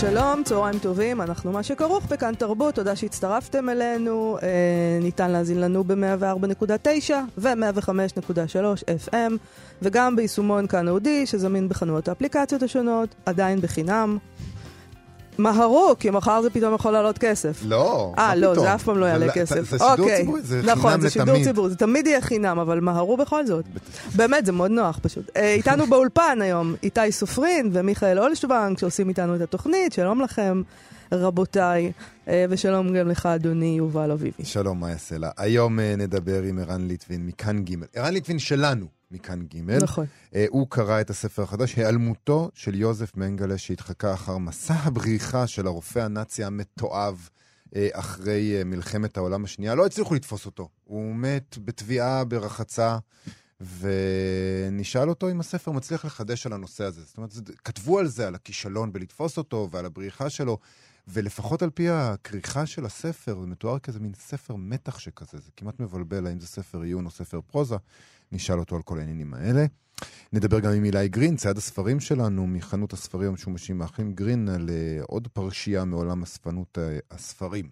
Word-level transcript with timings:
שלום, 0.00 0.42
צהריים 0.44 0.78
טובים, 0.78 1.20
אנחנו 1.20 1.52
מה 1.52 1.62
שכרוך 1.62 2.06
בכאן 2.06 2.34
תרבות, 2.34 2.74
תודה 2.74 2.96
שהצטרפתם 2.96 3.68
אלינו, 3.68 4.38
אה, 4.42 4.48
ניתן 5.02 5.30
להאזין 5.30 5.60
לנו 5.60 5.84
ב-104.9 5.84 7.12
ו-105.3 7.38 9.08
FM, 9.08 9.32
וגם 9.82 10.16
ביישומון 10.16 10.66
כאן 10.66 10.88
אודי, 10.88 11.26
שזמין 11.26 11.68
בחנויות 11.68 12.08
האפליקציות 12.08 12.62
השונות, 12.62 13.14
עדיין 13.26 13.60
בחינם. 13.60 14.18
מהרו, 15.40 15.94
כי 15.98 16.10
מחר 16.10 16.42
זה 16.42 16.50
פתאום 16.50 16.74
יכול 16.74 16.92
לעלות 16.92 17.18
כסף. 17.18 17.60
לא, 17.64 18.12
אה, 18.18 18.34
לא, 18.34 18.50
פתאום? 18.52 18.64
זה 18.66 18.74
אף 18.74 18.82
פעם 18.82 18.98
לא 18.98 19.06
יעלה 19.06 19.32
כסף. 19.32 19.70
זה 19.70 19.78
שידור 19.78 19.90
אוקיי. 19.90 20.16
ציבורי, 20.16 20.40
זה 20.42 20.62
נכון, 20.62 20.90
חינם 20.90 21.00
זה 21.00 21.10
שידור 21.10 21.28
לתמיד. 21.28 21.46
ציבורי, 21.46 21.70
זה 21.70 21.76
תמיד 21.76 22.06
יהיה 22.06 22.20
חינם, 22.20 22.58
אבל 22.58 22.80
מהרו 22.80 23.16
בכל 23.16 23.46
זאת. 23.46 23.64
באמת, 24.16 24.46
זה 24.46 24.52
מאוד 24.52 24.70
נוח 24.70 24.98
פשוט. 25.02 25.30
אה, 25.36 25.52
איתנו 25.54 25.86
באולפן 25.90 26.38
היום 26.42 26.74
איתי 26.82 27.12
סופרין 27.12 27.70
ומיכאל 27.72 28.18
אולשוונג, 28.18 28.78
שעושים 28.78 29.08
איתנו 29.08 29.36
את 29.36 29.40
התוכנית. 29.40 29.92
שלום 29.92 30.20
לכם, 30.20 30.62
רבותיי, 31.12 31.92
אה, 32.28 32.44
ושלום 32.50 32.94
גם 32.94 33.08
לך, 33.08 33.26
אדוני 33.26 33.74
יובל 33.78 34.10
אביבי. 34.10 34.44
שלום, 34.44 34.80
מה 34.80 34.90
יעשה 34.90 35.18
לה? 35.18 35.30
היום 35.36 35.80
אה, 35.80 35.94
נדבר 35.96 36.42
עם 36.42 36.58
ערן 36.58 36.88
ליטווין 36.88 37.26
מכאן 37.26 37.64
ג'. 37.64 37.74
ערן 37.94 38.12
ליטווין 38.12 38.38
שלנו 38.38 38.99
מכאן 39.10 39.46
ג'. 39.46 39.70
נכון. 39.70 40.06
אה, 40.34 40.46
הוא 40.48 40.66
קרא 40.70 41.00
את 41.00 41.10
הספר 41.10 41.42
החדש, 41.42 41.74
היעלמותו 41.74 42.50
של 42.54 42.74
יוזף 42.74 43.16
מנגלה, 43.16 43.58
שהתחקה 43.58 44.14
אחר 44.14 44.38
מסע 44.38 44.74
הבריחה 44.74 45.46
של 45.46 45.66
הרופא 45.66 45.98
הנאצי 45.98 46.44
המתועב 46.44 47.28
אה, 47.76 47.88
אחרי 47.92 48.58
אה, 48.58 48.64
מלחמת 48.64 49.16
העולם 49.16 49.44
השנייה. 49.44 49.74
לא 49.74 49.86
הצליחו 49.86 50.14
לתפוס 50.14 50.46
אותו. 50.46 50.68
הוא 50.84 51.14
מת 51.14 51.58
בטביעה 51.58 52.24
ברחצה, 52.24 52.98
ונשאל 53.80 55.08
אותו 55.08 55.30
אם 55.30 55.40
הספר 55.40 55.70
מצליח 55.70 56.04
לחדש 56.04 56.46
על 56.46 56.52
הנושא 56.52 56.84
הזה. 56.84 57.02
זאת 57.04 57.16
אומרת, 57.16 57.32
כתבו 57.64 57.98
על 57.98 58.06
זה, 58.06 58.26
על 58.26 58.34
הכישלון 58.34 58.92
בלתפוס 58.92 59.38
אותו 59.38 59.68
ועל 59.70 59.86
הבריחה 59.86 60.30
שלו. 60.30 60.58
ולפחות 61.08 61.62
על 61.62 61.70
פי 61.70 61.88
הכריכה 61.88 62.66
של 62.66 62.86
הספר, 62.86 63.40
זה 63.40 63.46
מתואר 63.46 63.78
כזה 63.78 64.00
מין 64.00 64.12
ספר 64.14 64.54
מתח 64.56 64.98
שכזה, 64.98 65.38
זה 65.38 65.50
כמעט 65.56 65.80
מבלבל 65.80 66.26
האם 66.26 66.40
זה 66.40 66.46
ספר 66.46 66.80
עיון 66.80 67.06
או 67.06 67.10
ספר 67.10 67.40
פרוזה. 67.40 67.76
נשאל 68.32 68.58
אותו 68.58 68.76
על 68.76 68.82
כל 68.82 68.98
העניינים 68.98 69.34
האלה. 69.34 69.66
נדבר 70.32 70.60
גם 70.60 70.72
עם 70.72 70.84
אילי 70.84 71.08
גרין, 71.08 71.36
צייד 71.36 71.56
הספרים 71.56 72.00
שלנו, 72.00 72.46
מחנות 72.46 72.92
הספרים 72.92 73.30
המשומשים 73.30 73.78
מהאחים 73.78 74.14
גרין, 74.14 74.48
על 74.48 74.68
uh, 74.68 75.04
עוד 75.06 75.28
פרשייה 75.28 75.84
מעולם 75.84 76.22
אספנות 76.22 76.78
uh, 76.78 77.14
הספרים. 77.14 77.70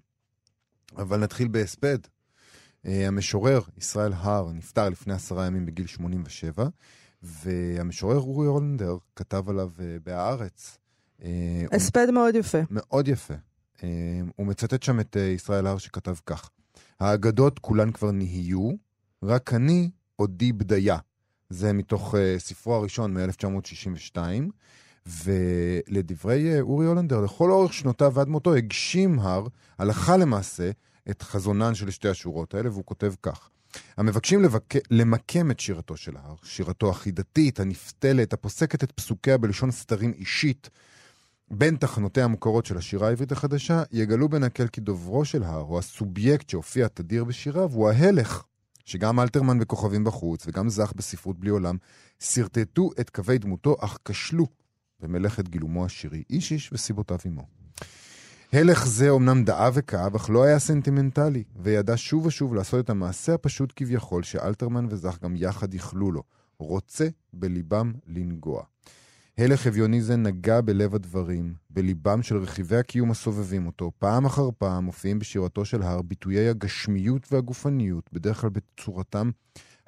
אבל 0.96 1.20
נתחיל 1.20 1.48
בהספד. 1.48 1.98
Uh, 1.98 2.88
המשורר 3.06 3.60
ישראל 3.76 4.12
הר 4.12 4.52
נפטר 4.52 4.88
לפני 4.88 5.14
עשרה 5.14 5.46
ימים 5.46 5.66
בגיל 5.66 5.86
87, 5.86 6.68
והמשורר 7.22 8.18
אורי 8.18 8.46
הולנדר 8.46 8.96
כתב 9.16 9.48
עליו 9.48 9.70
בהארץ. 10.02 10.78
הספד 11.72 12.10
מאוד 12.10 12.34
יפה. 12.34 12.58
מאוד 12.70 13.08
יפה. 13.08 13.34
אה, 13.82 14.20
הוא 14.36 14.46
מצטט 14.46 14.82
שם 14.82 15.00
את 15.00 15.16
אה, 15.16 15.22
ישראל 15.22 15.66
הר 15.66 15.78
שכתב 15.78 16.14
כך: 16.26 16.50
האגדות 17.00 17.58
כולן 17.58 17.92
כבר 17.92 18.10
נהיו, 18.10 18.70
רק 19.22 19.54
אני 19.54 19.90
עודי 20.18 20.52
בדיה. 20.52 20.98
זה 21.50 21.72
מתוך 21.72 22.14
אה, 22.14 22.34
ספרו 22.38 22.74
הראשון 22.74 23.14
מ-1962, 23.14 24.18
ולדברי 25.24 26.54
אה, 26.54 26.60
אורי 26.60 26.86
הולנדר, 26.86 27.20
לכל 27.20 27.50
אורך 27.50 27.72
שנותיו 27.72 28.14
ועד 28.14 28.28
מותו 28.28 28.54
הגשים 28.54 29.18
הר, 29.18 29.46
הלכה 29.78 30.16
למעשה, 30.16 30.70
את 31.10 31.22
חזונן 31.22 31.74
של 31.74 31.90
שתי 31.90 32.08
השורות 32.08 32.54
האלה, 32.54 32.70
והוא 32.70 32.84
כותב 32.84 33.12
כך: 33.22 33.50
המבקשים 33.96 34.42
לבק... 34.42 34.74
למקם 34.90 35.50
את 35.50 35.60
שירתו 35.60 35.96
של 35.96 36.16
ההר, 36.16 36.34
שירתו 36.42 36.90
החידתית, 36.90 37.60
הנפתלת, 37.60 38.32
הפוסקת 38.32 38.84
את 38.84 38.92
פסוקיה 38.92 39.38
בלשון 39.38 39.70
סתרים 39.70 40.12
אישית, 40.12 40.70
בין 41.50 41.76
תחנותיה 41.76 42.24
המקורות 42.24 42.66
של 42.66 42.76
השירה 42.76 43.08
העברית 43.08 43.32
החדשה, 43.32 43.82
יגלו 43.92 44.28
בנקל 44.28 44.68
כי 44.68 44.80
דוברו 44.80 45.24
של 45.24 45.42
ההר, 45.42 45.62
או 45.62 45.78
הסובייקט 45.78 46.48
שהופיע 46.48 46.88
תדיר 46.88 47.24
בשיריו, 47.24 47.70
הוא 47.72 47.90
ההלך, 47.90 48.42
שגם 48.88 49.20
אלתרמן 49.20 49.58
בכוכבים 49.58 50.04
בחוץ, 50.04 50.46
וגם 50.46 50.68
זך 50.68 50.92
בספרות 50.96 51.40
בלי 51.40 51.50
עולם, 51.50 51.76
שרטטו 52.18 52.90
את 53.00 53.10
קווי 53.10 53.38
דמותו, 53.38 53.76
אך 53.80 53.98
כשלו 54.04 54.46
במלאכת 55.00 55.48
גילומו 55.48 55.84
השירי, 55.84 56.22
איש 56.30 56.52
איש 56.52 56.70
וסיבותיו 56.72 57.18
עמו. 57.24 57.46
הלך 58.52 58.86
זה 58.86 59.10
אומנם 59.10 59.44
דאה 59.44 59.70
וכאב, 59.74 60.14
אך 60.14 60.30
לא 60.30 60.44
היה 60.44 60.58
סנטימנטלי, 60.58 61.44
וידע 61.56 61.92
שוב 61.96 62.26
ושוב 62.26 62.54
לעשות 62.54 62.84
את 62.84 62.90
המעשה 62.90 63.34
הפשוט 63.34 63.72
כביכול, 63.76 64.22
שאלתרמן 64.22 64.86
וזך 64.90 65.18
גם 65.22 65.36
יחד 65.36 65.74
יכלו 65.74 66.12
לו, 66.12 66.22
רוצה 66.58 67.08
בליבם 67.32 67.92
לנגוע. 68.06 68.62
הלך 69.38 69.66
אביוני 69.66 70.02
זה 70.02 70.16
נגע 70.16 70.60
בלב 70.60 70.94
הדברים, 70.94 71.54
בליבם 71.70 72.22
של 72.22 72.36
רכיבי 72.36 72.76
הקיום 72.76 73.10
הסובבים 73.10 73.66
אותו. 73.66 73.90
פעם 73.98 74.26
אחר 74.26 74.48
פעם 74.58 74.84
מופיעים 74.84 75.18
בשירתו 75.18 75.64
של 75.64 75.82
הר 75.82 76.02
ביטויי 76.02 76.48
הגשמיות 76.48 77.32
והגופניות, 77.32 78.10
בדרך 78.12 78.40
כלל 78.40 78.50
בצורתם 78.50 79.30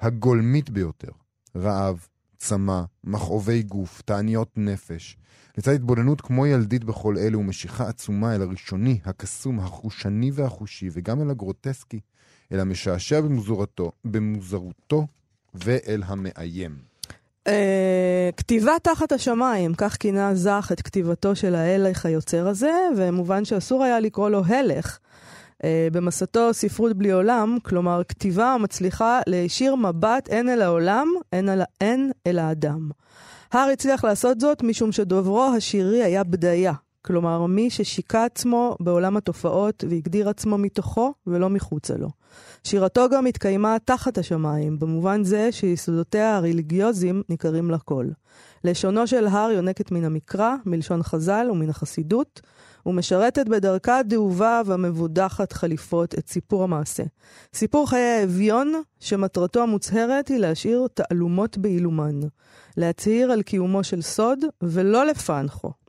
הגולמית 0.01 0.69
ביותר. 0.69 1.11
רעב, 1.55 2.07
צמא, 2.37 2.81
מכאובי 3.03 3.63
גוף, 3.63 4.01
תעניות 4.01 4.57
נפש. 4.57 5.17
לצד 5.57 5.71
התבוננות 5.71 6.21
כמו 6.21 6.47
ילדית 6.47 6.83
בכל 6.83 7.17
אלה 7.17 7.37
ומשיכה 7.37 7.87
עצומה 7.87 8.35
אל 8.35 8.41
הראשוני, 8.41 8.99
הקסום, 9.05 9.59
החושני 9.59 10.31
והחושי, 10.33 10.89
וגם 10.91 11.21
אל 11.21 11.29
הגרוטסקי, 11.29 11.99
אל 12.51 12.59
המשעשע 12.59 13.21
במוזרתו, 13.21 13.91
במוזרותו 14.05 15.07
ואל 15.53 16.03
המאיים. 16.05 16.90
אה, 17.47 18.29
כתיבה 18.37 18.73
תחת 18.83 19.11
השמיים, 19.11 19.73
כך 19.73 19.95
כינה 19.95 20.35
זך 20.35 20.69
את 20.73 20.81
כתיבתו 20.81 21.35
של 21.35 21.55
ההלך 21.55 22.05
היוצר 22.05 22.47
הזה, 22.47 22.73
ומובן 22.97 23.45
שאסור 23.45 23.83
היה 23.83 23.99
לקרוא 23.99 24.29
לו 24.29 24.45
הלך. 24.45 24.99
אה, 25.63 25.87
במסתו 25.91 26.53
ספרות 26.53 26.93
בלי 26.93 27.11
עולם, 27.11 27.57
כלומר 27.63 28.01
כתיבה 28.07 28.53
המצליחה 28.53 29.19
להישיר 29.27 29.75
מבט 29.75 30.29
הן 30.31 30.49
אל 30.49 30.61
העולם, 30.61 31.07
הן 31.33 31.49
אל, 31.49 31.61
אל 32.27 32.39
האדם. 32.39 32.89
הר 33.51 33.69
הצליח 33.73 34.03
לעשות 34.03 34.39
זאת 34.39 34.63
משום 34.63 34.91
שדוברו 34.91 35.43
השירי 35.57 36.03
היה 36.03 36.23
בדיה, 36.23 36.73
כלומר 37.01 37.45
מי 37.45 37.69
ששיקע 37.69 38.25
עצמו 38.25 38.75
בעולם 38.79 39.17
התופעות 39.17 39.83
והגדיר 39.89 40.29
עצמו 40.29 40.57
מתוכו 40.57 41.13
ולא 41.27 41.49
מחוצה 41.49 41.97
לו. 41.97 42.09
שירתו 42.63 43.09
גם 43.09 43.25
התקיימה 43.25 43.77
תחת 43.85 44.17
השמיים, 44.17 44.79
במובן 44.79 45.23
זה 45.23 45.51
שיסודותיה 45.51 46.35
הרליגיוזיים 46.35 47.23
ניכרים 47.29 47.71
לכל. 47.71 48.07
לשונו 48.63 49.07
של 49.07 49.27
הר 49.27 49.51
יונקת 49.51 49.91
מן 49.91 50.03
המקרא, 50.03 50.55
מלשון 50.65 51.03
חז"ל 51.03 51.47
ומן 51.51 51.69
החסידות, 51.69 52.41
ומשרתת 52.85 53.47
בדרכה 53.47 53.97
הדאובה 53.97 54.61
והמבודחת 54.65 55.53
חליפות 55.53 56.15
את 56.15 56.29
סיפור 56.29 56.63
המעשה. 56.63 57.03
סיפור 57.53 57.89
חיי 57.89 58.19
האביון, 58.19 58.73
שמטרתו 58.99 59.63
המוצהרת 59.63 60.27
היא 60.27 60.37
להשאיר 60.37 60.87
תעלומות 60.93 61.57
בעילומן. 61.57 62.19
להצהיר 62.77 63.31
על 63.31 63.41
קיומו 63.41 63.83
של 63.83 64.01
סוד, 64.01 64.39
ולא 64.61 65.05
לפענחו. 65.05 65.80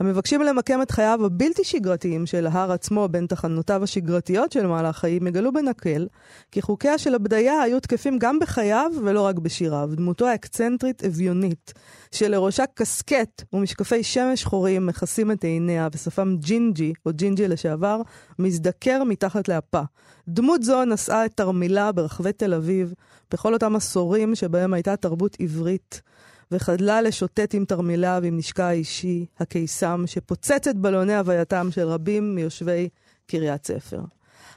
המבקשים 0.00 0.42
למקם 0.42 0.82
את 0.82 0.90
חייו 0.90 1.26
הבלתי 1.26 1.64
שגרתיים 1.64 2.26
של 2.26 2.46
ההר 2.46 2.72
עצמו 2.72 3.08
בין 3.08 3.26
תחנותיו 3.26 3.84
השגרתיות 3.84 4.52
של 4.52 4.66
מהלך 4.66 4.96
חיים, 4.96 5.26
יגלו 5.26 5.52
בנקל 5.52 6.06
כי 6.52 6.62
חוקיה 6.62 6.98
של 6.98 7.14
הבדיה 7.14 7.60
היו 7.60 7.80
תקפים 7.80 8.18
גם 8.18 8.38
בחייו 8.38 8.92
ולא 9.04 9.20
רק 9.20 9.38
בשיריו. 9.38 9.90
דמותו 9.92 10.26
האקצנטרית 10.26 11.04
אביונית, 11.04 11.72
שלראשה 12.12 12.64
קסקט 12.74 13.42
ומשקפי 13.52 14.02
שמש 14.02 14.40
שחורים 14.40 14.86
מכסים 14.86 15.30
את 15.32 15.44
עיניה 15.44 15.88
ושפם 15.94 16.36
ג'ינג'י, 16.38 16.92
או 17.06 17.10
ג'ינג'י 17.12 17.48
לשעבר, 17.48 18.00
מזדקר 18.38 19.04
מתחת 19.04 19.48
לאפה. 19.48 19.82
דמות 20.28 20.62
זו 20.62 20.84
נשאה 20.84 21.24
את 21.24 21.32
תרמילה 21.34 21.92
ברחבי 21.92 22.32
תל 22.32 22.54
אביב, 22.54 22.94
בכל 23.32 23.54
אותם 23.54 23.76
עשורים 23.76 24.34
שבהם 24.34 24.74
הייתה 24.74 24.96
תרבות 24.96 25.36
עברית. 25.40 26.02
וחדלה 26.52 27.02
לשוטט 27.02 27.54
עם 27.54 27.64
תרמיליו 27.64 28.22
עם 28.24 28.36
נשקה 28.36 28.68
האישי, 28.68 29.26
הקיסם, 29.38 30.02
שפוצץ 30.06 30.68
את 30.68 30.76
בלוני 30.76 31.16
הווייתם 31.16 31.68
של 31.70 31.88
רבים 31.88 32.34
מיושבי 32.34 32.88
קריית 33.26 33.66
ספר. 33.66 34.00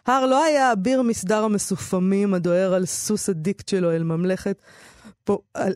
הר 0.05 0.25
לא 0.25 0.43
היה 0.43 0.73
אביר 0.73 1.01
מסדר 1.01 1.43
המסופמים 1.43 2.33
הדוהר 2.33 2.73
על 2.73 2.85
סוס 2.85 3.29
הדיקט 3.29 3.67
שלו 3.67 3.91
אל 3.91 4.03
ממלכת, 4.03 4.61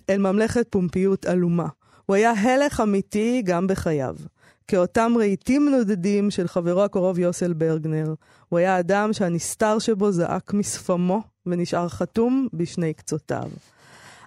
אל 0.10 0.18
ממלכת 0.18 0.68
פומפיות 0.70 1.26
עלומה. 1.26 1.68
הוא 2.06 2.16
היה 2.16 2.32
הלך 2.32 2.82
אמיתי 2.82 3.42
גם 3.46 3.68
בחייו. 3.68 4.16
כאותם 4.68 5.14
רהיטים 5.18 5.70
נודדים 5.70 6.32
של 6.32 6.48
חברו 6.48 6.84
הקרוב 6.84 7.20
יוסל 7.20 7.54
ברגנר. 7.54 8.14
הוא 8.50 8.60
היה 8.60 8.80
אדם 8.80 9.14
שהנסתר 9.14 9.80
שבו 9.80 10.12
זעק 10.12 10.54
משפמו 10.54 11.22
ונשאר 11.46 11.90
חתום 11.90 12.48
בשני 12.54 12.94
קצותיו. 12.94 13.50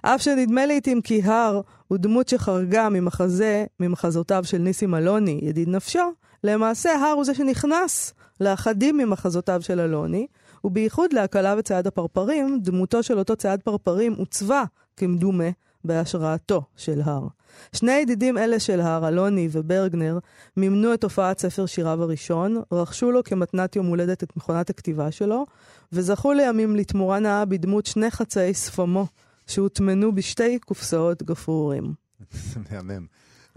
אף 0.01 0.21
שנדמה 0.21 0.65
לעתים 0.65 1.01
כי 1.01 1.21
הר 1.23 1.61
הוא 1.87 1.97
דמות 1.97 2.29
שחרגה 2.29 2.89
ממחזה, 2.89 3.65
ממחזותיו 3.79 4.43
של 4.43 4.57
ניסים 4.57 4.95
אלוני, 4.95 5.39
ידיד 5.43 5.69
נפשו, 5.69 6.11
למעשה 6.43 6.91
הר 6.95 7.11
הוא 7.11 7.25
זה 7.25 7.33
שנכנס 7.33 8.13
לאחדים 8.41 8.97
ממחזותיו 8.97 9.61
של 9.61 9.79
אלוני, 9.79 10.27
ובייחוד 10.63 11.13
להקלה 11.13 11.55
בצעד 11.55 11.87
הפרפרים, 11.87 12.59
דמותו 12.61 13.03
של 13.03 13.19
אותו 13.19 13.35
צעד 13.35 13.61
פרפרים 13.61 14.13
עוצבה 14.13 14.63
כמדומה 14.97 15.49
בהשראתו 15.85 16.61
של 16.75 17.01
הר. 17.03 17.27
שני 17.73 17.91
ידידים 17.91 18.37
אלה 18.37 18.59
של 18.59 18.81
הר, 18.81 19.07
אלוני 19.07 19.49
וברגנר, 19.51 20.19
מימנו 20.57 20.93
את 20.93 21.03
הופעת 21.03 21.39
ספר 21.39 21.65
שיריו 21.65 22.03
הראשון, 22.03 22.61
רכשו 22.71 23.11
לו 23.11 23.23
כמתנת 23.23 23.75
יום 23.75 23.85
הולדת 23.85 24.23
את 24.23 24.37
מכונת 24.37 24.69
הכתיבה 24.69 25.11
שלו, 25.11 25.45
וזכו 25.91 26.33
לימים 26.33 26.75
לתמורה 26.75 27.19
נאה 27.19 27.45
בדמות 27.45 27.85
שני 27.85 28.11
חצאי 28.11 28.53
שפמו, 28.53 29.07
שהוטמנו 29.51 30.15
בשתי 30.15 30.59
קופסאות 30.59 31.23
גפרורים. 31.23 31.93
מהמם. 32.71 33.05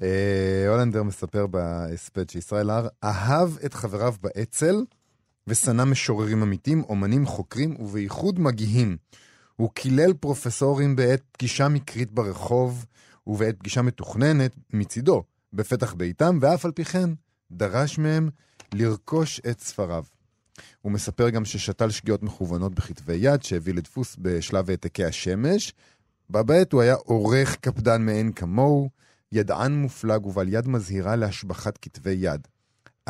אה, 0.02 0.64
הולנדר 0.68 1.02
מספר 1.02 1.46
בהספד 1.46 2.30
שישראל 2.30 2.70
הר 2.70 2.88
אהב 3.04 3.58
את 3.64 3.74
חבריו 3.74 4.14
באצ"ל 4.22 4.84
ושנא 5.46 5.84
משוררים 5.84 6.42
אמיתים, 6.42 6.82
אומנים, 6.88 7.26
חוקרים 7.26 7.76
ובייחוד 7.80 8.40
מגיהים. 8.40 8.96
הוא 9.56 9.70
קילל 9.74 10.12
פרופסורים 10.12 10.96
בעת 10.96 11.22
פגישה 11.32 11.68
מקרית 11.68 12.12
ברחוב 12.12 12.86
ובעת 13.26 13.58
פגישה 13.58 13.82
מתוכננת 13.82 14.56
מצידו 14.72 15.22
בפתח 15.52 15.94
ביתם, 15.94 16.38
ואף 16.40 16.64
על 16.64 16.72
פי 16.72 16.84
כן 16.84 17.10
דרש 17.50 17.98
מהם 17.98 18.30
לרכוש 18.74 19.40
את 19.50 19.60
ספריו. 19.60 20.04
הוא 20.84 20.92
מספר 20.92 21.30
גם 21.30 21.44
ששתל 21.44 21.90
שגיאות 21.90 22.22
מכוונות 22.22 22.74
בכתבי 22.74 23.14
יד 23.14 23.42
שהביא 23.42 23.74
לדפוס 23.74 24.16
בשלב 24.18 24.70
העתקי 24.70 25.04
השמש. 25.04 25.72
בבית 26.30 26.72
הוא 26.72 26.80
היה 26.80 26.94
עורך 26.94 27.56
קפדן 27.56 28.02
מאין 28.02 28.32
כמוהו, 28.32 28.88
ידען 29.32 29.72
מופלג 29.74 30.26
ובעל 30.26 30.48
יד 30.48 30.68
מזהירה 30.68 31.16
להשבחת 31.16 31.78
כתבי 31.82 32.10
יד. 32.10 32.48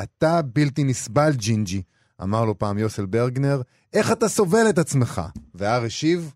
אתה 0.02 0.42
בלתי 0.42 0.84
נסבל, 0.84 1.32
ג'ינג'י, 1.32 1.82
אמר 2.22 2.44
לו 2.44 2.58
פעם 2.58 2.78
יוסל 2.78 3.06
ברגנר, 3.06 3.62
איך 3.92 4.12
אתה 4.12 4.28
סובל 4.28 4.66
את 4.68 4.78
עצמך? 4.78 5.22
והר 5.54 5.84
השיב, 5.84 6.34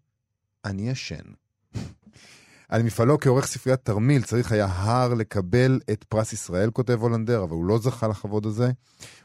אני 0.64 0.91
ישן. 0.91 1.25
על 2.69 2.82
מפעלו 2.82 3.20
כעורך 3.20 3.46
ספריית 3.46 3.81
תרמיל 3.82 4.23
צריך 4.23 4.52
היה 4.52 4.67
הר 4.70 5.14
לקבל 5.14 5.81
את 5.93 6.05
פרס 6.05 6.32
ישראל, 6.32 6.70
כותב 6.70 6.99
הולנדר, 7.00 7.43
אבל 7.43 7.52
הוא 7.52 7.64
לא 7.64 7.79
זכה 7.79 8.08
לכבוד 8.08 8.46
הזה. 8.46 8.70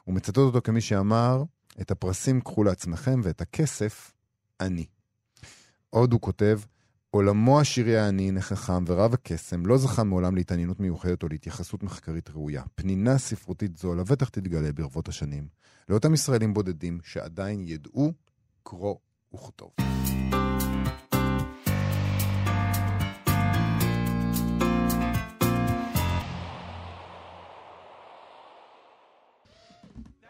הוא 0.03 0.15
מצטט 0.15 0.37
אותו 0.37 0.61
כמי 0.61 0.81
שאמר, 0.81 1.43
את 1.81 1.91
הפרסים 1.91 2.41
קחו 2.41 2.63
לעצמכם 2.63 3.21
ואת 3.23 3.41
הכסף, 3.41 4.13
אני. 4.59 4.85
עוד 5.89 6.13
הוא 6.13 6.21
כותב, 6.21 6.59
עולמו 7.11 7.59
השירי 7.59 7.97
העני, 7.97 8.31
נכחם 8.31 8.83
ורב 8.87 9.13
הקסם 9.13 9.65
לא 9.65 9.77
זכה 9.77 10.03
מעולם 10.03 10.35
להתעניינות 10.35 10.79
מיוחדת 10.79 11.23
או 11.23 11.27
להתייחסות 11.27 11.83
מחקרית 11.83 12.29
ראויה. 12.29 12.63
פנינה 12.75 13.17
ספרותית 13.17 13.77
זו 13.77 13.95
לבטח 13.95 14.29
תתגלה 14.29 14.71
ברבות 14.71 15.07
השנים, 15.07 15.47
לאותם 15.89 16.13
ישראלים 16.13 16.53
בודדים 16.53 16.99
שעדיין 17.03 17.63
ידעו 17.67 18.13
קרוא 18.63 18.95
וכתוב. 19.33 19.71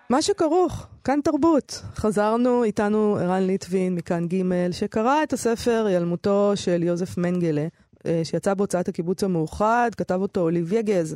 מה 0.10 0.22
שכרוך, 0.22 0.88
כאן 1.04 1.20
תרבות. 1.24 1.82
חזרנו 1.96 2.64
איתנו 2.64 3.18
ערן 3.22 3.44
ליטבין 3.44 3.96
מכאן 3.96 4.28
ג', 4.28 4.72
שקרא 4.72 5.24
את 5.24 5.34
הספר 5.34 5.88
ילמותו 5.92 6.52
של 6.56 6.84
יוזף 6.84 7.18
מנגלה, 7.18 7.68
אה, 8.06 8.22
שיצא 8.24 8.54
בהוצאת 8.54 8.88
הקיבוץ 8.88 9.24
המאוחד, 9.24 9.92
כתב 9.98 10.20
אותו 10.22 10.42
אוליביה 10.42 10.82
גז, 10.82 11.16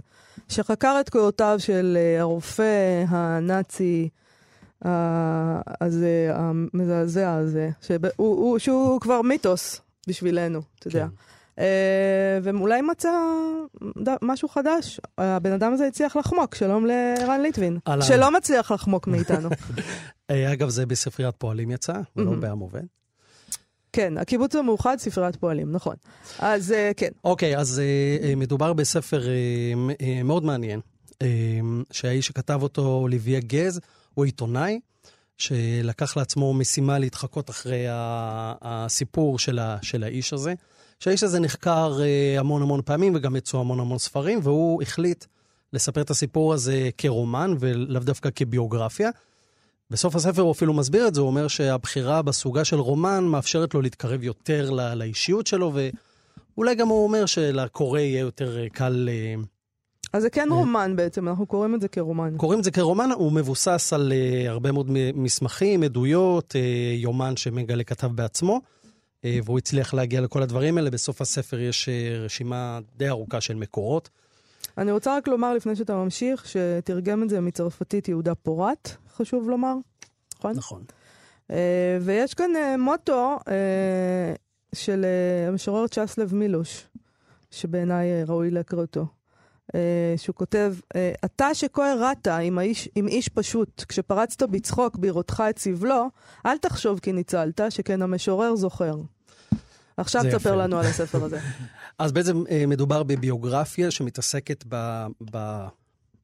שחקר 0.50 0.98
את 1.00 1.10
קורותיו 1.10 1.56
של 1.58 1.98
אה, 2.00 2.22
הרופא 2.22 3.04
הנאצי 3.08 4.10
הזה, 5.82 6.32
המזעזע 6.34 7.34
הזה, 7.34 7.70
שהוא, 7.82 7.98
הוא, 8.18 8.60
שהוא 8.60 9.02
כבר 9.02 9.22
מיתוס 9.22 9.82
בשבילנו, 10.08 10.62
אתה 10.80 10.88
יודע. 10.88 11.08
כן. 11.08 11.37
אה, 11.60 12.40
ואולי 12.44 12.82
מצא 12.82 13.12
משהו 14.22 14.48
חדש. 14.50 15.00
הבן 15.18 15.52
אדם 15.52 15.74
הזה 15.74 15.88
הצליח 15.88 16.16
לחמוק, 16.16 16.56
שלום 16.56 16.86
לערן 16.86 17.42
ליטבין, 17.42 17.78
שלא 18.02 18.32
מצליח 18.32 18.72
לחמוק 18.72 19.08
מאיתנו. 19.08 19.50
אה, 20.32 20.54
אגב, 20.54 20.70
זה 20.70 20.86
בספריית 20.86 21.36
פועלים 21.36 21.72
יצא, 21.72 21.94
ולא 22.16 22.32
בעם 22.32 22.60
עובד. 22.60 22.84
כן, 23.94 24.18
הקיבוץ 24.18 24.56
המאוחד, 24.56 24.98
ספריית 25.00 25.36
פועלים, 25.36 25.72
נכון. 25.72 25.96
אז 26.40 26.72
אה, 26.72 26.92
כן. 26.98 27.10
אוקיי, 27.24 27.58
אז 27.58 27.82
מדובר 28.38 28.74
בספר 28.74 29.22
מאוד 30.24 30.46
מעניין, 30.46 30.80
שהאיש 31.92 32.28
שכתב 32.28 32.60
אותו, 32.64 32.82
אוליביה 32.82 33.40
גז, 33.40 33.80
הוא 34.14 34.26
עיתונאי. 34.26 34.80
שלקח 35.38 36.18
לעצמו 36.18 36.54
משימה 36.54 37.00
להתחקות 37.00 37.50
אחרי 37.50 37.86
הסיפור 38.62 39.40
של 39.82 40.04
האיש 40.04 40.34
הזה. 40.34 40.54
שהאיש 41.00 41.24
הזה 41.24 41.40
נחקר 41.40 42.00
אה, 42.02 42.40
המון 42.40 42.62
המון 42.62 42.82
פעמים 42.86 43.16
וגם 43.16 43.36
יצאו 43.36 43.60
המון 43.60 43.80
המון 43.80 43.98
ספרים, 43.98 44.40
והוא 44.44 44.82
החליט 44.82 45.26
לספר 45.74 46.02
את 46.02 46.10
הסיפור 46.10 46.54
הזה 46.54 46.90
כרומן 46.98 47.54
ולאו 47.60 48.00
דווקא 48.00 48.30
כביוגרפיה. 48.36 49.10
בסוף 49.92 50.16
הספר 50.16 50.42
הוא 50.42 50.52
אפילו 50.52 50.74
מסביר 50.74 51.08
את 51.08 51.16
זה, 51.16 51.22
הוא 51.22 51.28
אומר 51.28 51.48
שהבחירה 51.48 52.22
בסוגה 52.22 52.66
של 52.66 52.80
רומן 52.80 53.24
מאפשרת 53.24 53.74
לו 53.74 53.82
להתקרב 53.82 54.24
יותר 54.24 54.70
לא, 54.70 54.94
לאישיות 54.94 55.48
שלו, 55.48 55.74
ואולי 55.74 56.76
גם 56.76 56.88
הוא 56.88 57.04
אומר 57.04 57.26
שלקורא 57.26 58.00
יהיה 58.00 58.20
יותר 58.20 58.60
אה, 58.60 58.70
קל... 58.70 59.10
אה, 59.12 59.36
אז 60.14 60.22
זה 60.22 60.30
כן 60.30 60.48
רומן 60.52 60.96
בעצם, 60.96 61.28
אנחנו 61.28 61.46
קוראים 61.46 61.76
את 61.76 61.82
זה 61.82 61.88
כרומן. 61.88 62.38
קוראים 62.38 62.60
את 62.60 62.64
זה 62.64 62.72
כרומן, 62.72 63.10
הוא 63.12 63.32
מבוסס 63.32 63.94
על 63.94 64.12
uh, 64.12 64.50
הרבה 64.50 64.72
מאוד 64.72 64.92
מסמכים, 65.16 65.84
עדויות, 65.84 66.56
uh, 66.56 66.58
יומן 66.96 67.38
שמגלה 67.38 67.84
כתב 67.84 68.08
בעצמו. 68.08 68.62
אה, 69.36 69.40
והוא 69.44 69.58
הצליח 69.58 69.94
להגיע 69.94 70.22
לכל 70.22 70.42
הדברים 70.42 70.78
האלה. 70.78 70.90
בסוף 70.90 71.22
הספר 71.22 71.60
יש 71.60 71.90
אה, 71.90 72.18
רשימה 72.20 72.80
די 72.98 73.10
ארוכה 73.10 73.42
של 73.42 73.56
מקורות. 73.56 74.10
אני 74.78 74.92
רוצה 74.92 75.18
רק 75.18 75.28
לומר 75.28 75.54
לפני 75.54 75.76
שאתה 75.76 75.96
ממשיך, 75.96 76.46
שתרגם 76.48 77.24
את 77.24 77.30
זה 77.30 77.42
מצרפתית 77.42 78.08
יהודה 78.08 78.36
פורט, 78.36 78.92
חשוב 79.16 79.50
לומר, 79.50 79.76
נכון? 80.38 80.56
נכון. 80.56 80.84
Uh, 81.52 81.54
ויש 82.02 82.34
כאן 82.34 82.52
uh, 82.56 82.78
מוטו 82.78 83.38
uh, 83.40 83.50
של 84.76 85.06
uh, 85.06 85.50
המשורר 85.50 85.88
צ'סלב 85.88 86.36
מילוש, 86.36 86.88
שבעיניי 87.52 88.24
uh, 88.24 88.30
ראוי 88.30 88.52
להקריא 88.52 88.82
אותו. 88.82 89.06
Uh, 89.68 89.76
שהוא 90.18 90.36
כותב, 90.36 90.76
אתה 91.26 91.54
שכה 91.54 91.92
הרעת 91.92 92.28
עם, 92.28 92.58
האיש, 92.58 92.90
עם 92.96 93.08
איש 93.08 93.30
פשוט, 93.30 93.84
כשפרצת 93.88 94.44
בצחוק 94.44 94.96
בראותך 94.96 95.44
את 95.50 95.60
סבלו, 95.60 96.10
אל 96.46 96.58
תחשוב 96.58 97.00
כי 97.00 97.12
ניצלת, 97.12 97.62
שכן 97.70 98.02
המשורר 98.02 98.56
זוכר. 98.56 98.96
עכשיו 99.98 100.24
תספר. 100.32 100.56
לנו 100.56 100.80
על 100.80 100.86
הספר 100.86 101.24
הזה. 101.24 101.40
אז 102.00 102.12
בעצם 102.12 102.44
אה, 102.50 102.66
מדובר 102.68 103.04
בביוגרפיה 103.04 103.92
שמתעסקת 103.92 104.64
ב... 104.70 105.06
ב... 105.32 105.66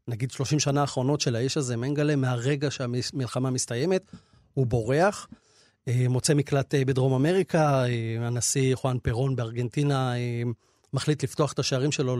נגיד 0.07 0.31
30 0.31 0.59
שנה 0.59 0.81
האחרונות 0.81 1.21
של 1.21 1.35
האיש 1.35 1.57
הזה, 1.57 1.77
מנגלה, 1.77 2.15
מהרגע 2.15 2.71
שהמלחמה 2.71 3.49
מסתיימת, 3.49 4.11
הוא 4.53 4.67
בורח, 4.67 5.27
אה, 5.87 6.05
מוצא 6.09 6.33
מקלט 6.33 6.75
אה, 6.75 6.85
בדרום 6.85 7.13
אמריקה, 7.13 7.83
הנשיא 8.19 8.75
חואן 8.75 8.97
פירון 8.99 9.35
בארגנטינה 9.35 10.13
מחליט 10.93 11.23
לפתוח 11.23 11.53
את 11.53 11.59
השערים 11.59 11.91
שלו 11.91 12.17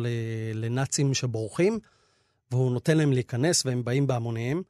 לנאצים 0.53 1.13
שבורחים, 1.13 1.79
והוא 2.51 2.71
נותן 2.71 2.97
להם 2.97 3.13
להיכנס, 3.13 3.65
והם 3.65 3.83
באים 3.83 4.07
בהמוניהם. 4.07 4.61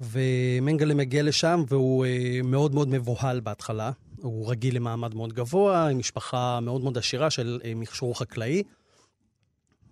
ומנגלה 0.00 0.94
מגיע 0.94 1.22
לשם, 1.22 1.64
והוא 1.68 2.06
מאוד 2.44 2.74
מאוד 2.74 2.88
מבוהל 2.88 3.40
בהתחלה. 3.40 3.90
הוא 4.22 4.50
רגיל 4.50 4.76
למעמד 4.76 5.14
מאוד 5.14 5.32
גבוה, 5.32 5.88
עם 5.88 5.98
משפחה 5.98 6.60
מאוד 6.60 6.80
מאוד 6.80 6.98
עשירה 6.98 7.30
של 7.30 7.60
אה, 7.64 7.72
מכשור 7.74 8.18
חקלאי, 8.18 8.62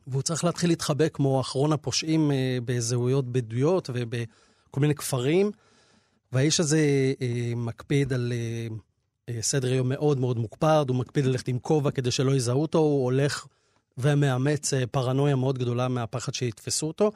והוא 0.07 0.23
צריך 0.23 0.45
להתחיל 0.45 0.71
להתחבא 0.71 1.09
כמו 1.09 1.41
אחרון 1.41 1.73
הפושעים 1.73 2.31
אה, 2.31 2.59
בזהויות 2.65 3.33
בדויות 3.33 3.91
ובכל 3.95 4.81
מיני 4.81 4.95
כפרים. 4.95 5.51
והאיש 6.33 6.61
הזה 6.61 6.79
אה, 7.23 7.53
מקפיד 7.57 8.13
על 8.13 8.33
סדר 9.41 9.73
יום 9.73 9.89
מאוד 9.89 10.21
מאוד 10.21 10.39
מוקפד, 10.39 10.85
הוא 10.89 10.97
מקפיד 10.97 11.25
ללכת 11.25 11.49
עם 11.49 11.59
כובע 11.59 11.91
כדי 11.91 12.11
שלא 12.11 12.37
יזהו 12.37 12.63
אותו, 12.63 12.79
הוא 12.79 13.05
הולך 13.05 13.47
ומאמץ 13.99 14.71
פרנויה 14.91 15.37
מאוד 15.37 15.59
גדולה 15.59 15.89
מהפחד 15.89 16.35
שיתפסו 16.35 16.87
אותו. 16.87 17.11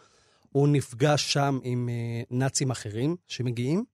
הוא 0.53 0.69
נפגש 0.69 1.33
שם 1.33 1.59
עם 1.63 1.89
נאצים 2.31 2.71
אחרים 2.71 3.17
שמגיעים, 3.27 3.85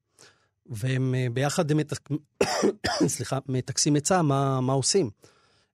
והם 0.66 1.14
אה, 1.14 1.26
ביחד 1.32 1.72
מתק... 1.72 2.08
סליחה, 3.06 3.38
מטכסים 3.48 3.96
עצה 3.96 4.22
מה, 4.22 4.60
מה 4.60 4.72
עושים. 4.72 5.10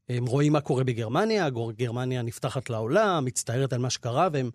הם 0.08 0.26
רואים 0.26 0.52
מה 0.52 0.60
קורה 0.60 0.84
בגרמניה, 0.84 1.48
גרמניה 1.76 2.22
נפתחת 2.22 2.70
לעולם, 2.70 3.24
מצטערת 3.24 3.72
על 3.72 3.78
מה 3.78 3.90
שקרה, 3.90 4.28
והם 4.32 4.50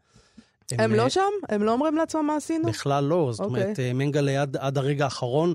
הם 0.72 0.92
אה, 0.92 0.98
לא 0.98 1.10
שם? 1.10 1.22
הם 1.50 1.64
לא 1.64 1.72
אומרים 1.72 1.96
לעצמם 1.96 2.26
מה 2.26 2.36
עשינו? 2.36 2.70
בכלל 2.70 3.04
לא. 3.04 3.30
זאת 3.32 3.46
אוקיי. 3.46 3.64
אומרת, 3.64 3.80
אה, 3.80 3.94
מנגלה 3.94 4.42
עד, 4.42 4.58
עד 4.58 4.78
הרגע 4.78 5.04
האחרון 5.04 5.54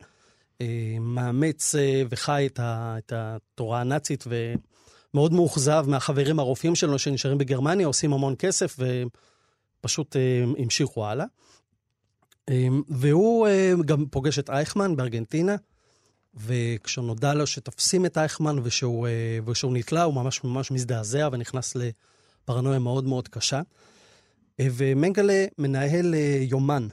אה, 0.60 0.96
מאמץ 1.00 1.74
אה, 1.74 2.02
וחי 2.10 2.46
את, 2.46 2.60
ה, 2.60 2.94
את 2.98 3.12
התורה 3.16 3.80
הנאצית, 3.80 4.24
ומאוד 4.26 5.32
מאוכזב 5.32 5.84
מהחברים 5.88 6.38
הרופאים 6.38 6.74
שלו 6.74 6.98
שנשארים 6.98 7.38
בגרמניה, 7.38 7.86
עושים 7.86 8.12
המון 8.12 8.34
כסף, 8.38 8.76
ופשוט 9.80 10.16
אה, 10.16 10.44
המשיכו 10.58 11.06
הלאה. 11.06 11.26
אה, 12.50 12.68
והוא 12.88 13.46
אה, 13.46 13.72
גם 13.84 14.06
פוגש 14.06 14.38
את 14.38 14.50
אייכמן 14.50 14.96
בארגנטינה, 14.96 15.56
וכשנודע 16.34 17.34
לו 17.34 17.46
שתופסים 17.46 18.06
את 18.06 18.18
אייכמן 18.18 18.56
ושהוא, 18.62 19.06
אה, 19.06 19.38
ושהוא 19.46 19.72
נתלה, 19.74 20.02
הוא 20.02 20.14
ממש 20.14 20.44
ממש 20.44 20.70
מזדעזע 20.70 21.28
ונכנס 21.32 21.76
לפרנויה 21.76 22.78
מאוד 22.78 23.04
מאוד 23.04 23.28
קשה. 23.28 23.60
אה, 24.60 24.66
ומנגלה 24.72 25.44
מנהל 25.58 26.14
יומן, 26.40 26.88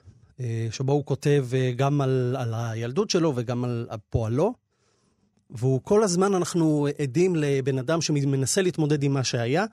שבו 0.71 0.93
הוא 0.93 1.05
כותב 1.05 1.47
גם 1.75 2.01
על, 2.01 2.35
על 2.39 2.53
הילדות 2.55 3.09
שלו 3.09 3.33
וגם 3.35 3.63
על 3.63 3.87
על 3.89 3.99
פועלו. 4.09 4.53
והוא 5.49 5.81
כל 5.83 6.03
הזמן, 6.03 6.33
אנחנו 6.33 6.87
עדים 7.01 7.35
לבן 7.35 7.79
אדם 7.79 8.01
שמנסה 8.01 8.61
להתמודד 8.61 9.03
עם 9.03 9.13
מה 9.13 9.23
שהיה, 9.23 9.65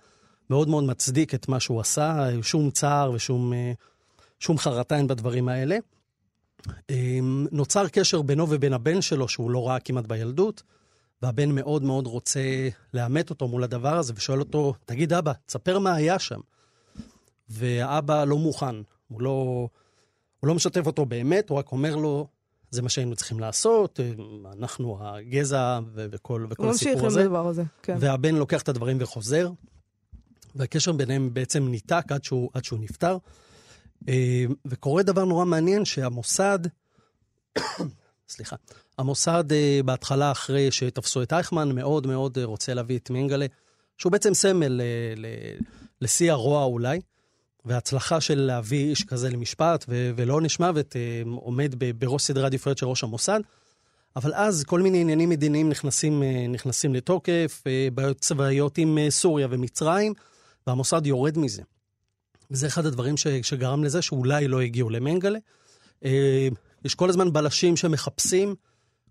מאוד 0.50 0.68
מאוד 0.68 0.84
מצדיק 0.84 1.34
את 1.34 1.48
מה 1.48 1.60
שהוא 1.60 1.80
עשה, 1.80 2.28
שום 2.42 2.70
צער 2.70 3.10
ושום 3.10 3.52
שום 4.44 4.58
חרטה 4.58 4.96
אין 4.96 5.06
בדברים 5.06 5.48
האלה. 5.48 5.76
אה, 6.90 7.18
נוצר 7.52 7.88
קשר 7.88 8.22
בינו 8.22 8.50
ובין 8.50 8.72
הבן 8.72 9.02
שלו, 9.02 9.28
שהוא 9.28 9.50
לא 9.50 9.68
ראה 9.68 9.80
כמעט 9.80 10.06
בילדות, 10.06 10.62
והבן 11.22 11.50
מאוד 11.50 11.82
מאוד 11.82 12.06
רוצה 12.06 12.68
לאמת 12.94 13.30
אותו 13.30 13.48
מול 13.48 13.64
הדבר 13.64 13.96
הזה, 13.96 14.12
ושואל 14.16 14.40
אותו, 14.40 14.74
תגיד 14.84 15.12
אבא, 15.12 15.32
תספר 15.46 15.78
מה 15.78 15.94
היה 15.94 16.18
שם. 16.18 16.40
והאבא 17.48 18.24
לא 18.24 18.38
מוכן, 18.38 18.76
הוא 19.08 19.22
לא, 19.22 19.68
הוא 20.40 20.48
לא 20.48 20.54
משתף 20.54 20.86
אותו 20.86 21.06
באמת, 21.06 21.50
הוא 21.50 21.58
רק 21.58 21.72
אומר 21.72 21.96
לו, 21.96 22.26
זה 22.70 22.82
מה 22.82 22.88
שהיינו 22.88 23.16
צריכים 23.16 23.40
לעשות, 23.40 24.00
אה, 24.00 24.12
אנחנו 24.52 24.98
הגזע 25.00 25.80
ו- 25.94 26.06
וכל, 26.10 26.46
וכל 26.50 26.62
הוא 26.62 26.72
ממשיך 26.72 26.88
הסיפור 26.88 27.06
הזה. 27.06 27.20
הדבר 27.20 27.46
הזה, 27.46 27.62
כן. 27.82 27.96
והבן 28.00 28.34
לוקח 28.34 28.62
את 28.62 28.68
הדברים 28.68 28.96
וחוזר, 29.00 29.50
והקשר 30.54 30.92
ביניהם 30.92 31.34
בעצם 31.34 31.68
ניתק 31.68 32.04
עד 32.08 32.24
שהוא, 32.24 32.50
עד 32.54 32.64
שהוא 32.64 32.78
נפטר. 32.78 33.16
אה, 34.08 34.44
וקורה 34.66 35.02
דבר 35.02 35.24
נורא 35.24 35.44
מעניין 35.44 35.84
שהמוסד, 35.84 36.58
סליחה, 38.28 38.56
המוסד 38.98 39.52
אה, 39.52 39.80
בהתחלה, 39.84 40.32
אחרי 40.32 40.70
שתפסו 40.70 41.22
את 41.22 41.32
אייכמן, 41.32 41.72
מאוד 41.72 42.06
מאוד 42.06 42.38
אה, 42.38 42.44
רוצה 42.44 42.74
להביא 42.74 42.98
את 42.98 43.10
מינגלה, 43.10 43.46
שהוא 43.98 44.12
בעצם 44.12 44.34
סמל 44.34 44.80
לשיא 46.00 46.32
הרוע 46.32 46.64
אולי, 46.64 47.00
וההצלחה 47.64 48.20
של 48.20 48.40
להביא 48.40 48.90
איש 48.90 49.04
כזה 49.04 49.30
למשפט 49.30 49.84
ו- 49.88 50.10
ולעונש 50.16 50.60
מוות 50.60 50.96
עומד 51.36 51.74
בראש 51.98 52.22
סדרי 52.22 52.42
העדיפויות 52.42 52.78
של 52.78 52.86
ראש 52.86 53.04
המוסד. 53.04 53.40
אבל 54.16 54.34
אז 54.34 54.64
כל 54.64 54.80
מיני 54.80 55.00
עניינים 55.00 55.28
מדיניים 55.28 55.68
נכנסים, 55.68 56.22
נכנסים 56.48 56.94
לתוקף, 56.94 57.62
בעיות 57.94 58.20
צבאיות 58.20 58.78
עם 58.78 58.98
סוריה 59.08 59.46
ומצרים, 59.50 60.14
והמוסד 60.66 61.06
יורד 61.06 61.38
מזה. 61.38 61.62
וזה 62.50 62.66
אחד 62.66 62.86
הדברים 62.86 63.16
ש, 63.16 63.26
שגרם 63.26 63.84
לזה 63.84 64.02
שאולי 64.02 64.48
לא 64.48 64.60
הגיעו 64.60 64.90
למנגלה. 64.90 65.38
אה, 66.04 66.48
יש 66.84 66.94
כל 66.94 67.08
הזמן 67.08 67.32
בלשים 67.32 67.76
שמחפשים, 67.76 68.54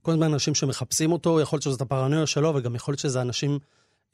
כל 0.02 0.12
הזמן 0.12 0.34
אנשים 0.34 0.56
שמחפשים 0.56 1.12
אותו, 1.12 1.42
יכול 1.42 1.58
להיות 1.58 1.63
שזאת 1.63 1.82
הפרנויה 1.82 2.28
שלו, 2.28 2.56
וגם 2.56 2.75
יכול 2.75 2.92
להיות 2.92 3.00
שזה 3.00 3.22
אנשים 3.22 3.60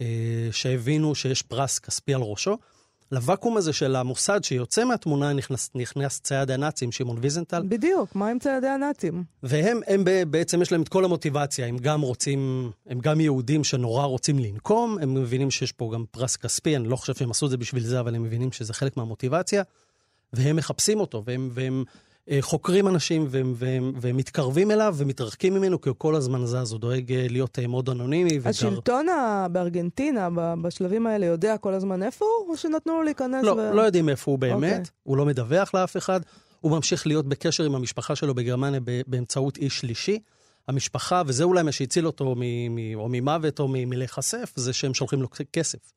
אה, 0.01 0.49
שהבינו 0.51 1.15
שיש 1.15 1.41
פרס 1.41 1.79
כספי 1.79 2.13
על 2.13 2.21
ראשו. 2.21 2.57
לוואקום 3.11 3.57
הזה 3.57 3.73
של 3.73 3.95
המוסד 3.95 4.43
שיוצא 4.43 4.85
מהתמונה 4.85 5.33
נכנס, 5.33 5.69
נכנס 5.75 6.19
צייד 6.19 6.51
הנאצים, 6.51 6.91
שמעון 6.91 7.17
ויזנטל, 7.21 7.63
בדיוק, 7.69 8.15
מה 8.15 8.27
עם 8.29 8.39
ציידי 8.39 8.67
הנאצים? 8.67 9.23
והם 9.43 9.79
הם 9.87 10.03
בעצם 10.29 10.61
יש 10.61 10.71
להם 10.71 10.81
את 10.81 10.89
כל 10.89 11.05
המוטיבציה, 11.05 11.65
הם 11.65 11.77
גם 11.77 12.01
רוצים, 12.01 12.71
הם 12.87 12.99
גם 12.99 13.19
יהודים 13.21 13.63
שנורא 13.63 14.05
רוצים 14.05 14.39
לנקום, 14.39 14.97
הם 15.01 15.13
מבינים 15.13 15.51
שיש 15.51 15.71
פה 15.71 15.91
גם 15.93 16.05
פרס 16.11 16.35
כספי, 16.35 16.75
אני 16.75 16.87
לא 16.87 16.95
חושב 16.95 17.13
שהם 17.15 17.31
עשו 17.31 17.45
את 17.45 17.51
זה 17.51 17.57
בשביל 17.57 17.83
זה, 17.83 17.99
אבל 17.99 18.15
הם 18.15 18.23
מבינים 18.23 18.51
שזה 18.51 18.73
חלק 18.73 18.97
מהמוטיבציה, 18.97 19.63
והם 20.33 20.55
מחפשים 20.55 20.99
אותו, 20.99 21.23
והם, 21.25 21.49
והם 21.53 21.83
חוקרים 22.41 22.87
אנשים, 22.87 23.27
והם, 23.29 23.53
והם, 23.55 23.93
והם 23.95 24.17
מתקרבים 24.17 24.71
אליו 24.71 24.95
ומתרחקים 24.97 25.53
ממנו, 25.53 25.81
כי 25.81 25.89
הוא 25.89 25.95
כל 25.97 26.15
הזמן 26.15 26.45
זז, 26.45 26.71
הוא 26.71 26.79
דואג 26.79 27.13
אה, 27.13 27.25
להיות 27.29 27.59
אה, 27.59 27.67
מאוד 27.67 27.89
אנונימי. 27.89 28.39
השלטון 28.45 29.07
בארגנטינה, 29.51 30.29
בשלבים 30.61 31.07
האלה, 31.07 31.25
יודע 31.25 31.57
כל 31.57 31.73
הזמן 31.73 32.03
איפה 32.03 32.25
הוא, 32.25 32.51
או 32.51 32.57
שנתנו 32.57 32.93
לו 32.93 33.03
להיכנס? 33.03 33.43
לא, 33.43 33.51
ו- 33.51 33.73
לא 33.73 33.81
יודעים 33.81 34.09
איפה 34.09 34.31
הוא 34.31 34.39
באמת, 34.39 34.71
אוקיי. 34.71 34.83
הוא 35.03 35.17
לא 35.17 35.25
מדווח 35.25 35.73
לאף 35.73 35.97
אחד, 35.97 36.19
הוא 36.61 36.71
ממשיך 36.71 37.07
להיות 37.07 37.25
בקשר 37.25 37.63
עם 37.63 37.75
המשפחה 37.75 38.15
שלו 38.15 38.35
בגרמניה 38.35 38.79
באמצעות 39.07 39.57
איש 39.57 39.79
שלישי. 39.79 40.19
המשפחה, 40.67 41.21
וזה 41.25 41.43
אולי 41.43 41.63
מה 41.63 41.71
שהציל 41.71 42.07
אותו 42.07 42.35
מ- 42.37 42.75
מ- 42.75 42.95
או 42.95 43.07
ממוות 43.09 43.59
או 43.59 43.67
מ- 43.67 43.89
מלהיחשף, 43.89 44.53
זה 44.55 44.73
שהם 44.73 44.93
שולחים 44.93 45.21
לו 45.21 45.27
כסף. 45.53 45.91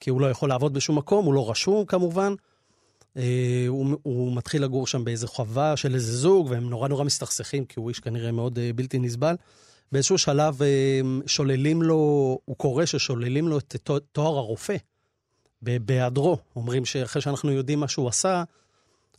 כי 0.00 0.10
הוא 0.10 0.20
לא 0.20 0.30
יכול 0.30 0.48
לעבוד 0.48 0.74
בשום 0.74 0.98
מקום, 0.98 1.24
הוא 1.24 1.34
לא 1.34 1.50
רשום 1.50 1.84
כמובן. 1.84 2.34
אה, 3.16 3.64
הוא, 3.68 3.96
הוא 4.02 4.36
מתחיל 4.36 4.64
לגור 4.64 4.86
שם 4.86 5.04
באיזה 5.04 5.26
חווה 5.26 5.76
של 5.76 5.94
איזה 5.94 6.16
זוג, 6.16 6.46
והם 6.50 6.70
נורא 6.70 6.88
נורא 6.88 7.04
מסתכסכים, 7.04 7.64
כי 7.64 7.80
הוא 7.80 7.88
איש 7.88 8.00
כנראה 8.00 8.32
מאוד 8.32 8.58
אה, 8.58 8.70
בלתי 8.74 8.98
נסבל. 8.98 9.34
באיזשהו 9.92 10.18
שלב 10.18 10.62
אה, 10.62 11.00
שוללים 11.26 11.82
לו, 11.82 12.38
הוא 12.44 12.56
קורא 12.56 12.84
ששוללים 12.84 13.48
לו 13.48 13.58
את 13.58 13.76
תו- 13.82 13.98
תואר 13.98 14.38
הרופא. 14.38 14.76
בהיעדרו. 15.62 16.38
אומרים 16.56 16.84
שאחרי 16.84 17.22
שאנחנו 17.22 17.52
יודעים 17.52 17.80
מה 17.80 17.88
שהוא 17.88 18.08
עשה, 18.08 18.44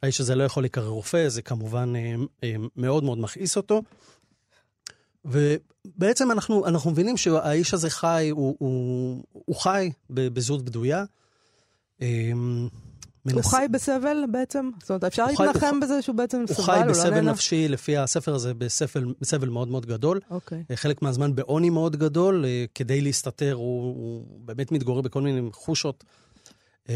האיש 0.04 0.22
הזה 0.22 0.36
לא 0.36 0.44
יכול 0.44 0.64
להיקרא 0.64 0.88
רופא, 0.88 1.30
זה 1.30 1.42
כמובן 1.42 1.94
מאוד 2.75 3.04
מאוד 3.04 3.18
מכעיס 3.18 3.58
אותו. 3.58 3.82
ובעצם 5.25 6.32
אנחנו, 6.32 6.68
אנחנו 6.68 6.92
מבינים 6.92 7.18
שהאיש 7.18 7.74
הזה 7.74 7.90
חי, 7.90 8.28
הוא, 8.32 8.56
הוא, 8.60 9.24
הוא 9.32 9.56
חי 9.56 9.92
בזהות 10.10 10.66
בדויה. 10.66 11.04
אה, 13.27 13.32
הוא 13.34 13.41
מנס- 13.41 13.48
חי 13.53 13.65
בסבל 13.72 14.17
בעצם? 14.32 14.70
זאת 14.79 14.89
אומרת, 14.89 15.03
אפשר 15.03 15.25
חי- 15.38 15.44
להתנחם 15.44 15.67
הוא- 15.75 15.82
בזה 15.82 16.01
שהוא 16.01 16.15
בעצם 16.15 16.44
סבל, 16.48 16.63
חי 16.63 16.72
הוא 16.77 16.86
לא 16.86 16.91
בסבל 16.91 17.10
נהנה? 17.10 17.32
נפשי, 17.32 17.67
לפי 17.67 17.98
הספר 17.98 18.36
הזה, 18.36 18.53
בסבל, 18.53 19.13
בסבל 19.22 19.50
מאוד 19.50 19.67
מאוד 19.67 19.86
גדול. 19.86 20.20
אוקיי. 20.29 20.63
אה, 20.72 20.75
חלק 20.75 21.01
מהזמן 21.01 21.36
בעוני 21.36 21.70
מאוד 21.70 21.96
גדול, 21.96 22.46
אה, 22.46 22.65
כדי 22.75 23.01
להסתתר, 23.01 23.53
הוא, 23.53 23.84
הוא 23.84 24.25
באמת 24.46 24.72
מתגורר 24.72 25.01
בכל 25.01 25.22
מיני 25.22 25.50
חושות. 25.53 26.03
אה, 26.89 26.96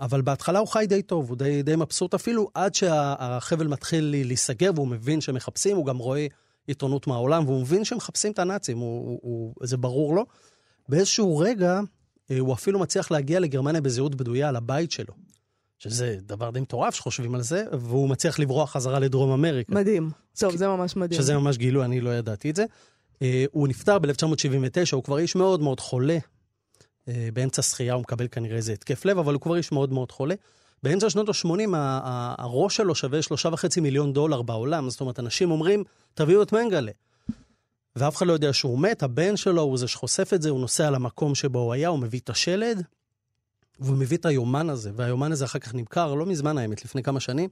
אבל 0.00 0.20
בהתחלה 0.22 0.58
הוא 0.58 0.68
חי 0.68 0.84
די 0.88 1.02
טוב, 1.02 1.28
הוא 1.28 1.36
די, 1.36 1.62
די 1.62 1.76
מבסוט 1.76 2.14
אפילו, 2.14 2.48
עד 2.54 2.74
שהחבל 2.74 3.66
מתחיל 3.66 4.04
להיסגר 4.26 4.70
והוא 4.74 4.88
מבין 4.88 5.20
שמחפשים, 5.20 5.76
הוא 5.76 5.86
גם 5.86 5.98
רואה 5.98 6.26
עיתונות 6.66 7.06
מהעולם, 7.06 7.46
והוא 7.46 7.60
מבין 7.60 7.84
שמחפשים 7.84 8.32
את 8.32 8.38
הנאצים, 8.38 8.78
הוא, 8.78 9.04
הוא, 9.06 9.18
הוא, 9.22 9.66
זה 9.66 9.76
ברור 9.76 10.14
לו. 10.14 10.26
באיזשהו 10.88 11.38
רגע, 11.38 11.80
אה, 12.30 12.38
הוא 12.38 12.54
אפילו 12.54 12.78
מצליח 12.78 13.10
להגיע 13.10 13.40
לגרמניה 13.40 13.80
בזהות 13.80 14.14
בדויה 14.14 14.52
לבית 14.52 14.90
שלו. 14.90 15.14
שזה 15.80 16.16
דבר 16.22 16.50
די 16.50 16.60
מטורף 16.60 16.94
שחושבים 16.94 17.34
על 17.34 17.42
זה, 17.42 17.64
והוא 17.72 18.08
מצליח 18.08 18.38
לברוח 18.38 18.70
חזרה 18.72 18.98
לדרום 18.98 19.30
אמריקה. 19.30 19.74
מדהים. 19.74 20.10
טוב, 20.38 20.56
זה 20.56 20.68
ממש 20.68 20.96
מדהים. 20.96 21.20
שזה 21.20 21.36
ממש 21.36 21.56
גילוי, 21.56 21.84
אני 21.84 22.00
לא 22.00 22.10
ידעתי 22.10 22.50
את 22.50 22.56
זה. 22.56 22.64
אה, 23.22 23.44
הוא 23.52 23.68
נפטר 23.68 23.98
ב-1979, 23.98 24.92
הוא 24.92 25.02
כבר 25.04 25.18
איש 25.18 25.36
מאוד 25.36 25.60
מאוד 25.60 25.80
חולה. 25.80 26.18
אה, 27.08 27.28
באמצע 27.32 27.62
שחייה 27.62 27.94
הוא 27.94 28.00
מקבל 28.00 28.28
כנראה 28.30 28.56
איזה 28.56 28.72
התקף 28.72 29.04
לב, 29.04 29.18
אבל 29.18 29.34
הוא 29.34 29.40
כבר 29.40 29.56
איש 29.56 29.72
מאוד 29.72 29.92
מאוד 29.92 30.12
חולה. 30.12 30.34
באמצע 30.82 31.10
שנות 31.10 31.28
ה-80 31.28 31.76
הראש 32.38 32.76
שלו 32.76 32.94
שווה 32.94 33.22
שלושה 33.22 33.48
וחצי 33.52 33.80
מיליון 33.80 34.12
דולר 34.12 34.42
בעולם, 34.42 34.90
זאת 34.90 35.00
אומרת, 35.00 35.18
אנשים 35.18 35.50
אומרים, 35.50 35.84
תביאו 36.14 36.42
את 36.42 36.52
מנגלה. 36.52 36.92
ואף 37.96 38.16
אחד 38.16 38.26
לא 38.26 38.32
יודע 38.32 38.52
שהוא 38.52 38.78
מת, 38.78 39.02
הבן 39.02 39.36
שלו 39.36 39.62
הוא 39.62 39.78
זה 39.78 39.88
שחושף 39.88 40.34
את 40.34 40.42
זה, 40.42 40.50
הוא 40.50 40.60
נוסע 40.60 40.90
למקום 40.90 41.34
שבו 41.34 41.58
הוא 41.58 41.72
היה, 41.72 41.88
הוא 41.88 41.98
מביא 41.98 42.20
את 42.20 42.30
השלד, 42.30 42.82
והוא 43.80 43.96
מביא 43.96 44.16
את 44.16 44.26
היומן 44.26 44.70
הזה, 44.70 44.90
והיומן 44.94 45.32
הזה 45.32 45.44
אחר 45.44 45.58
כך 45.58 45.74
נמכר, 45.74 46.14
לא 46.14 46.26
מזמן 46.26 46.58
האמת, 46.58 46.84
לפני 46.84 47.02
כמה 47.02 47.20
שנים. 47.20 47.48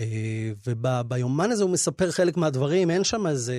אה, 0.00 0.52
וביומן 0.66 1.50
הזה 1.50 1.62
הוא 1.62 1.70
מספר 1.70 2.10
חלק 2.10 2.36
מהדברים, 2.36 2.90
אין 2.90 3.04
שם 3.04 3.26
איזה... 3.26 3.54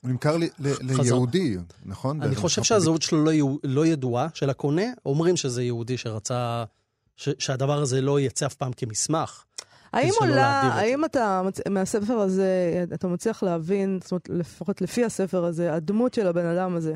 הוא 0.00 0.10
נמכר. 0.10 0.36
ליהודי, 0.80 1.56
נכון? 1.84 2.22
אני 2.22 2.34
חושב 2.34 2.62
מסמך 2.62 2.68
שהזהות 2.68 3.02
שלו 3.02 3.24
לא, 3.24 3.32
לא 3.64 3.86
ידועה, 3.86 4.28
של 4.34 4.50
הקונה. 4.50 4.82
אומרים 5.06 5.36
שזה 5.36 5.62
יהודי 5.62 5.96
שרצה, 5.96 6.64
ש, 7.16 7.28
שהדבר 7.38 7.82
הזה 7.82 8.00
לא 8.00 8.20
יצא 8.20 8.46
אף 8.46 8.54
פעם 8.54 8.72
כמסמך. 8.72 9.44
האם 9.92 10.10
עולה. 10.20 10.60
האם 10.60 11.04
אתה, 11.04 11.42
מהספר 11.70 12.14
הזה, 12.14 12.84
אתה 12.94 13.08
מצליח 13.08 13.42
להבין, 13.42 13.98
זאת 14.02 14.12
אומרת, 14.12 14.28
לפחות 14.28 14.80
לפי 14.80 15.04
הספר 15.04 15.44
הזה, 15.44 15.74
הדמות 15.74 16.14
של 16.14 16.26
הבן 16.26 16.46
אדם 16.46 16.76
הזה, 16.76 16.94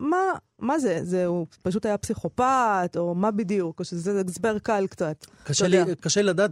מה, 0.00 0.16
מה 0.58 0.78
זה? 0.78 1.00
זה, 1.02 1.26
הוא 1.26 1.46
פשוט 1.62 1.86
היה 1.86 1.98
פסיכופת, 1.98 2.96
או 2.96 3.14
מה 3.14 3.30
בדיוק? 3.30 3.78
או 3.78 3.84
שזה 3.84 4.22
הסבר 4.28 4.58
קל 4.58 4.86
קצת. 4.90 5.26
קשה, 5.44 5.66
אתה 5.66 5.84
לי. 5.84 5.96
קשה 6.00 6.22
לדעת, 6.22 6.50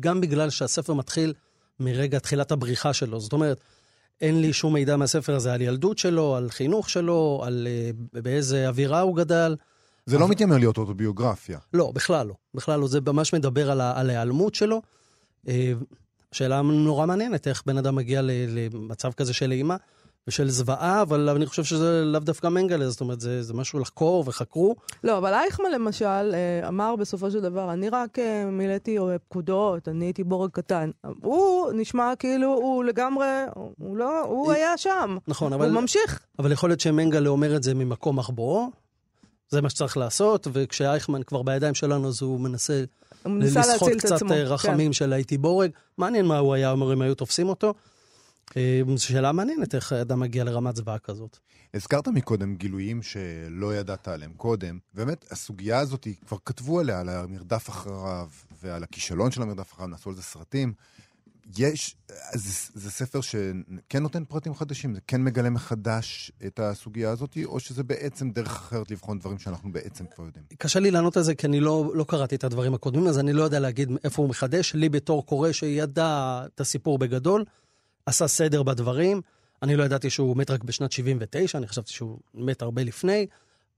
גם 0.00 0.20
בגלל 0.20 0.50
שהספר 0.50 0.94
מתחיל 0.94 1.34
מרגע 1.80 2.18
תחילת 2.18 2.52
הבריחה 2.52 2.92
שלו. 2.92 3.20
זאת 3.20 3.32
אומרת, 3.32 3.60
אין 4.20 4.40
לי 4.40 4.52
שום 4.52 4.72
מידע 4.72 4.96
מהספר 4.96 5.34
הזה 5.34 5.52
על 5.52 5.62
ילדות 5.62 5.98
שלו, 5.98 6.36
על 6.36 6.50
חינוך 6.50 6.90
שלו, 6.90 7.42
על 7.46 7.66
uh, 8.14 8.20
באיזה 8.22 8.68
אווירה 8.68 9.00
הוא 9.00 9.16
גדל. 9.16 9.56
זה 10.06 10.18
לא 10.18 10.28
מתיימר 10.28 10.58
להיות 10.58 10.78
אוטוביוגרפיה. 10.78 11.58
לא, 11.74 11.92
בכלל 11.94 12.26
לא. 12.26 12.34
בכלל 12.54 12.80
לא. 12.80 12.88
זה 12.88 13.00
ממש 13.06 13.32
מדבר 13.32 13.70
על, 13.70 13.80
על 13.80 14.10
ההיעלמות 14.10 14.54
שלו. 14.54 14.82
אה, 15.48 15.72
שאלה 16.32 16.62
נורא 16.62 17.06
מעניינת, 17.06 17.48
איך 17.48 17.62
בן 17.66 17.78
אדם 17.78 17.94
מגיע 17.94 18.20
למצב 18.22 19.12
כזה 19.12 19.32
של 19.32 19.52
אימה 19.52 19.76
ושל 20.28 20.48
זוועה, 20.48 21.02
אבל 21.02 21.28
אני 21.28 21.46
חושב 21.46 21.64
שזה 21.64 22.02
לאו 22.04 22.20
דווקא 22.20 22.46
מנגלה, 22.46 22.90
זאת 22.90 23.00
אומרת, 23.00 23.20
זה, 23.20 23.42
זה 23.42 23.54
משהו 23.54 23.78
לחקור 23.78 24.24
וחקרו. 24.26 24.76
לא, 25.04 25.18
אבל 25.18 25.34
אייכמן 25.34 25.70
למשל 25.70 26.34
אה, 26.34 26.68
אמר 26.68 26.96
בסופו 26.96 27.30
של 27.30 27.40
דבר, 27.40 27.72
אני 27.72 27.88
רק 27.88 28.18
אה, 28.18 28.44
מילאתי 28.44 28.98
פקודות, 29.28 29.88
אני 29.88 30.04
הייתי 30.04 30.24
בורג 30.24 30.50
קטן. 30.50 30.90
הוא 31.22 31.72
נשמע 31.74 32.12
כאילו 32.18 32.52
הוא 32.54 32.84
לגמרי, 32.84 33.26
הוא 33.54 33.96
לא, 33.96 34.20
הוא 34.20 34.52
היה 34.52 34.76
שם. 34.76 35.16
נכון, 35.28 35.52
אבל... 35.52 35.70
הוא 35.70 35.80
ממשיך. 35.80 36.20
אבל 36.38 36.52
יכול 36.52 36.70
להיות 36.70 36.80
שמנגלה 36.80 37.28
אומר 37.28 37.56
את 37.56 37.62
זה 37.62 37.74
ממקום 37.74 38.18
מחבואו, 38.18 38.70
זה 39.48 39.60
מה 39.60 39.70
שצריך 39.70 39.96
לעשות, 39.96 40.46
וכשאייכמן 40.52 41.22
כבר 41.22 41.42
בידיים 41.42 41.74
שלנו, 41.74 42.08
אז 42.08 42.22
הוא 42.22 42.40
מנסה 42.40 42.84
הוא 43.22 43.32
ניסה 43.32 43.60
להציל 43.60 43.72
את 43.72 44.04
עצמו. 44.04 44.16
לסחוט 44.16 44.28
קצת 44.28 44.30
אה, 44.30 44.44
רחמים 44.44 44.88
כן. 44.88 44.92
של 44.92 45.12
הייתי 45.12 45.38
בורג. 45.38 45.70
מעניין 45.98 46.26
מה 46.26 46.38
הוא 46.38 46.54
היה 46.54 46.70
אומר 46.70 46.92
אם 46.92 47.02
היו 47.02 47.14
תופסים 47.14 47.48
אותו. 47.48 47.74
אה, 48.56 48.80
זו 48.96 49.04
שאלה 49.04 49.32
מעניינת 49.32 49.74
איך 49.74 49.92
אדם 49.92 50.20
מגיע 50.20 50.44
לרמת 50.44 50.76
זוועה 50.76 50.98
כזאת. 50.98 51.38
הזכרת 51.74 52.08
מקודם 52.08 52.56
גילויים 52.56 53.02
שלא 53.02 53.74
ידעת 53.74 54.08
עליהם 54.08 54.32
קודם. 54.36 54.78
באמת, 54.94 55.24
הסוגיה 55.30 55.78
הזאת, 55.78 56.08
כבר 56.26 56.36
כתבו 56.44 56.80
עליה, 56.80 57.00
על 57.00 57.08
המרדף 57.08 57.68
אחריו 57.68 58.28
ועל 58.62 58.82
הכישלון 58.82 59.30
של 59.30 59.42
המרדף 59.42 59.72
אחריו, 59.72 59.88
נעשו 59.88 60.10
על 60.10 60.16
זה 60.16 60.22
סרטים. 60.22 60.72
יש, 61.58 61.96
זה, 62.34 62.70
זה 62.74 62.90
ספר 62.90 63.20
שכן 63.20 64.02
נותן 64.02 64.24
פרטים 64.24 64.54
חדשים, 64.54 64.94
זה 64.94 65.00
כן 65.06 65.22
מגלה 65.22 65.50
מחדש 65.50 66.32
את 66.46 66.60
הסוגיה 66.60 67.10
הזאת, 67.10 67.38
או 67.44 67.60
שזה 67.60 67.82
בעצם 67.82 68.30
דרך 68.30 68.50
אחרת 68.50 68.90
לבחון 68.90 69.18
דברים 69.18 69.38
שאנחנו 69.38 69.72
בעצם 69.72 70.04
כבר 70.14 70.24
יודעים? 70.24 70.44
קשה 70.58 70.80
לי 70.80 70.90
לענות 70.90 71.16
על 71.16 71.22
זה, 71.22 71.34
כי 71.34 71.46
אני 71.46 71.60
לא, 71.60 71.92
לא 71.94 72.04
קראתי 72.08 72.34
את 72.34 72.44
הדברים 72.44 72.74
הקודמים, 72.74 73.06
אז 73.06 73.18
אני 73.18 73.32
לא 73.32 73.42
יודע 73.42 73.60
להגיד 73.60 73.90
איפה 74.04 74.22
הוא 74.22 74.30
מחדש. 74.30 74.74
לי 74.74 74.88
בתור 74.88 75.26
קורא 75.26 75.52
שידע 75.52 76.42
את 76.54 76.60
הסיפור 76.60 76.98
בגדול, 76.98 77.44
עשה 78.06 78.28
סדר 78.28 78.62
בדברים. 78.62 79.20
אני 79.62 79.76
לא 79.76 79.84
ידעתי 79.84 80.10
שהוא 80.10 80.36
מת 80.36 80.50
רק 80.50 80.64
בשנת 80.64 80.92
79, 80.92 81.58
אני 81.58 81.66
חשבתי 81.66 81.92
שהוא 81.92 82.18
מת 82.34 82.62
הרבה 82.62 82.82
לפני. 82.82 83.26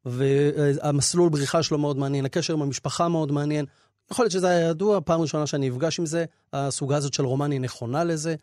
והמסלול 0.04 1.28
בריחה 1.28 1.62
שלו 1.62 1.78
מאוד 1.78 1.97
מעניין, 1.97 2.25
הקשר 2.25 2.52
עם 2.52 2.62
המשפחה 2.62 3.09
מאוד 3.09 3.33
מעניין. 3.33 3.66
יכול 4.11 4.25
להיות 4.25 4.33
שזה 4.33 4.49
היה 4.49 4.68
ידוע, 4.68 5.00
פעם 5.04 5.21
ראשונה 5.21 5.47
שאני 5.47 5.71
נפגש 5.71 5.99
עם 5.99 6.06
זה, 6.06 6.25
הסוגה 6.52 6.97
הזאת 6.97 7.14
של 7.14 7.25
רומן 7.25 7.50
היא 7.50 7.61
נכונה 7.61 8.04
לזה. 8.04 8.35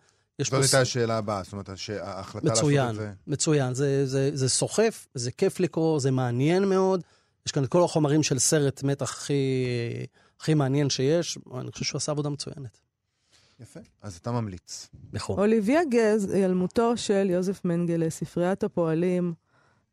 זאת 0.41 0.53
הייתה 0.53 0.81
השאלה 0.81 1.17
הבאה, 1.17 1.43
זאת 1.43 1.53
אומרת, 1.53 1.69
ההחלטה 2.01 2.51
מצוין, 2.51 2.85
לעשות 2.85 3.01
את 3.01 3.05
זה... 3.05 3.11
מצוין, 3.27 3.73
זה, 3.73 4.05
זה, 4.05 4.29
זה 4.33 4.49
סוחף, 4.49 5.07
זה 5.13 5.31
כיף 5.31 5.59
לקרוא, 5.59 5.99
זה 5.99 6.11
מעניין 6.11 6.65
מאוד. 6.65 7.01
יש 7.45 7.51
כאן 7.51 7.63
את 7.63 7.69
כל 7.69 7.83
החומרים 7.83 8.23
של 8.23 8.39
סרט 8.39 8.83
מתח 8.83 9.11
הכי, 9.11 9.65
הכי 10.39 10.53
מעניין 10.53 10.89
שיש, 10.89 11.37
אני 11.59 11.71
חושב 11.71 11.85
שהוא 11.85 11.97
עשה 11.97 12.11
עבודה 12.11 12.29
מצוינת. 12.29 12.79
יפה, 13.59 13.79
אז 14.01 14.17
אתה 14.17 14.31
ממליץ. 14.31 14.89
נכון. 15.13 15.39
אוליביה 15.39 15.81
גז, 15.89 16.33
היעלמותו 16.33 16.97
של 16.97 17.29
יוזף 17.29 17.65
מנגלה, 17.65 18.09
ספריית 18.09 18.63
הפועלים 18.63 19.33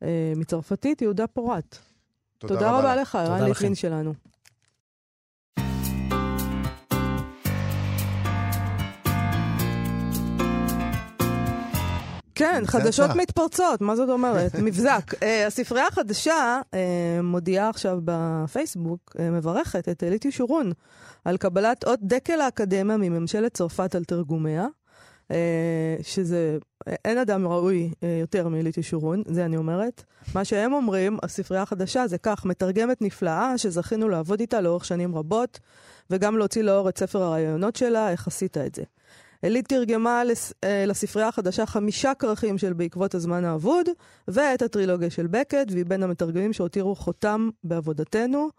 אה, 0.03 0.33
מצרפתית, 0.35 1.01
יהודה 1.01 1.27
פורט. 1.27 1.77
תודה, 2.37 2.53
תודה 2.53 2.71
רבה 2.79 2.95
לך, 2.95 3.15
ערן 3.15 3.43
ליטבין 3.43 3.75
שלנו. 3.75 4.13
כן, 12.41 12.63
חדשות 12.65 13.11
מתפרצות, 13.15 13.81
מה 13.81 13.95
זאת 13.95 14.09
אומרת? 14.09 14.55
מבזק. 14.65 15.13
Uh, 15.13 15.25
הספרייה 15.47 15.87
החדשה 15.87 16.59
uh, 16.61 16.75
מודיעה 17.23 17.69
עכשיו 17.69 17.99
בפייסבוק, 18.03 19.15
uh, 19.15 19.21
מברכת 19.21 19.89
את 19.89 20.03
אליטי 20.03 20.31
שורון 20.31 20.71
על 21.25 21.37
קבלת 21.37 21.83
אות 21.83 21.99
דקל 22.03 22.41
האקדמיה 22.41 22.97
מממשלת 22.97 23.53
צרפת 23.53 23.95
על 23.95 24.03
תרגומיה, 24.03 24.67
שזה, 26.01 26.57
אין 27.05 27.17
אדם 27.17 27.47
ראוי 27.47 27.91
יותר 28.21 28.47
מאליטי 28.47 28.83
שורון, 28.83 29.23
זה 29.27 29.45
אני 29.45 29.57
אומרת. 29.57 30.03
מה 30.35 30.45
שהם 30.45 30.73
אומרים, 30.73 31.17
הספרייה 31.23 31.63
החדשה 31.63 32.07
זה 32.07 32.17
כך, 32.17 32.45
מתרגמת 32.45 33.01
נפלאה 33.01 33.57
שזכינו 33.57 34.09
לעבוד 34.09 34.39
איתה 34.39 34.61
לאורך 34.61 34.85
שנים 34.85 35.15
רבות, 35.15 35.59
וגם 36.09 36.37
להוציא 36.37 36.61
לאור 36.61 36.89
את 36.89 36.97
ספר 36.97 37.23
הרעיונות 37.23 37.75
שלה, 37.75 38.11
איך 38.11 38.27
עשית 38.27 38.57
את 38.57 38.75
זה. 38.75 38.83
אלית 39.43 39.67
תרגמה 39.67 40.23
לס, 40.23 40.53
אה, 40.63 40.85
לספרייה 40.85 41.27
החדשה 41.27 41.65
חמישה 41.65 42.13
כרכים 42.13 42.57
של 42.57 42.73
בעקבות 42.73 43.15
הזמן 43.15 43.45
האבוד, 43.45 43.89
ואת 44.27 44.61
הטרילוגיה 44.61 45.09
של 45.09 45.27
בקט, 45.27 45.71
והיא 45.71 45.85
בין 45.85 46.03
המתרגמים 46.03 46.53
שהותירו 46.53 46.95
חותם 46.95 47.49
בעבודתנו. 47.63 48.49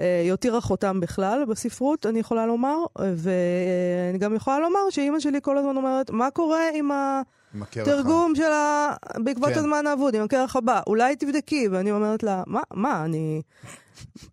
אה, 0.00 0.20
היא 0.22 0.30
הותירה 0.30 0.60
חותם 0.60 1.00
בכלל 1.00 1.44
בספרות, 1.44 2.06
אני 2.06 2.18
יכולה 2.18 2.46
לומר, 2.46 2.76
ואני 2.98 4.18
גם 4.18 4.34
יכולה 4.34 4.58
לומר 4.60 4.80
שאימא 4.90 5.20
שלי 5.20 5.38
כל 5.42 5.58
הזמן 5.58 5.76
אומרת, 5.76 6.10
מה 6.10 6.30
קורה 6.30 6.68
עם 6.74 6.90
התרגום 7.62 8.34
של 8.34 8.52
ה... 8.52 8.94
בעקבות 9.24 9.48
כן. 9.48 9.58
הזמן 9.58 9.86
האבוד, 9.86 10.14
עם 10.14 10.22
הכרך 10.22 10.56
הבא? 10.56 10.80
אולי 10.86 11.16
תבדקי. 11.16 11.68
ואני 11.68 11.92
אומרת 11.92 12.22
לה, 12.22 12.42
מה, 12.46 12.60
מה, 12.74 13.04
אני... 13.04 13.42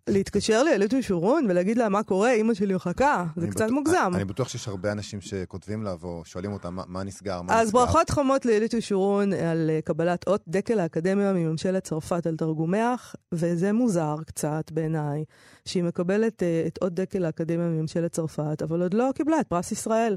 להתקשר 0.08 0.62
לאליטו 0.62 1.02
שורון 1.02 1.46
ולהגיד 1.48 1.78
לה 1.78 1.88
מה 1.88 2.02
קורה, 2.02 2.32
אימא 2.32 2.54
שלי 2.54 2.74
מחכה, 2.74 3.24
זה 3.36 3.48
קצת 3.48 3.70
מוגזם. 3.70 4.12
אני 4.14 4.24
בטוח 4.24 4.48
שיש 4.48 4.68
הרבה 4.68 4.92
אנשים 4.92 5.20
שכותבים 5.20 5.82
לה 5.82 5.94
ושואלים 5.94 6.52
אותה 6.52 6.70
מה 6.70 7.02
נסגר, 7.02 7.42
מה 7.42 7.52
נסגר. 7.52 7.62
אז 7.62 7.72
ברכות 7.72 8.10
חמות 8.10 8.46
לאליטו 8.46 8.82
שורון 8.82 9.32
על 9.32 9.70
אה, 9.70 9.80
קבלת 9.84 10.28
אות 10.28 10.42
דקל 10.48 10.80
האקדמיה 10.80 11.32
מממשלת 11.32 11.84
צרפת 11.84 12.26
על 12.26 12.36
תרגומיה, 12.36 12.94
וזה 13.32 13.72
מוזר 13.72 14.16
קצת 14.26 14.70
בעיניי, 14.72 15.24
שהיא 15.64 15.84
מקבלת 15.84 16.42
אה, 16.42 16.64
את 16.66 16.78
אות 16.82 16.94
דקל 16.94 17.24
האקדמיה 17.24 17.68
מממשלת 17.68 18.12
צרפת, 18.12 18.62
אבל 18.62 18.82
עוד 18.82 18.94
לא 18.94 19.10
קיבלה 19.14 19.40
את 19.40 19.46
פרס 19.46 19.72
ישראל. 19.72 20.16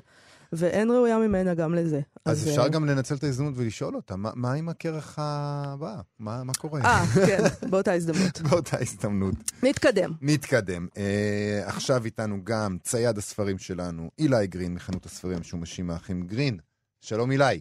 ואין 0.53 0.91
ראויה 0.91 1.17
ממנה 1.17 1.53
גם 1.53 1.73
לזה. 1.73 1.99
אז, 2.25 2.43
אז 2.43 2.49
אפשר 2.49 2.65
uh... 2.65 2.69
גם 2.69 2.85
לנצל 2.85 3.15
את 3.15 3.23
ההזדמנות 3.23 3.53
ולשאול 3.57 3.95
אותה, 3.95 4.15
מה, 4.15 4.29
מה 4.35 4.53
עם 4.53 4.69
הכרך 4.69 5.19
הבא? 5.19 5.95
מה, 6.19 6.43
מה 6.43 6.53
קורה? 6.53 6.81
אה, 6.81 7.03
כן, 7.27 7.69
באותה 7.69 7.93
הזדמנות. 7.93 8.41
באותה 8.41 8.77
הזדמנות. 8.77 9.35
נתקדם. 9.63 10.11
נתקדם. 10.21 10.87
Uh, 10.93 11.67
עכשיו 11.67 12.05
איתנו 12.05 12.43
גם 12.43 12.77
צייד 12.81 13.17
הספרים 13.17 13.57
שלנו, 13.57 14.09
אילי 14.19 14.47
גרין, 14.47 14.73
מחנות 14.73 15.05
הספרים 15.05 15.37
המשומשים 15.37 15.89
האחים 15.89 16.21
גרין. 16.21 16.57
שלום 17.01 17.31
אילי. 17.31 17.59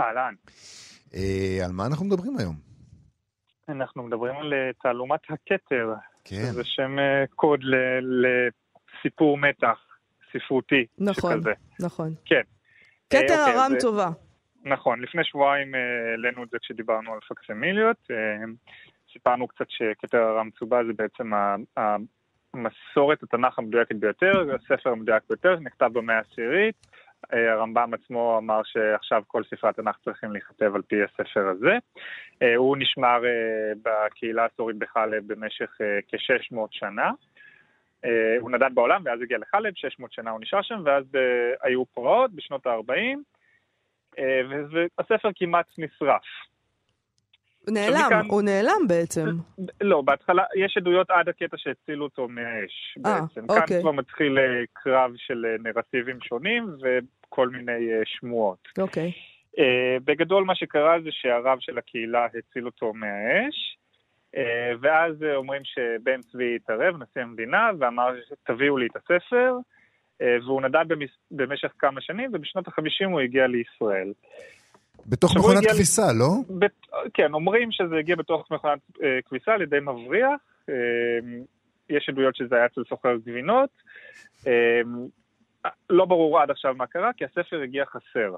אהלן. 0.00 0.34
Uh, 1.08 1.14
על 1.64 1.72
מה 1.72 1.86
אנחנו 1.86 2.06
מדברים 2.06 2.38
היום? 2.38 2.56
אנחנו 3.68 4.02
מדברים 4.02 4.36
על 4.36 4.52
תעלומת 4.82 5.20
הכתר. 5.24 5.94
כן. 6.24 6.52
זה 6.52 6.64
שם 6.64 6.96
קוד 7.36 7.60
לסיפור 8.02 9.38
מתח. 9.38 9.91
ספרותי. 10.32 10.86
נכון, 10.98 11.32
שכזה. 11.32 11.52
נכון. 11.80 12.14
כן. 12.24 12.42
כתר 13.12 13.34
אה, 13.34 13.40
אוקיי, 13.40 13.54
הרם 13.54 13.70
זה... 13.70 13.80
טובה. 13.80 14.08
נכון, 14.64 15.00
לפני 15.00 15.24
שבועיים 15.24 15.74
אה, 15.74 15.80
העלינו 16.10 16.44
את 16.44 16.48
זה 16.50 16.58
כשדיברנו 16.58 17.12
על 17.12 17.18
פקסמיליות. 17.28 17.96
אה, 18.10 18.44
סיפרנו 19.12 19.48
קצת 19.48 19.66
שכתר 19.68 20.22
הרם 20.22 20.50
צובה 20.58 20.80
זה 20.86 20.92
בעצם 20.92 21.30
המסורת 22.54 23.22
התנ"ך 23.22 23.58
המדויקת 23.58 23.96
ביותר, 23.96 24.54
הספר 24.54 24.90
המדויק 24.90 25.22
ביותר, 25.28 25.56
שנכתב 25.58 25.90
במאה 25.92 26.16
העשירית. 26.16 26.86
הרמב"ם 27.30 27.94
עצמו 27.94 28.38
אמר 28.38 28.60
שעכשיו 28.64 29.22
כל 29.26 29.42
ספרי 29.44 29.70
התנ"ך 29.70 29.96
צריכים 30.04 30.32
להיכתב 30.32 30.74
על 30.74 30.82
פי 30.82 30.96
הספר 31.02 31.46
הזה. 31.48 31.76
הוא 32.56 32.76
נשמר 32.76 33.22
בקהילה 33.82 34.44
הסורית 34.44 34.76
בחלב 34.76 35.22
במשך 35.26 35.70
כ-600 36.08 36.58
שנה. 36.70 37.10
אה, 38.04 38.36
הוא 38.40 38.50
נדד 38.50 38.70
בעולם 38.74 39.02
ואז 39.04 39.20
הגיע 39.22 39.38
לחלב, 39.38 39.72
600 39.74 40.12
שנה 40.12 40.30
הוא 40.30 40.40
נשאר 40.40 40.62
שם, 40.62 40.82
ואז 40.84 41.04
אה, 41.14 41.20
היו 41.62 41.84
פרעות 41.86 42.32
בשנות 42.32 42.66
ה-40, 42.66 42.92
אה, 44.18 44.40
והספר 44.98 45.28
כמעט 45.36 45.66
נשרף. 45.78 46.22
הוא 47.66 47.74
נעלם, 47.74 48.06
מכאן, 48.06 48.26
הוא 48.28 48.42
נעלם 48.42 48.88
בעצם. 48.88 49.26
לא, 49.80 50.00
בהתחלה, 50.00 50.44
יש 50.56 50.76
עדויות 50.76 51.10
עד 51.10 51.28
הקטע 51.28 51.56
שהצילו 51.56 52.04
אותו 52.04 52.28
מהאש 52.28 52.98
בעצם. 52.98 53.40
아, 53.40 53.52
אוקיי. 53.52 53.66
כאן 53.66 53.80
כבר 53.80 53.90
מתחיל 53.92 54.38
קרב 54.72 55.12
של 55.16 55.44
נרטיבים 55.62 56.18
שונים 56.20 56.66
וכל 56.80 57.48
מיני 57.48 57.88
שמועות. 58.04 58.68
אוקיי. 58.78 59.12
בגדול 60.04 60.44
מה 60.44 60.54
שקרה 60.54 60.96
זה 61.04 61.08
שהרב 61.12 61.58
של 61.60 61.78
הקהילה 61.78 62.24
הציל 62.24 62.66
אותו 62.66 62.92
מהאש, 62.94 63.76
ואז 64.80 65.22
אומרים 65.34 65.62
שבן 65.64 66.22
צבי 66.22 66.56
התערב, 66.56 67.02
נשיא 67.02 67.22
המדינה, 67.22 67.70
ואמר 67.78 68.14
תביאו 68.46 68.76
לי 68.76 68.86
את 68.86 68.96
הספר, 68.96 69.56
אה, 70.22 70.36
והוא 70.44 70.62
נדד 70.62 70.84
במשך 71.30 71.72
כמה 71.78 72.00
שנים, 72.00 72.30
ובשנות 72.32 72.68
ה-50 72.68 73.10
הוא 73.10 73.20
הגיע 73.20 73.46
לישראל. 73.46 74.12
בתוך 75.06 75.36
מכונת 75.36 75.66
כביסה, 75.66 76.12
ל... 76.12 76.18
לא? 76.18 76.30
ב... 76.58 76.66
כן, 77.14 77.34
אומרים 77.34 77.72
שזה 77.72 77.96
הגיע 77.96 78.16
בתוך 78.16 78.50
מכונת 78.50 78.78
אה, 79.02 79.18
כביסה 79.28 79.52
על 79.52 79.62
ידי 79.62 79.80
מבריח. 79.80 80.40
אה, 80.68 80.74
יש 81.90 82.08
עדויות 82.08 82.36
שזה 82.36 82.56
היה 82.56 82.66
אצל 82.66 82.82
סוחר 82.88 83.16
גבינות. 83.16 83.70
אה, 84.46 84.80
לא 85.90 86.04
ברור 86.04 86.40
עד 86.40 86.50
עכשיו 86.50 86.74
מה 86.74 86.86
קרה, 86.86 87.10
כי 87.16 87.24
הספר 87.24 87.62
הגיע 87.62 87.84
חסר. 87.86 88.34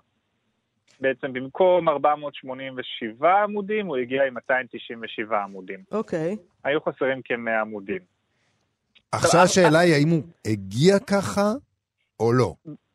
בעצם 1.00 1.32
במקום 1.32 1.88
487 1.88 3.42
עמודים, 3.42 3.86
הוא 3.86 3.96
הגיע 3.96 4.24
עם 4.24 4.34
297 4.34 5.42
עמודים. 5.42 5.80
אוקיי. 5.92 6.36
היו 6.64 6.80
חסרים 6.80 7.20
כ-100 7.24 7.60
עמודים. 7.60 8.00
עכשיו 9.12 9.40
השאלה 9.40 9.78
היא 9.78 9.94
האם 9.94 10.08
הוא 10.08 10.22
הגיע 10.46 10.98
ככה 10.98 11.52
או 12.20 12.32
לא. 12.32 12.54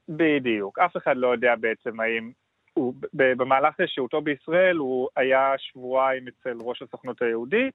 בדיוק. 0.10 0.80
אף 0.80 0.98
אחד 0.98 1.18
לא 1.18 1.28
יודע 1.28 1.56
בעצם 1.56 2.00
האם... 2.00 2.32
הוא, 2.74 2.94
במהלך 3.14 3.76
שהותו 3.86 4.22
בישראל 4.22 4.78
הוא 4.78 5.08
היה 5.16 5.54
שבועיים 5.58 6.26
אצל 6.28 6.58
ראש 6.62 6.82
הסוכנות 6.82 7.22
היהודית, 7.22 7.74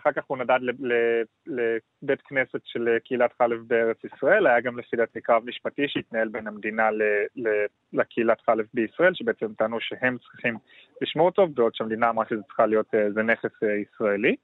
אחר 0.00 0.12
כך 0.12 0.22
הוא 0.26 0.38
נדד 0.38 0.58
לבית 1.46 2.22
כנסת 2.22 2.60
של 2.64 2.88
קהילת 3.04 3.30
חלב 3.38 3.58
בארץ 3.66 3.96
ישראל, 4.04 4.46
היה 4.46 4.60
גם 4.60 4.78
לפי 4.78 4.96
דעתי 4.96 5.20
קרב 5.20 5.42
משפטי 5.44 5.88
שהתנהל 5.88 6.28
בין 6.28 6.46
המדינה 6.46 6.88
לקהילת 7.92 8.40
חלב 8.40 8.66
בישראל, 8.74 9.14
שבעצם 9.14 9.54
טענו 9.54 9.80
שהם 9.80 10.18
צריכים 10.18 10.56
לשמור 11.02 11.26
אותו, 11.26 11.46
בעוד 11.46 11.74
שהמדינה 11.74 12.10
אמרה 12.10 12.24
שזה 12.30 12.42
צריכה 12.42 12.66
להיות, 12.66 12.94
אה, 12.94 13.12
זה 13.12 13.22
נכס 13.22 13.62
אה, 13.62 13.68
ישראלי. 13.74 14.36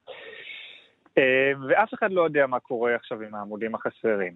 אה, 1.17 1.51
ואף 1.69 1.93
אחד 1.93 2.11
לא 2.11 2.21
יודע 2.21 2.47
מה 2.47 2.59
קורה 2.59 2.95
עכשיו 2.95 3.21
עם 3.21 3.35
העמודים 3.35 3.75
החסרים. 3.75 4.33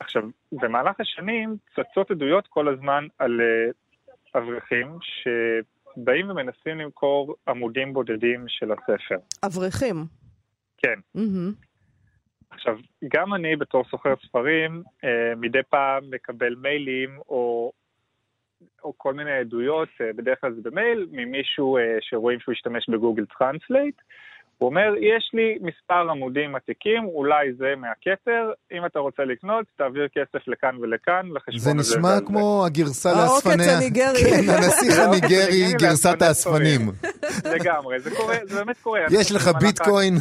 עכשיו, 0.00 0.22
במהלך 0.52 1.00
השנים 1.00 1.56
צצות 1.74 2.10
עדויות 2.10 2.46
כל 2.46 2.68
הזמן 2.68 3.06
על 3.18 3.40
אברכים 4.34 4.98
שבאים 5.02 6.30
ומנסים 6.30 6.78
למכור 6.78 7.34
עמודים 7.48 7.92
בודדים 7.92 8.44
של 8.48 8.72
הספר. 8.72 9.16
אברכים. 9.46 10.21
כן. 10.82 10.98
Mm-hmm. 11.16 11.72
עכשיו, 12.50 12.76
גם 13.14 13.34
אני 13.34 13.56
בתור 13.56 13.84
סוחר 13.90 14.14
ספרים, 14.26 14.82
אה, 15.04 15.34
מדי 15.36 15.62
פעם 15.70 16.02
מקבל 16.10 16.54
מיילים 16.54 17.18
או, 17.28 17.72
או 18.84 18.92
כל 18.96 19.14
מיני 19.14 19.32
עדויות, 19.32 19.88
אה, 20.00 20.12
בדרך 20.16 20.40
כלל 20.40 20.54
זה 20.54 20.60
במייל, 20.70 21.06
ממישהו 21.12 21.76
אה, 21.76 21.82
שרואים 22.00 22.40
שהוא 22.40 22.52
השתמש 22.52 22.88
בגוגל 22.88 23.24
טרנסלייט. 23.38 23.96
הוא 24.58 24.68
אומר, 24.68 24.94
יש 25.00 25.30
לי 25.32 25.58
מספר 25.60 26.10
עמודים 26.10 26.54
עתיקים, 26.54 27.04
אולי 27.04 27.52
זה 27.52 27.74
מהכתר, 27.76 28.52
אם 28.72 28.86
אתה 28.86 28.98
רוצה 28.98 29.24
לקנות, 29.24 29.66
תעביר 29.76 30.08
כסף 30.08 30.48
לכאן 30.48 30.76
ולכאן, 30.80 31.26
לחשבון 31.34 31.78
הזה. 31.78 31.90
זה 31.90 31.98
נשמע 31.98 32.20
כמו 32.26 32.64
הגרסה 32.66 33.08
לאספני... 33.08 33.52
העוקץ 33.52 33.76
הניגרי. 33.76 34.30
כן, 34.30 34.52
הנסיך 34.52 34.98
הניגרי, 34.98 35.72
גרסת 35.80 36.22
האספנים. 36.22 36.80
לגמרי, 37.54 38.00
זה 38.00 38.10
קורה, 38.16 38.36
זה 38.44 38.64
באמת 38.64 38.78
קורה. 38.82 39.00
יש 39.10 39.32
לך 39.32 39.50
ביטקוין. 39.60 40.14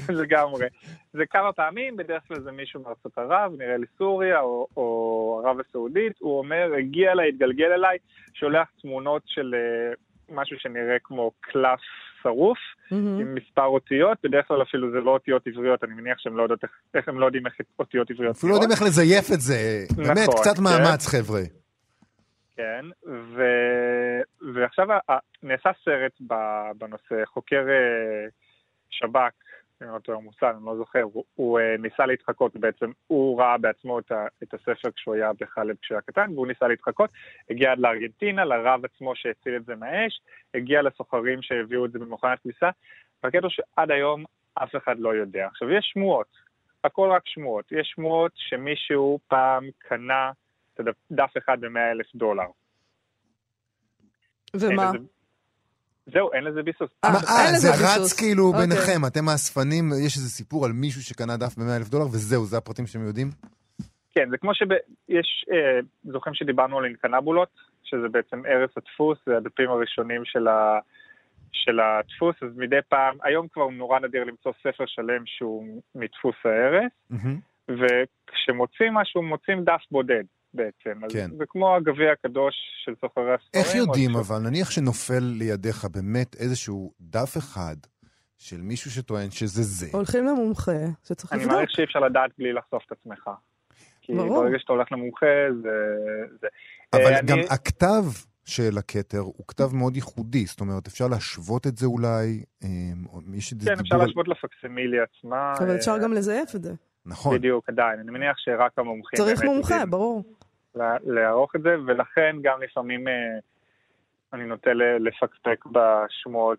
לגמרי. 0.22 0.66
זה 1.12 1.26
כמה 1.26 1.52
פעמים, 1.52 1.96
בדרך 1.96 2.22
כלל 2.28 2.40
זה 2.40 2.52
מישהו 2.52 2.82
מארצות 2.82 3.18
ערב, 3.18 3.52
נראה 3.58 3.76
לי 3.76 3.86
סוריה 3.98 4.40
או, 4.40 4.66
או 4.76 5.42
ערב 5.44 5.60
הסעודית, 5.60 6.12
הוא 6.18 6.38
אומר, 6.38 6.72
הגיע 6.78 7.12
אליי, 7.12 7.28
התגלגל 7.28 7.72
אליי, 7.72 7.98
שולח 8.34 8.68
תמונות 8.82 9.22
של 9.26 9.54
uh, 9.54 10.34
משהו 10.34 10.58
שנראה 10.58 10.96
כמו 11.04 11.30
קלף 11.40 11.80
שרוף, 12.22 12.58
mm-hmm. 12.58 12.94
עם 12.94 13.34
מספר 13.34 13.64
אותיות, 13.64 14.18
בדרך 14.24 14.48
כלל 14.48 14.62
אפילו 14.62 14.90
זה 14.90 15.00
לא 15.00 15.10
אותיות 15.10 15.46
עבריות, 15.46 15.84
אני 15.84 15.94
מניח 15.94 16.18
שהם 16.18 16.36
לא, 16.36 16.42
יודעות 16.42 16.62
איך, 16.62 16.70
איך 16.94 17.08
הם 17.08 17.20
לא 17.20 17.26
יודעים 17.26 17.46
איך 17.46 17.54
אותיות 17.78 18.10
עבריות. 18.10 18.36
אפילו 18.36 18.50
לא 18.50 18.56
יודעים 18.56 18.70
איך 18.72 18.82
לזייף 18.82 19.32
את 19.34 19.40
זה, 19.40 19.84
נכון, 19.90 20.04
באמת, 20.04 20.28
קצת 20.28 20.56
כן. 20.56 20.62
מאמץ, 20.62 21.06
חבר'ה. 21.06 21.42
כן, 22.56 22.84
ו... 23.06 23.42
ועכשיו 24.54 24.86
נעשה 25.42 25.70
סרט 25.84 26.12
בנושא, 26.78 27.24
חוקר 27.24 27.64
אה, 27.68 28.28
שב"כ 28.90 29.41
אם 29.82 29.94
לא 29.94 29.98
טועה 29.98 30.18
מושג, 30.18 30.52
אני 30.56 30.66
לא 30.66 30.76
זוכר, 30.76 31.02
הוא, 31.02 31.24
הוא 31.34 31.60
uh, 31.60 31.80
ניסה 31.80 32.06
להתחקות 32.06 32.56
בעצם, 32.56 32.90
הוא 33.06 33.40
ראה 33.40 33.58
בעצמו 33.58 33.98
את, 33.98 34.12
ה, 34.12 34.26
את 34.42 34.54
הספר 34.54 34.90
כשהוא 34.90 35.14
היה 35.14 35.30
בחלב 35.40 35.76
כשהוא 35.82 35.96
היה 35.96 36.02
קטן, 36.02 36.32
והוא 36.34 36.46
ניסה 36.46 36.68
להתחקות, 36.68 37.10
הגיע 37.50 37.72
עד 37.72 37.78
לארגנטינה, 37.78 38.44
לרב 38.44 38.84
עצמו 38.84 39.16
שהציל 39.16 39.56
את 39.56 39.64
זה 39.64 39.76
מהאש, 39.76 40.20
הגיע 40.54 40.82
לסוחרים 40.82 41.42
שהביאו 41.42 41.86
את 41.86 41.92
זה 41.92 41.98
במכונת 41.98 42.38
כביסה, 42.42 42.70
והקטע 43.22 43.46
שעד 43.50 43.90
היום 43.90 44.24
אף 44.54 44.76
אחד 44.76 44.98
לא 44.98 45.14
יודע. 45.14 45.46
עכשיו, 45.46 45.70
יש 45.70 45.90
שמועות, 45.94 46.26
הכל 46.84 47.10
רק 47.12 47.22
שמועות. 47.26 47.72
יש 47.72 47.92
שמועות 47.94 48.32
שמישהו 48.34 49.18
פעם 49.28 49.68
קנה 49.78 50.30
את 50.80 50.84
דף 51.10 51.32
אחד 51.38 51.60
ב-100 51.60 51.78
אלף 51.92 52.06
דולר. 52.14 52.46
ומה? 54.60 54.90
זהו, 56.06 56.32
אין 56.32 56.44
לזה 56.44 56.62
ביסוס. 56.62 56.90
אה, 57.04 57.10
זה 57.58 57.68
רץ 57.70 58.12
כאילו 58.12 58.46
אוקיי. 58.46 58.60
ביניכם, 58.60 59.06
אתם 59.06 59.28
האספנים, 59.28 59.84
יש 60.06 60.16
איזה 60.16 60.28
סיפור 60.28 60.64
על 60.64 60.72
מישהו 60.72 61.02
שקנה 61.02 61.36
דף 61.36 61.58
ב-100 61.58 61.76
אלף 61.76 61.88
דולר, 61.88 62.04
וזהו, 62.04 62.44
זה 62.44 62.56
הפרטים 62.58 62.86
שאתם 62.86 63.06
יודעים? 63.06 63.28
כן, 64.14 64.30
זה 64.30 64.38
כמו 64.38 64.54
שיש, 64.54 65.44
אה, 65.52 65.80
זוכרים 66.04 66.34
שדיברנו 66.34 66.78
על 66.78 66.84
אינקנבולות, 66.84 67.48
שזה 67.84 68.08
בעצם 68.08 68.42
ערש 68.46 68.70
הדפוס, 68.76 69.18
זה 69.26 69.36
הדפים 69.36 69.70
הראשונים 69.70 70.24
של, 70.24 70.48
ה, 70.48 70.78
של 71.52 71.80
הדפוס, 71.80 72.36
אז 72.42 72.56
מדי 72.56 72.82
פעם, 72.88 73.16
היום 73.22 73.48
כבר 73.52 73.68
נורא 73.68 74.00
נדיר 74.00 74.24
למצוא 74.24 74.52
ספר 74.60 74.84
שלם 74.86 75.22
שהוא 75.26 75.80
מדפוס 75.94 76.34
mm-hmm. 76.44 77.68
וכשמוצאים 77.68 78.94
משהו, 78.94 79.22
מוצאים 79.22 79.64
דף 79.64 79.82
בודד. 79.90 80.24
בעצם. 80.54 81.00
כן. 81.08 81.30
זה 81.38 81.44
כמו 81.48 81.76
הגביע 81.76 82.12
הקדוש 82.12 82.54
של 82.84 82.94
סוחרי 83.00 83.34
הספרים. 83.34 83.64
איך 83.64 83.74
יודעים 83.74 84.16
אבל, 84.16 84.38
נניח 84.38 84.70
שנופל 84.70 85.20
לידיך 85.20 85.84
באמת 85.84 86.36
איזשהו 86.36 86.92
דף 87.00 87.36
אחד 87.36 87.76
של 88.38 88.60
מישהו 88.60 88.90
שטוען 88.90 89.30
שזה 89.30 89.62
זה. 89.62 89.86
הולכים 89.92 90.26
למומחה 90.26 90.72
שצריך 91.04 91.32
לבדוק. 91.32 91.46
אני 91.48 91.54
מעריך 91.54 91.70
שאי 91.70 91.84
אפשר 91.84 91.98
לדעת 91.98 92.30
בלי 92.38 92.52
לחשוף 92.52 92.82
את 92.86 92.92
עצמך. 92.92 93.30
כי 94.02 94.14
ברור. 94.14 94.42
ברגע 94.42 94.58
שאתה 94.58 94.72
הולך 94.72 94.92
למומחה 94.92 95.26
זה... 95.62 95.70
זה... 96.40 96.46
אבל 96.92 97.14
אני... 97.14 97.26
גם 97.26 97.38
הכתב 97.50 98.04
של 98.44 98.78
הכתר 98.78 99.18
הוא 99.18 99.44
כתב 99.48 99.68
מאוד 99.74 99.96
ייחודי, 99.96 100.46
זאת 100.46 100.60
אומרת, 100.60 100.86
אפשר 100.86 101.08
להשוות 101.08 101.66
את 101.66 101.76
זה 101.76 101.86
אולי? 101.86 102.44
אה, 102.64 102.68
כן, 103.64 103.80
אפשר 103.80 103.96
להשוות 103.96 104.28
לפקסימילי 104.28 104.96
עצמה. 105.00 105.52
אבל 105.58 105.76
אפשר 105.76 105.98
גם 106.02 106.12
לזייף 106.12 106.54
את 106.54 106.62
זה. 106.62 106.72
נכון. 107.06 107.36
בדיוק, 107.36 107.68
עדיין. 107.68 108.00
אני 108.00 108.10
מניח 108.10 108.36
שרק 108.38 108.78
המומחים... 108.78 109.16
צריך 109.16 109.44
מומחה, 109.44 109.86
ברור. 109.86 110.22
לערוך 111.04 111.56
את 111.56 111.62
זה, 111.62 111.74
ולכן 111.86 112.36
גם 112.42 112.62
לפעמים 112.62 113.08
אה, 113.08 113.12
אני 114.32 114.46
נוטה 114.46 114.70
לפקפק 115.00 115.64
בשמועות 115.66 116.58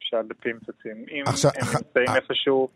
שהדפים 0.00 0.58
צצים. 0.58 1.04
אם 1.10 1.22
עכשיו, 1.26 1.50
הם 1.54 1.66
נמצאים 1.66 2.08
אח... 2.08 2.16
איפשהו... 2.16 2.68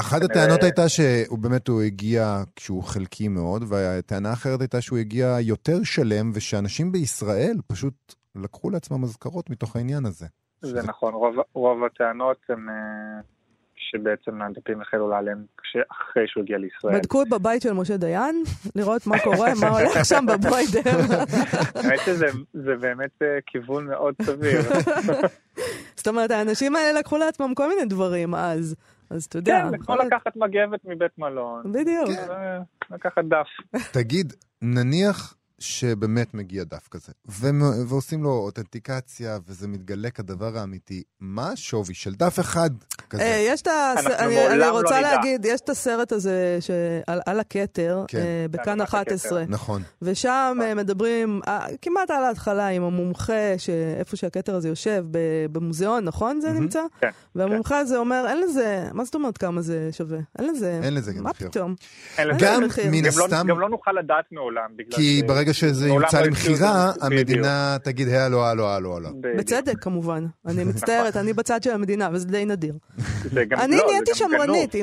אחת 0.00 0.22
הטענות 0.22 0.62
הייתה 0.62 0.88
שהוא 0.88 1.38
באמת 1.38 1.68
הוא 1.68 1.82
הגיע 1.82 2.42
כשהוא 2.56 2.82
חלקי 2.82 3.28
מאוד, 3.28 3.62
והטענה 3.68 4.30
האחרת 4.30 4.60
הייתה 4.60 4.80
שהוא 4.80 4.98
הגיע 4.98 5.36
יותר 5.40 5.84
שלם, 5.84 6.30
ושאנשים 6.34 6.92
בישראל 6.92 7.56
פשוט 7.66 8.14
לקחו 8.34 8.70
לעצמם 8.70 9.04
אזכרות 9.04 9.50
מתוך 9.50 9.76
העניין 9.76 10.06
הזה. 10.06 10.26
זה 10.60 10.82
נכון, 10.82 11.14
רוב, 11.14 11.36
רוב 11.52 11.84
הטענות 11.84 12.36
הן... 12.48 12.66
שבעצם 13.78 14.42
הדפים 14.42 14.80
החלו 14.80 15.08
להיעלם 15.08 15.44
אחרי 15.90 16.24
שהוא 16.26 16.42
הגיע 16.42 16.58
לישראל. 16.58 16.98
בדקו 16.98 17.24
בבית 17.30 17.62
של 17.62 17.72
משה 17.72 17.96
דיין, 17.96 18.42
לראות 18.74 19.06
מה 19.06 19.18
קורה, 19.18 19.48
מה 19.60 19.68
הולך 19.68 20.04
שם 20.10 20.24
בבוידר. 20.28 21.14
האמת 21.74 22.00
שזה 22.06 22.26
באמת 22.76 23.22
אה, 23.22 23.38
כיוון 23.46 23.86
מאוד 23.86 24.14
סביר. 24.22 24.60
זאת 25.96 26.08
אומרת, 26.08 26.30
האנשים 26.30 26.76
האלה 26.76 26.98
לקחו 26.98 27.18
לעצמם 27.18 27.54
כל 27.54 27.68
מיני 27.68 27.84
דברים 27.84 28.34
אז. 28.34 28.76
אז 29.10 29.24
אתה 29.24 29.38
יודע. 29.38 29.68
כן, 29.70 29.78
כמו 29.78 29.96
לקחת 29.96 30.36
מגבת 30.36 30.80
מבית 30.84 31.18
מלון. 31.18 31.72
בדיוק. 31.72 32.08
לקחת 32.90 33.24
דף. 33.24 33.78
תגיד, 33.92 34.32
נניח 34.62 35.37
שבאמת 35.58 36.34
מגיע 36.34 36.64
דף 36.64 36.88
כזה, 36.88 37.12
ועושים 37.88 38.22
לו 38.22 38.30
אותנטיקציה, 38.30 39.38
וזה 39.46 39.68
מתגלה 39.68 40.10
כדבר 40.10 40.58
האמיתי, 40.58 41.02
מה 41.20 41.52
השווי 41.52 41.94
של 41.94 42.14
דף 42.14 42.40
אחד 42.40 42.70
כזה? 43.10 43.22
אה, 43.22 43.44
יש 43.46 43.62
את 43.62 43.66
ה... 43.66 43.94
אני, 44.18 44.46
אני 44.46 44.68
רוצה 44.68 45.00
לא 45.00 45.08
להגיד, 45.08 45.44
יש 45.44 45.60
את 45.60 45.68
הסרט 45.68 46.12
הזה 46.12 46.58
שעל, 46.60 47.20
על 47.26 47.40
הכתר, 47.40 48.04
כן. 48.08 48.18
אה, 48.18 48.46
בכאן 48.50 48.80
11. 48.80 49.44
נכון. 49.48 49.82
ושם 50.02 50.56
נכון. 50.56 50.76
מדברים 50.76 51.40
אה, 51.48 51.66
כמעט 51.82 52.10
על 52.10 52.24
ההתחלה 52.24 52.66
עם 52.68 52.82
המומחה, 52.82 53.54
איפה 53.98 54.16
שהכתר 54.16 54.54
הזה 54.54 54.68
יושב, 54.68 55.04
במוזיאון, 55.52 56.04
נכון 56.04 56.40
זה 56.40 56.52
נמצא? 56.52 56.82
כן. 57.00 57.10
והמומחה 57.34 57.74
כן. 57.74 57.80
הזה 57.80 57.98
אומר, 57.98 58.24
אין 58.28 58.40
לזה, 58.40 58.88
מה 58.92 59.04
זאת 59.04 59.14
אומרת 59.14 59.38
כמה 59.38 59.60
זה 59.60 59.88
שווה? 59.92 60.18
אין 60.38 60.50
לזה... 60.50 60.80
אין 60.82 60.94
לזה. 60.94 61.12
מה 61.20 61.32
פתאום? 61.34 61.74
גם 62.38 62.62
מן 62.90 63.04
לא- 63.04 63.08
הסתם... 63.08 63.46
גם 63.48 63.60
לא 63.60 63.68
נוכל 63.68 63.92
לדעת 63.92 64.24
מעולם, 64.32 64.70
בגלל 64.76 64.98
כי 64.98 65.22
ברגע 65.48 65.54
שזה 65.54 65.88
יוצא 65.88 66.20
למכירה, 66.20 66.92
המדינה 67.00 67.76
תגיד, 67.82 68.08
הלו, 68.08 68.44
הלו, 68.44 68.68
הלו, 68.68 68.96
הלו. 68.96 69.08
בצדק, 69.38 69.74
כמובן. 69.80 70.26
אני 70.46 70.64
מצטערת, 70.64 71.16
אני 71.16 71.32
בצד 71.32 71.62
של 71.62 71.70
המדינה, 71.70 72.08
וזה 72.12 72.26
די 72.26 72.44
נדיר. 72.44 72.74
אני 73.36 73.76
לא, 73.76 73.86
נהייתי 73.90 74.14
שמרנית 74.14 74.74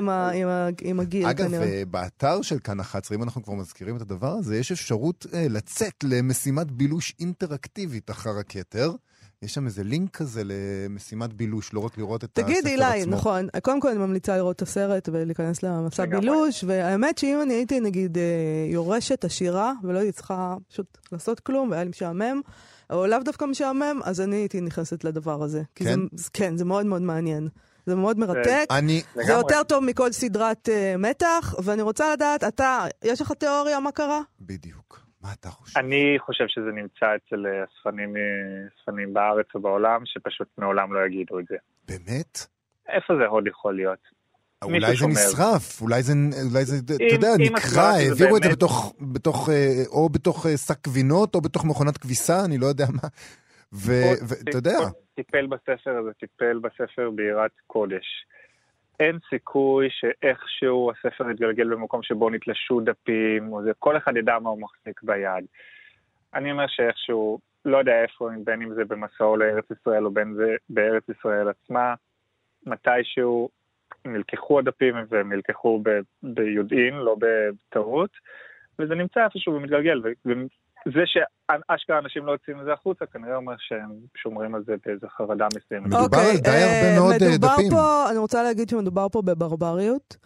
עם 0.82 1.00
הגיל, 1.00 1.26
אגב, 1.26 1.52
באתר 1.88 2.42
של 2.42 2.60
כאן 2.60 2.80
11, 2.80 3.18
אם 3.18 3.24
אנחנו 3.24 3.44
כבר 3.44 3.54
מזכירים 3.54 3.96
את 3.96 4.02
הדבר 4.02 4.32
הזה, 4.32 4.58
יש 4.58 4.72
אפשרות 4.72 5.26
אה, 5.34 5.48
לצאת 5.50 6.04
למשימת 6.04 6.72
בילוש 6.72 7.14
אינטראקטיבית 7.20 8.10
אחר 8.10 8.38
הכתר. 8.40 8.92
יש 9.42 9.54
שם 9.54 9.66
איזה 9.66 9.84
לינק 9.84 10.18
כזה 10.18 10.42
למשימת 10.46 11.34
בילוש, 11.34 11.74
לא 11.74 11.80
רק 11.80 11.98
לראות 11.98 12.24
את 12.24 12.30
תגיד, 12.34 12.58
הספר 12.58 12.70
אילי, 12.70 12.84
עצמו. 12.84 12.92
תגיד, 12.92 13.02
אילי, 13.02 13.18
נכון. 13.18 13.48
קודם 13.64 13.82
כל 13.82 13.90
אני 13.90 13.98
ממליצה 13.98 14.38
לראות 14.38 14.56
את 14.56 14.62
הסרט 14.62 15.10
ולהיכנס 15.12 15.64
למסע 15.64 16.06
בילוש, 16.06 16.64
והאמת 16.68 17.18
שאם 17.18 17.40
אני 17.42 17.54
הייתי 17.54 17.80
נגיד 17.80 18.18
אה, 18.18 18.24
יורשת 18.70 19.26
עשירה, 19.26 19.74
ולא 19.84 20.00
הייתי 20.00 20.12
צריכה 20.12 20.56
פשוט 20.68 20.98
לעשות 21.12 21.40
כלום, 21.40 21.72
והיה 21.72 21.84
לי 21.84 21.90
משעמם, 21.90 22.42
או 22.90 23.08
לאו 23.08 23.20
דווקא 23.26 23.46
משעמם, 23.46 24.00
אז 24.04 24.22
אני 24.22 24.36
הייתי 24.36 24.62
נכנסת 24.62 25.04
לדבר 25.04 25.44
הזה. 25.44 25.62
כן? 25.76 26.00
זה, 26.14 26.30
כן, 26.34 26.58
זה 26.58 26.66
מאוד 26.66 26.86
מאוד 26.86 27.02
מעניין. 27.02 27.48
זה 27.86 27.96
מאוד 27.96 28.20
מרתק. 28.20 28.66
אני... 28.72 29.02
זה 29.16 29.22
לגמרי. 29.22 29.38
יותר 29.38 29.64
טוב 29.64 29.84
מכל 29.84 30.12
סדרת 30.12 30.70
uh, 30.70 30.98
מתח, 30.98 31.56
ואני 31.64 31.82
רוצה 31.82 32.14
לדעת, 32.14 32.44
אתה, 32.44 32.86
יש 33.04 33.22
לך 33.22 33.32
תיאוריה 33.32 33.80
מה 33.80 33.92
קרה? 33.92 34.22
בדיוק. 34.42 34.75
מה 35.26 35.34
אתה 35.40 35.50
חושב? 35.50 35.80
אני 35.80 36.16
חושב 36.20 36.46
שזה 36.48 36.72
נמצא 36.72 37.06
אצל 37.16 37.46
אה, 37.46 37.64
אספנים, 37.64 38.18
אה, 38.18 38.22
אספנים 38.80 39.14
בארץ 39.14 39.46
או 39.56 39.60
בעולם, 39.60 40.02
שפשוט 40.06 40.48
מעולם 40.58 40.94
לא 40.94 41.06
יגידו 41.06 41.40
את 41.40 41.46
זה. 41.50 41.56
באמת? 41.88 42.40
איפה 42.90 43.14
זה 43.20 43.28
עוד 43.28 43.48
יכול 43.48 43.76
להיות? 43.76 44.00
מישהו 44.68 45.08
אולי 45.08 45.16
זה. 45.16 45.28
נשרף, 45.28 45.82
אולי 45.82 46.04
זה, 46.04 46.14
אולי 46.52 46.66
זה, 46.66 46.76
אתה 46.96 47.16
יודע, 47.16 47.28
נקרע, 47.40 47.84
העבירו 47.84 48.38
את 48.38 48.44
זה 48.44 48.50
בתוך, 48.50 48.96
בתוך, 49.14 49.50
אה, 49.50 49.84
או 49.88 50.10
בתוך 50.10 50.46
אה, 50.46 50.58
שק 50.58 50.88
גבינות, 50.88 51.36
או 51.36 51.42
בתוך 51.42 51.66
מכונת 51.66 51.98
כביסה, 51.98 52.46
אני 52.46 52.58
לא 52.58 52.66
יודע 52.66 52.86
מה. 52.94 53.08
ואתה 53.72 54.58
יודע, 54.58 54.78
טיפל 55.16 55.48
בספר 55.48 55.98
הזה, 55.98 56.10
טיפל 56.20 56.60
בספר 56.60 57.10
ביראת 57.16 57.52
קודש. 57.68 58.06
אין 59.00 59.20
סיכוי 59.30 59.88
שאיכשהו 59.92 60.92
הספר 60.92 61.30
יתגלגל 61.30 61.74
במקום 61.74 62.04
שבו 62.04 62.30
נתלשו 62.30 62.82
דפים, 62.82 63.54
או 63.54 63.64
זה, 63.64 63.72
כל 63.80 63.98
אחד 63.98 64.18
ידע 64.18 64.40
מה 64.40 64.50
הוא 64.50 64.62
מחזיק 64.62 65.04
ביד. 65.04 65.46
אני 66.34 66.52
אומר 66.52 66.68
שאיכשהו, 66.68 67.40
לא 67.66 67.78
יודע 67.78 68.02
איפה, 68.04 68.30
בין 68.44 68.62
אם 68.62 68.74
זה 68.74 68.86
במסעו 68.86 69.38
לארץ 69.38 69.66
ישראל 69.72 70.06
או 70.06 70.12
בין 70.12 70.34
זה 70.34 70.56
בארץ 70.70 71.04
ישראל 71.10 71.50
עצמה, 71.50 71.94
מתישהו 72.66 73.50
נלקחו 74.06 74.60
הדפים 74.60 74.96
והם 75.10 75.34
נלקחו 75.34 75.84
ביודעין, 76.24 76.94
לא 76.94 77.16
בטעות, 77.20 78.10
וזה 78.80 78.96
נמצא 78.96 79.24
איפשהו 79.24 79.54
ומתגלגל. 79.54 80.02
וזה 80.88 81.00
שאשכרה 81.06 82.00
אנשים 82.00 82.26
לא 82.26 82.32
יוצאים 82.32 82.58
מזה 82.58 82.74
החוצה, 82.74 83.06
כנראה 83.06 83.36
אומר 83.36 83.56
שהם 83.60 83.92
שומרים 84.18 84.56
על 84.56 84.64
זה 84.68 84.74
באיזו 84.86 85.08
חרדה 85.18 85.48
מסוימת. 85.58 85.86
מדובר 85.86 86.04
אוקיי, 86.04 86.32
על 86.32 86.38
די 86.38 86.50
אה, 86.50 86.66
הרבה 86.66 87.00
מאוד, 87.00 87.24
אה, 87.24 87.30
מדובר 87.32 87.54
דפים. 87.54 87.70
פה, 87.70 88.10
אני 88.10 88.18
רוצה 88.18 88.44
להגיד 88.44 88.70
שמדובר 88.70 89.10
פה 89.10 89.22
בברבריות, 89.22 90.18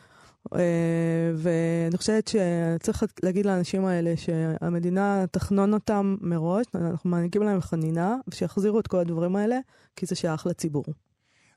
אה, 0.55 1.31
ואני 1.35 1.97
חושבת 1.97 2.27
שצריך 2.27 3.03
להגיד 3.23 3.45
לאנשים 3.45 3.85
האלה 3.85 4.13
שהמדינה 4.17 5.25
תחנון 5.31 5.73
אותם 5.73 6.15
מראש, 6.21 6.65
אנחנו 6.75 7.09
מעניקים 7.09 7.43
להם 7.43 7.61
חנינה, 7.61 8.15
ושיחזירו 8.27 8.79
את 8.79 8.87
כל 8.87 8.97
הדברים 8.97 9.35
האלה, 9.35 9.57
כי 9.95 10.05
זה 10.05 10.15
שייך 10.15 10.47
לציבור. 10.47 10.85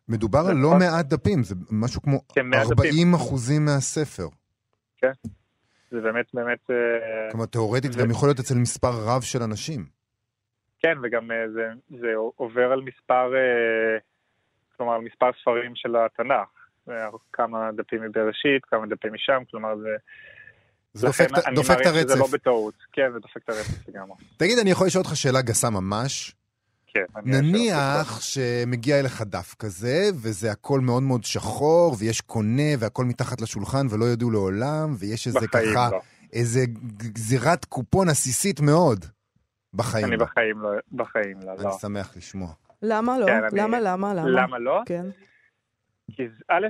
מדובר 0.08 0.38
על 0.38 0.56
לא 0.56 0.68
נכון. 0.68 0.78
מעט 0.78 1.06
דפים, 1.06 1.42
זה 1.42 1.54
משהו 1.70 2.02
כמו 2.02 2.20
כן, 2.34 2.46
100 2.46 2.60
דפים. 2.64 2.72
40 2.78 3.14
אחוזים 3.14 3.64
מהספר. 3.64 4.28
זה 5.92 6.00
באמת 6.00 6.26
באמת... 6.34 6.70
אה, 6.70 7.30
כלומר, 7.30 7.46
תיאורטית 7.46 7.90
ו- 7.94 7.98
גם 7.98 8.10
יכול 8.10 8.28
להיות 8.28 8.38
אצל 8.40 8.54
מספר 8.54 8.90
רב 9.06 9.22
של 9.22 9.42
אנשים. 9.42 9.84
כן, 10.80 10.98
וגם 11.02 11.30
אה, 11.30 11.36
זה, 11.54 11.68
זה 12.00 12.12
עובר 12.36 12.72
על 12.72 12.80
מספר, 12.80 13.34
אה, 13.34 13.98
כלומר, 14.76 14.92
על 14.94 15.00
מספר 15.00 15.30
ספרים 15.42 15.72
של 15.74 15.96
התנ"ך. 15.96 16.48
כמה 17.32 17.70
דפים 17.76 18.02
מבראשית, 18.02 18.64
כמה 18.70 18.86
דפים 18.86 19.12
משם, 19.12 19.42
כלומר 19.50 19.76
זה... 19.76 19.88
זה 20.94 21.08
לכן 21.08 21.24
דופק 21.26 21.38
את- 21.38 21.46
אני 21.46 21.54
דופק 21.56 21.70
את 21.80 21.86
מעריך 21.86 22.02
שזה 22.02 22.14
לא 22.18 22.20
הרצף. 22.20 22.34
בטעות. 22.34 22.74
כן, 22.92 23.12
זה 23.12 23.18
דופק 23.18 23.36
את 23.44 23.48
הרצף 23.48 23.88
לגמרי. 23.88 24.16
תגיד, 24.36 24.58
אני 24.58 24.70
יכול 24.70 24.86
לשאול 24.86 25.04
אותך 25.04 25.16
שאלה 25.16 25.42
גסה 25.42 25.70
ממש? 25.70 26.34
כן. 26.94 27.04
אני 27.16 27.40
נניח 27.40 28.20
שמגיע 28.20 29.00
אליך 29.00 29.22
דף 29.22 29.54
כזה, 29.58 29.96
וזה 30.14 30.50
הכל 30.52 30.80
מאוד 30.80 31.02
מאוד 31.02 31.24
שחור, 31.24 31.96
ויש 31.98 32.20
קונה, 32.20 32.72
והכל 32.78 33.04
מתחת 33.04 33.40
לשולחן, 33.40 33.86
ולא 33.90 34.04
ידעו 34.04 34.30
לעולם, 34.30 34.94
ויש 34.98 35.26
איזה 35.26 35.48
ככה, 35.48 35.88
לא. 35.92 36.00
איזה 36.32 36.60
גזירת 36.96 37.64
קופון 37.64 38.08
עסיסית 38.08 38.60
מאוד. 38.60 39.04
בחיים. 39.74 40.06
אני 40.06 40.16
לא. 40.16 40.24
בחיים 40.24 40.60
לא, 40.60 40.70
בחיים 40.92 41.36
לא, 41.44 41.52
אני 41.52 41.64
לא. 41.64 41.78
שמח 41.80 42.16
לשמוע. 42.16 42.52
למה 42.82 43.18
לא? 43.18 43.26
כן, 43.26 43.44
אני- 43.44 43.60
למה, 43.60 43.80
למה, 43.80 44.14
למה? 44.14 44.28
למה 44.28 44.58
לא? 44.58 44.80
כן. 44.86 45.06
כי 46.12 46.22
זה- 46.28 46.44
א', 46.48 46.66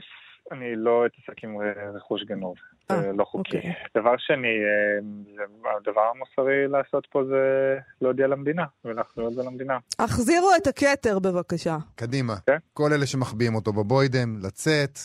אני 0.52 0.76
לא 0.76 1.06
אתעסק 1.06 1.44
עם 1.44 1.50
רכוש 1.96 2.24
גנוב, 2.24 2.54
זה 3.00 3.12
לא 3.14 3.24
חוקי. 3.24 3.56
אוקיי. 3.56 3.72
דבר 3.96 4.14
שני, 4.18 4.48
אה, 4.48 5.76
הדבר 5.76 6.10
המוסרי 6.14 6.68
לעשות 6.68 7.06
פה 7.10 7.24
זה 7.24 7.76
להודיע 8.00 8.26
למדינה, 8.26 8.64
ולהחזיר 8.84 9.28
את 9.28 9.34
זה 9.34 9.42
למדינה. 9.42 9.78
החזירו 9.98 10.48
את 10.56 10.66
הכתר 10.66 11.18
בבקשה. 11.18 11.76
קדימה. 11.94 12.34
כן. 12.46 12.56
כל 12.74 12.92
אלה 12.92 13.06
שמחביאים 13.06 13.54
אותו 13.54 13.72
בבוידם, 13.72 14.36
לצאת, 14.42 14.98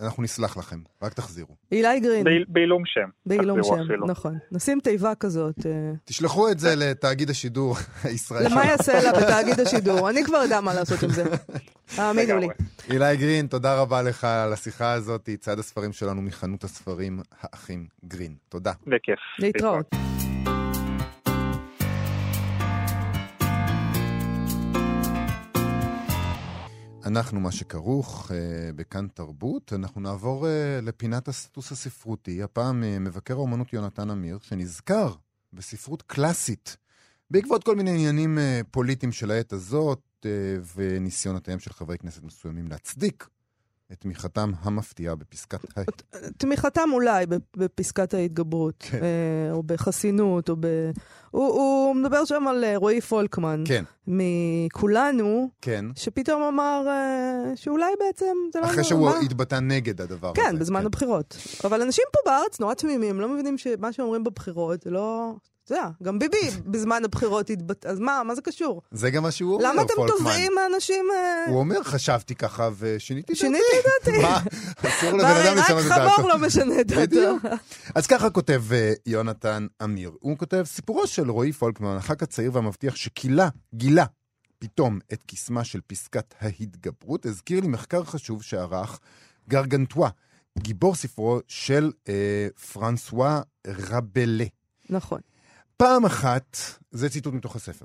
אנחנו 0.00 0.22
נסלח 0.22 0.56
לכם. 0.56 0.76
רק 1.02 1.12
תחזירו. 1.14 1.54
אילי 1.72 2.00
גרין, 2.00 2.24
בעיל- 2.24 2.44
בעילום 2.48 2.82
שם. 2.86 3.08
בעילום 3.26 3.62
שם, 3.62 3.74
אפילו. 3.74 4.06
נכון. 4.06 4.38
נשים 4.52 4.80
תיבה 4.80 5.14
כזאת. 5.14 5.66
אה, 5.66 5.92
תשלחו 6.04 6.48
את 6.50 6.58
זה 6.58 6.74
לתאגיד 6.76 7.30
השידור 7.30 7.76
הישראלי. 8.04 8.44
למה 8.44 8.64
יעשה 8.66 9.00
לה 9.02 9.12
בתאגיד 9.12 9.60
השידור? 9.60 10.10
אני 10.10 10.24
כבר 10.24 10.36
יודע 10.36 10.60
מה 10.60 10.74
לעשות 10.74 11.02
עם 11.02 11.10
זה. 11.10 11.24
האמינו 11.98 12.38
לי. 12.38 12.46
אילי 12.90 13.16
גרין, 13.16 13.46
תודה 13.46 13.80
רבה 13.80 14.02
לך 14.02 14.24
על 14.24 14.52
השיחה 14.52 14.92
הזאת. 14.92 15.28
צעד 15.40 15.58
הספרים 15.58 15.92
שלנו 15.92 16.22
מחנות 16.22 16.64
הספרים 16.64 17.20
האחים 17.40 17.86
גרין. 18.04 18.34
תודה. 18.48 18.72
בכיף. 18.86 19.18
להתראות. 19.38 20.19
אנחנו 27.10 27.40
מה 27.40 27.52
שכרוך 27.52 28.32
אה, 28.32 28.72
בכאן 28.76 29.06
תרבות. 29.14 29.72
אנחנו 29.72 30.00
נעבור 30.00 30.46
אה, 30.46 30.80
לפינת 30.82 31.28
הסטוס 31.28 31.72
הספרותי. 31.72 32.42
הפעם 32.42 32.84
אה, 32.84 32.98
מבקר 32.98 33.34
האומנות 33.34 33.72
יונתן 33.72 34.10
אמיר, 34.10 34.38
שנזכר 34.42 35.14
בספרות 35.52 36.02
קלאסית, 36.02 36.76
בעקבות 37.30 37.64
כל 37.64 37.76
מיני 37.76 37.90
עניינים 37.90 38.38
אה, 38.38 38.60
פוליטיים 38.70 39.12
של 39.12 39.30
העת 39.30 39.52
הזאת, 39.52 40.02
אה, 40.26 40.30
וניסיונותיהם 40.76 41.58
של 41.58 41.72
חברי 41.72 41.98
כנסת 41.98 42.22
מסוימים 42.22 42.68
להצדיק 42.68 43.28
את 43.92 44.00
תמיכתם 44.00 44.52
המפתיעה 44.62 45.14
בפסקת 45.14 45.78
ה... 45.78 45.80
תמיכתם 46.38 46.88
אולי 46.92 47.26
בפסקת 47.56 48.14
ההתגברות, 48.14 48.74
כן. 48.90 48.98
אה, 49.02 49.52
או 49.52 49.62
בחסינות, 49.62 50.48
או 50.50 50.56
ב... 50.60 50.66
הוא, 51.30 51.46
הוא 51.46 51.94
מדבר 51.96 52.24
שם 52.24 52.48
על 52.48 52.64
אה, 52.64 52.76
רועי 52.76 53.00
פולקמן, 53.00 53.64
כן, 53.66 53.84
מכולנו, 54.06 55.50
כן. 55.60 55.84
שפתאום 55.96 56.42
אמר 56.42 56.84
אה, 56.88 57.56
שאולי 57.56 57.92
בעצם 57.98 58.36
זה 58.52 58.60
לא... 58.60 58.66
אחרי 58.66 58.84
שהוא 58.84 59.04
מה- 59.10 59.18
התבטא 59.18 59.54
נגד 59.54 60.00
הדבר 60.00 60.28
הזה. 60.30 60.40
כן, 60.42 60.58
בזמן 60.58 60.86
הבחירות. 60.86 61.36
אבל 61.64 61.82
אנשים 61.82 62.04
פה 62.12 62.30
בארץ 62.30 62.60
נורא 62.60 62.74
תמימים, 62.74 63.20
לא 63.20 63.28
מבינים 63.28 63.58
שמה 63.58 63.92
שאומרים 63.92 64.24
בבחירות 64.24 64.82
זה 64.82 64.90
לא... 64.90 65.32
אתה 65.70 65.78
יודע, 65.78 65.90
גם 66.02 66.18
ביבי 66.18 66.50
בזמן 66.72 67.04
הבחירות 67.04 67.50
התבטא, 67.50 67.88
אז 67.88 67.98
מה, 67.98 68.22
מה 68.26 68.34
זה 68.34 68.42
קשור? 68.42 68.82
זה 68.90 69.10
גם 69.10 69.22
מה 69.22 69.30
שהוא 69.30 69.54
אומר, 69.54 69.72
למה 69.72 69.82
אתם 69.82 69.94
פולקמן. 69.96 70.16
תובעים 70.16 70.52
מאנשים... 70.54 71.04
אה, 71.14 71.44
הוא 71.48 71.58
אומר, 71.58 71.82
חשבתי 71.82 72.34
ככה 72.34 72.68
ושיניתי 72.78 73.32
את 73.32 73.38
דעתי. 73.38 73.40
שיניתי 73.40 73.64
את 73.78 74.06
דעתי. 74.06 74.22
מה? 74.26 74.40
אסור 74.88 75.12
לבן 75.12 75.24
אדם 75.24 75.56
לשנות 75.56 75.86
את 75.86 75.90
רק 75.90 75.98
דעתו. 75.98 76.10
חמור 76.10 76.28
לא 76.28 76.38
משנה 76.38 76.80
את 76.80 76.86
דעתו. 76.86 77.00
בדיוק. 77.00 77.42
אז 77.94 78.06
ככה 78.06 78.30
כותב 78.30 78.62
אה, 78.72 78.92
יונתן 79.06 79.66
אמיר. 79.84 80.12
הוא 80.20 80.38
כותב, 80.38 80.62
סיפורו 80.66 81.06
של 81.06 81.30
רועי 81.30 81.52
פולקמן, 81.52 81.96
הח"כ 81.96 82.22
הצעיר 82.22 82.50
והמבטיח 82.54 82.96
שגילה, 82.96 83.48
גילה, 83.74 84.04
פתאום 84.58 84.98
את 85.12 85.22
קסמה 85.26 85.64
של 85.64 85.80
פסקת 85.86 86.34
ההתגברות, 86.40 87.26
הזכיר 87.26 87.60
לי 87.60 87.68
מחקר 87.68 88.04
חשוב 88.04 88.42
שערך 88.42 89.00
גרגנטואה, 89.48 90.08
גיבור 90.58 90.94
ספרו 90.94 91.40
של 91.48 91.92
אה, 92.08 92.48
פרנסואה 92.72 93.40
רבלה. 93.66 94.44
נכון. 94.90 95.20
פעם 95.80 96.04
אחת, 96.04 96.56
זה 96.90 97.08
ציטוט 97.08 97.34
מתוך 97.34 97.56
הספר, 97.56 97.84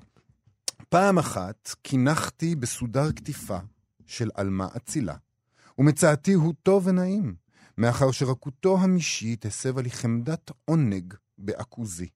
פעם 0.89 1.17
אחת 1.17 1.75
קינחתי 1.81 2.55
בסודר 2.55 3.11
קטיפה 3.11 3.57
של 4.05 4.29
עלמה 4.33 4.67
אצילה, 4.77 5.15
ומצאתי 5.77 6.33
הוא 6.33 6.53
טוב 6.63 6.87
ונעים, 6.87 7.35
מאחר 7.77 8.11
שרקותו 8.11 8.77
המשית 8.77 9.45
הסבה 9.45 9.81
לי 9.81 9.91
חמדת 9.91 10.51
עונג 10.65 11.13
בעכוזי. 11.37 12.09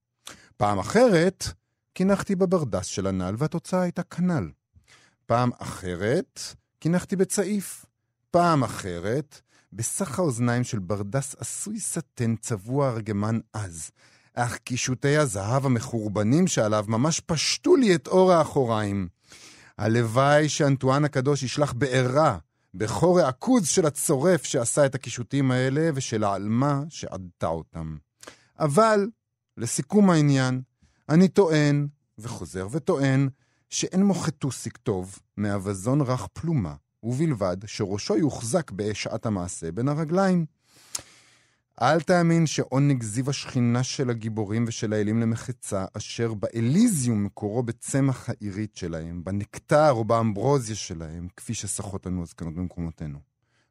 פעם 0.58 0.80
אחרת, 0.80 1.46
קינחתי 1.94 2.36
בברדס 2.36 2.86
של 2.86 3.08
הנעל, 3.08 3.36
והתוצאה 3.38 3.82
הייתה 3.82 4.04
כנ"ל. 4.04 4.52
פעם 5.26 5.52
אחרת, 5.58 6.39
קינחתי 6.80 7.15
בצעיף. 7.15 7.86
פעם 8.32 8.63
אחרת, 8.63 9.42
בסך 9.74 10.20
האוזניים 10.20 10.63
של 10.63 10.80
ברדס 10.80 11.36
עשוי 11.39 11.80
סטן 11.80 12.36
צבוע 12.36 12.89
ארגמן 12.89 13.39
עז. 13.54 13.92
אך 14.34 14.58
קישוטי 14.58 15.18
הזהב 15.18 15.65
המחורבנים 15.65 16.48
שעליו 16.48 16.86
ממש 16.88 17.20
פשטו 17.20 17.76
לי 17.76 17.96
את 17.96 18.08
אור 18.08 18.34
האחוריים. 18.34 19.08
הלוואי 19.78 20.50
שאנטואן 20.50 21.06
הקדוש 21.06 21.44
ישלח 21.44 21.74
בעירה 21.74 22.38
בחור 22.74 23.20
העכוז 23.20 23.68
של 23.68 23.86
הצורף 23.86 24.44
שעשה 24.44 24.86
את 24.86 24.96
הקישוטים 24.96 25.52
האלה 25.52 25.89
ושל 25.96 26.24
העלמה 26.24 26.84
שעדתה 26.89 27.48
אותם. 27.48 27.98
אבל, 28.60 29.08
לסיכום 29.58 30.10
העניין, 30.10 30.62
אני 31.10 31.28
טוען, 31.28 31.88
וחוזר 32.18 32.68
וטוען, 32.72 33.30
שאין 33.70 34.04
מוחטוסיק 34.04 34.78
טוב 34.78 35.20
מאבזון 35.38 36.02
רך 36.02 36.28
פלומה, 36.34 36.76
ובלבד 37.04 37.58
שראשו 37.65 38.18
יוחזק 38.18 38.72
בשעת 38.72 39.26
המעשה 39.26 39.72
בין 39.72 39.88
הרגליים. 39.88 40.46
אל 41.82 42.02
תאמין 42.02 42.48
שעונג 42.48 43.04
זיו 43.04 43.30
השכינה 43.30 43.84
של 43.84 44.10
הגיבורים 44.10 44.65
ושל 44.68 44.94
האלים 44.94 45.20
למחצה, 45.20 45.86
אשר 45.94 46.34
באליזיום 46.34 47.24
מקורו 47.24 47.63
בצמח 47.63 48.30
העירית 48.30 48.76
שלהם, 48.76 49.24
בנקטר 49.24 49.92
או 49.92 50.04
באמברוזיה 50.04 50.76
שלהם, 50.76 51.28
כפי 51.38 51.54
שסחות 51.54 52.06
לנו 52.06 52.24
הזקנות 52.24 52.56
במקומותינו. 52.56 53.20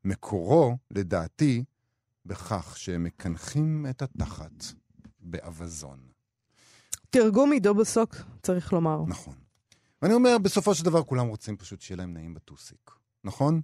מקורו, 0.05 0.77
לדעתי, 0.91 1.65
בכך 2.27 2.75
שהם 2.77 3.05
מקנחים 3.05 3.87
את 3.91 4.03
התחת 4.03 4.65
באבזון. 5.21 5.99
תרגום 7.11 7.53
עידו 7.53 7.75
בסוק, 7.75 8.17
צריך 8.43 8.73
לומר. 8.73 9.03
נכון. 9.07 9.35
ואני 10.03 10.15
אומר, 10.15 10.39
בסופו 10.43 10.75
של 10.75 10.85
דבר 10.85 11.03
כולם 11.03 11.27
רוצים 11.27 11.57
פשוט 11.57 11.81
שיהיה 11.81 11.97
להם 11.97 12.13
נעים 12.13 12.35
בטוסיק, 12.35 12.91
נכון? 13.25 13.61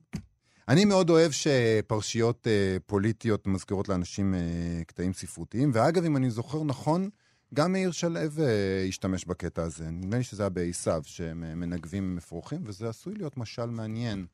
אני 0.69 0.85
מאוד 0.85 1.11
אוהב 1.11 1.33
שפרשיות 1.33 2.47
אה, 2.47 2.77
פוליטיות 2.87 3.47
מזכירות 3.47 3.89
לאנשים 3.89 4.35
אה, 4.35 4.41
קטעים 4.87 5.13
ספרותיים, 5.13 5.71
ואגב, 5.75 6.05
אם 6.05 6.17
אני 6.17 6.31
זוכר 6.31 6.65
נכון, 6.65 7.09
גם 7.55 7.73
מאיר 7.73 7.91
שלו 7.91 8.21
אה, 8.21 8.85
השתמש 8.89 9.25
בקטע 9.25 9.63
הזה. 9.63 9.91
נדמה 9.91 10.17
לי 10.17 10.23
שזה 10.23 10.43
היה 10.43 10.51
בעשיו, 10.51 11.03
שהם 11.05 11.45
אה, 11.45 11.55
מנגבים 11.55 12.19
אפרוחים, 12.19 12.63
וזה 12.65 12.89
עשוי 12.89 13.15
להיות 13.15 13.37
משל 13.37 13.67
מעניין 13.67 14.27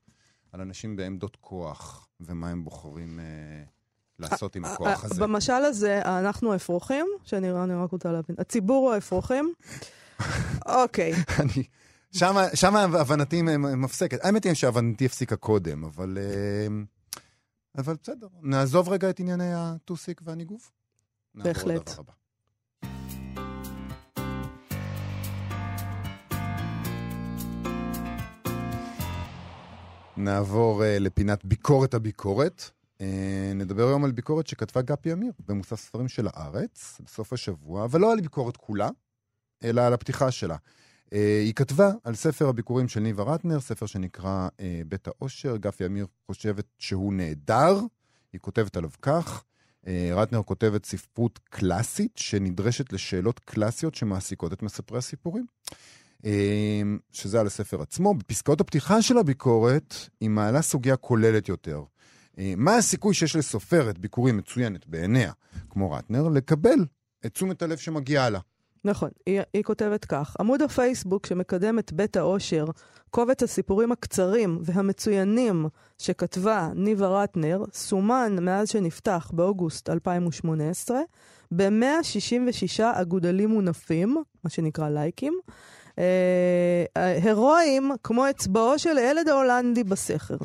על 0.53 0.61
אנשים 0.61 0.97
בעמדות 0.97 1.37
כוח, 1.41 2.09
ומה 2.21 2.49
הם 2.49 2.65
בוחרים 2.65 3.21
אה, 3.21 3.25
לעשות 4.19 4.57
עם 4.57 4.65
אה, 4.65 4.73
הכוח 4.73 5.05
אה, 5.05 5.11
הזה. 5.11 5.21
במשל 5.21 5.53
הזה, 5.53 6.03
אנחנו 6.05 6.55
אפרוחים, 6.55 7.07
שאני 7.25 7.51
אני 7.51 7.75
רק 7.75 7.91
רוצה 7.91 8.13
להבין. 8.13 8.37
הציבור 8.39 8.87
הוא 8.87 8.95
האפרוחים? 8.95 9.53
אוקיי. 10.67 11.13
אני... 11.39 11.65
שמה 12.13 12.83
הבנתי 12.83 13.43
מפסקת. 13.59 14.25
האמת 14.25 14.45
היא 14.45 14.55
שהבנתי 14.55 15.07
הפסיקה 15.07 15.37
קודם, 15.37 15.85
אבל... 15.85 16.19
אה, 16.21 16.67
אבל 17.79 17.97
בסדר. 18.03 18.29
נעזוב 18.43 18.89
רגע 18.89 19.11
את 19.11 19.21
ענייני 19.21 19.53
הטוסיק 19.55 20.21
והניגוב. 20.25 20.71
בהחלט. 21.35 21.91
נעבור 30.17 30.83
uh, 30.83 30.85
לפינת 31.01 31.45
ביקורת 31.45 31.95
הביקורת. 31.95 32.71
Uh, 32.99 33.03
נדבר 33.55 33.89
היום 33.89 34.05
על 34.05 34.13
ביקורת 34.13 34.47
שכתבה 34.47 34.83
גפי 34.83 35.13
אמיר 35.13 35.33
במוסף 35.47 35.81
ספרים 35.81 36.09
של 36.09 36.29
הארץ 36.33 37.01
בסוף 37.05 37.33
השבוע, 37.33 37.85
אבל 37.85 38.01
לא 38.01 38.13
על 38.13 38.21
ביקורת 38.21 38.57
כולה, 38.57 38.89
אלא 39.65 39.81
על 39.81 39.93
הפתיחה 39.93 40.31
שלה. 40.31 40.57
Uh, 41.11 41.17
היא 41.17 41.55
כתבה 41.55 41.91
על 42.05 42.15
ספר 42.15 42.49
הביקורים 42.49 42.89
של 42.89 43.01
ניבה 43.01 43.23
רטנר, 43.23 43.61
ספר 43.61 43.87
שנקרא 43.87 44.49
uh, 44.49 44.61
בית 44.89 45.09
האושר. 45.09 45.57
גפי 45.57 45.87
אמיר 45.87 46.07
חושבת 46.27 46.65
שהוא 46.79 47.15
נהדר, 47.15 47.81
היא 48.33 48.41
כותבת 48.41 48.77
עליו 48.77 48.91
כך. 49.03 49.45
Uh, 49.85 49.89
רטנר 50.15 50.43
כותבת 50.43 50.85
ספרות 50.85 51.39
קלאסית 51.45 52.13
שנדרשת 52.17 52.93
לשאלות 52.93 53.39
קלאסיות 53.39 53.95
שמעסיקות 53.95 54.53
את 54.53 54.63
מספרי 54.63 54.99
הסיפורים. 54.99 55.47
שזה 57.13 57.41
על 57.41 57.47
הספר 57.47 57.83
עצמו. 57.83 58.15
בפסקאות 58.15 58.61
הפתיחה 58.61 59.03
של 59.03 59.19
הביקורת 59.19 59.95
היא 60.21 60.31
מעלה 60.31 60.63
סוגיה 60.63 60.97
כוללת 60.97 61.49
יותר. 61.49 61.83
מה 62.39 62.77
הסיכוי 62.77 63.15
שיש 63.15 63.37
לסופרת 63.37 63.99
ביקורים 63.99 64.37
מצוינת 64.37 64.87
בעיניה, 64.87 65.33
כמו 65.71 65.93
רטנר, 65.93 66.29
לקבל 66.29 66.85
את 67.27 67.35
תשומת 67.35 67.63
הלב 67.63 67.79
שמגיעה 67.79 68.31
לה? 68.31 68.41
נכון, 68.85 69.11
היא, 69.27 69.41
היא 69.55 69.63
כותבת 69.63 70.05
כך: 70.05 70.37
עמוד 70.41 70.63
הפייסבוק 70.63 71.27
שמקדם 71.27 71.79
את 71.79 71.93
בית 71.93 72.17
האושר, 72.17 72.65
קובץ 73.11 73.43
הסיפורים 73.43 73.93
הקצרים 73.93 74.59
והמצוינים 74.63 75.67
שכתבה 75.99 76.69
ניבה 76.75 77.09
רטנר, 77.09 77.65
סומן 77.73 78.37
מאז 78.41 78.69
שנפתח 78.69 79.31
באוגוסט 79.35 79.91
2018 79.91 81.01
ב-166 81.51 82.83
אגודלים 82.83 83.51
מונפים, 83.51 84.23
מה 84.45 84.51
שנקרא 84.51 84.89
לייקים, 84.89 85.41
אה, 85.99 86.85
הירואיים 86.95 87.91
כמו 88.03 88.31
אצבעו 88.31 88.79
של 88.79 88.99
הילד 88.99 89.29
ההולנדי 89.29 89.85
בסכר. 89.85 90.37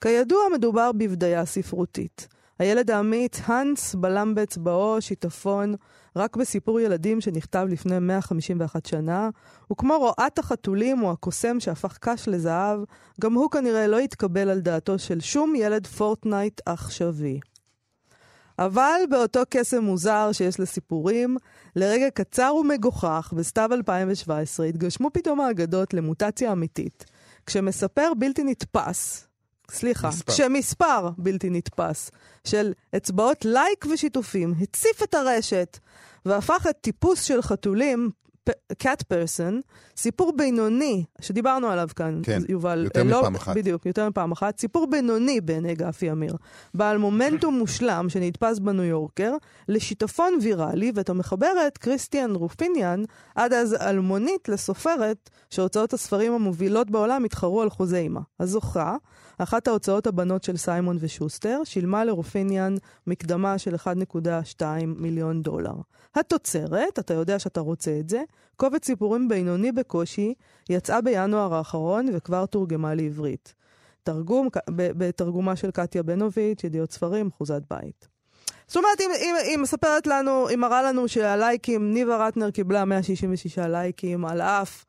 כידוע, 0.00 0.40
מדובר 0.54 0.92
בבדיה 0.92 1.44
ספרותית. 1.44 2.28
הילד 2.58 2.90
האמיץ, 2.90 3.40
האנס, 3.44 3.94
בלם 3.94 4.34
באצבעו 4.34 4.96
שיטפון 5.00 5.74
רק 6.16 6.36
בסיפור 6.36 6.80
ילדים 6.80 7.20
שנכתב 7.20 7.66
לפני 7.68 7.98
151 7.98 8.86
שנה, 8.86 9.30
וכמו 9.72 9.98
רועת 9.98 10.38
החתולים 10.38 11.02
או 11.02 11.10
הקוסם 11.10 11.60
שהפך 11.60 11.98
קש 12.00 12.28
לזהב, 12.28 12.80
גם 13.20 13.34
הוא 13.34 13.50
כנראה 13.50 13.86
לא 13.86 13.98
התקבל 13.98 14.48
על 14.50 14.60
דעתו 14.60 14.98
של 14.98 15.20
שום 15.20 15.54
ילד 15.54 15.86
פורטנייט 15.86 16.60
עכשווי. 16.66 17.40
אבל 18.58 19.00
באותו 19.10 19.40
קסם 19.50 19.84
מוזר 19.84 20.32
שיש 20.32 20.60
לסיפורים, 20.60 21.36
לרגע 21.76 22.10
קצר 22.10 22.54
ומגוחך, 22.54 23.32
בסתיו 23.36 23.70
2017, 23.72 24.66
התגשמו 24.66 25.10
פתאום 25.12 25.40
האגדות 25.40 25.94
למוטציה 25.94 26.52
אמיתית. 26.52 27.04
כשמספר 27.46 28.12
בלתי 28.18 28.44
נתפס, 28.44 29.28
סליחה, 29.70 30.08
מספר. 30.08 30.32
כשמספר 30.32 31.10
בלתי 31.18 31.50
נתפס 31.50 32.10
של 32.44 32.72
אצבעות 32.96 33.44
לייק 33.44 33.86
ושיתופים 33.92 34.54
הציף 34.60 35.02
את 35.02 35.14
הרשת 35.14 35.78
והפך 36.26 36.66
את 36.70 36.76
טיפוס 36.80 37.22
של 37.22 37.42
חתולים, 37.42 38.10
cat 38.82 39.02
person, 39.12 39.54
סיפור 39.96 40.32
בינוני, 40.36 41.04
שדיברנו 41.20 41.66
עליו 41.68 41.88
כאן, 41.96 42.20
כן, 42.22 42.40
יובל. 42.48 42.84
יותר 42.84 43.00
אה, 43.00 43.04
לא, 43.04 43.20
מפעם 43.20 43.34
אחת. 43.34 43.56
בדיוק, 43.56 43.86
יותר 43.86 44.08
מפעם 44.08 44.32
אחת. 44.32 44.58
סיפור 44.58 44.86
בינוני 44.90 45.40
בעיני 45.40 45.74
גפי 45.74 46.12
אמיר, 46.12 46.36
בעל 46.74 46.98
מומנטום 46.98 47.58
מושלם 47.58 48.06
שנתפס 48.08 48.58
בניו 48.58 48.84
יורקר, 48.84 49.36
לשיטפון 49.68 50.38
ויראלי, 50.42 50.92
ואת 50.94 51.12
המחברת 51.12 51.78
קריסטיאן 51.78 52.34
רופיניאן, 52.34 53.02
עד 53.34 53.52
אז 53.52 53.74
אלמונית 53.74 54.48
לסופרת, 54.48 55.30
שהוצאות 55.50 55.92
הספרים 55.92 56.32
המובילות 56.32 56.90
בעולם 56.90 57.24
התחרו 57.24 57.62
על 57.62 57.70
חוזה 57.70 57.98
עימה. 57.98 58.20
הזוכה, 58.40 58.96
אחת 59.38 59.68
ההוצאות 59.68 60.06
הבנות 60.06 60.44
של 60.44 60.56
סיימון 60.56 60.96
ושוסטר, 61.00 61.60
שילמה 61.64 62.04
לרופיניאן 62.04 62.74
מקדמה 63.06 63.58
של 63.58 63.74
1.2 63.74 64.62
מיליון 64.86 65.42
דולר. 65.42 65.74
התוצרת, 66.14 66.98
אתה 66.98 67.14
יודע 67.14 67.38
שאתה 67.38 67.60
רוצה 67.60 67.98
את 68.00 68.08
זה, 68.08 68.22
קובץ 68.56 68.86
סיפורים 68.86 69.28
בינוני 69.28 69.72
בקושי, 69.72 70.34
יצאה 70.70 71.00
בינואר 71.00 71.54
האחרון 71.54 72.06
וכבר 72.12 72.46
תורגמה 72.46 72.94
לעברית. 72.94 73.54
תרגום, 74.02 74.48
בתרגומה 74.70 75.56
של 75.56 75.70
קטיה 75.70 76.02
בנוביץ', 76.02 76.64
ידיעות 76.64 76.92
ספרים, 76.92 77.28
אחוזת 77.34 77.62
בית. 77.70 78.08
זאת 78.66 78.76
אומרת, 78.76 79.00
היא 79.46 79.58
מספרת 79.58 80.06
לנו, 80.06 80.48
היא 80.48 80.58
מראה 80.58 80.82
לנו 80.82 81.08
שהלייקים, 81.08 81.92
ניבה 81.92 82.26
רטנר 82.26 82.50
קיבלה 82.50 82.84
166 82.84 83.58
לייקים, 83.58 84.24
על 84.24 84.40
אף 84.40 84.84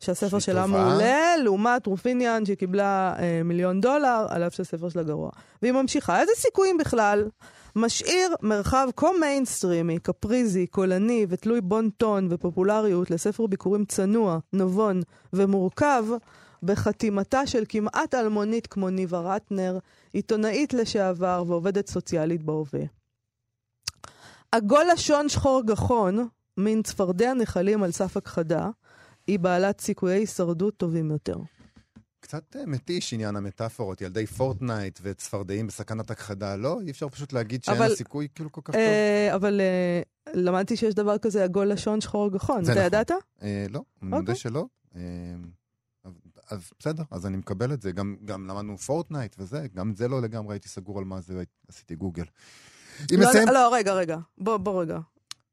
שהספר 0.00 0.38
שלה 0.38 0.66
טובה. 0.66 0.78
מעולה, 0.78 1.36
לעומת 1.36 1.86
רופיניאן 1.86 2.46
שקיבלה 2.46 3.14
אה, 3.18 3.42
מיליון 3.44 3.80
דולר, 3.80 4.26
על 4.28 4.42
אף 4.42 4.54
שהספר 4.54 4.88
שלה 4.88 5.02
גרוע. 5.02 5.30
והיא 5.62 5.72
ממשיכה, 5.72 6.20
איזה 6.20 6.32
סיכויים 6.36 6.78
בכלל? 6.78 7.28
משאיר 7.76 8.34
מרחב 8.42 8.88
כה 8.96 9.08
מיינסטרימי, 9.20 9.98
קפריזי, 9.98 10.66
קולני 10.66 11.26
ותלוי 11.28 11.60
בון 11.60 11.90
טון 11.90 12.28
ופופולריות 12.30 13.10
לספר 13.10 13.46
ביקורים 13.46 13.84
צנוע, 13.84 14.38
נבון 14.52 15.02
ומורכב, 15.32 16.04
בחתימתה 16.62 17.46
של 17.46 17.64
כמעט 17.68 18.14
אלמונית 18.14 18.66
כמו 18.66 18.90
ניבה 18.90 19.18
רטנר, 19.18 19.78
עיתונאית 20.12 20.74
לשעבר 20.74 21.44
ועובדת 21.46 21.88
סוציאלית 21.88 22.42
בהווה. 22.42 22.80
עגול 24.52 24.84
לשון 24.92 25.28
שחור 25.28 25.62
גחון, 25.66 26.28
מין 26.56 26.82
צפרדע 26.82 27.34
נחלים 27.34 27.82
על 27.82 27.90
סף 27.90 28.16
הכחדה, 28.16 28.68
היא 29.28 29.38
בעלת 29.38 29.80
סיכויי 29.80 30.18
הישרדות 30.18 30.76
טובים 30.76 31.10
יותר. 31.10 31.36
קצת 32.20 32.56
אה, 32.56 32.66
מתיש 32.66 33.12
עניין 33.12 33.36
המטאפורות, 33.36 34.00
ילדי 34.00 34.26
פורטנייט 34.26 34.98
וצפרדעים 35.02 35.66
בסכנת 35.66 36.10
הכחדה, 36.10 36.56
לא? 36.56 36.80
אי 36.80 36.90
אפשר 36.90 37.08
פשוט 37.08 37.32
להגיד 37.32 37.64
שאין 37.64 37.76
אבל- 37.76 37.88
לה 37.88 37.96
סיכוי 37.96 38.28
כאילו 38.34 38.52
כל 38.52 38.60
כך 38.64 38.74
טוב? 38.74 38.80
אה, 38.80 39.34
אבל 39.34 39.60
אה, 39.60 40.02
למדתי 40.34 40.76
שיש 40.76 40.94
דבר 40.94 41.18
כזה 41.18 41.44
עגול 41.44 41.66
לשון 41.72 42.00
שחור 42.00 42.30
גחון. 42.32 42.62
אתה 42.62 42.70
נכון. 42.70 42.82
ידעת? 42.82 43.10
אה, 43.42 43.66
לא, 43.70 43.82
אני 44.02 44.10
מודה 44.10 44.20
אוקיי. 44.20 44.34
שלא. 44.34 44.66
אה, 44.96 45.00
אז- 46.50 46.70
בסדר, 46.80 47.02
אז 47.10 47.26
אני 47.26 47.36
מקבל 47.36 47.72
את 47.72 47.82
זה. 47.82 47.92
גם, 47.92 48.16
גם 48.24 48.46
למדנו 48.46 48.78
פורטנייט 48.78 49.36
וזה, 49.38 49.66
גם 49.74 49.94
זה 49.94 50.08
לא 50.08 50.22
לגמרי 50.22 50.54
הייתי 50.54 50.68
סגור 50.68 50.98
על 50.98 51.04
מה 51.04 51.20
זה, 51.20 51.42
עשיתי 51.68 51.94
גוגל. 51.94 52.24
לא, 53.12 53.18
נסיים, 53.28 53.48
לא, 53.48 53.74
רגע, 53.74 53.92
רגע. 53.94 54.18
בוא, 54.38 54.56
בוא 54.56 54.82
רגע. 54.82 54.98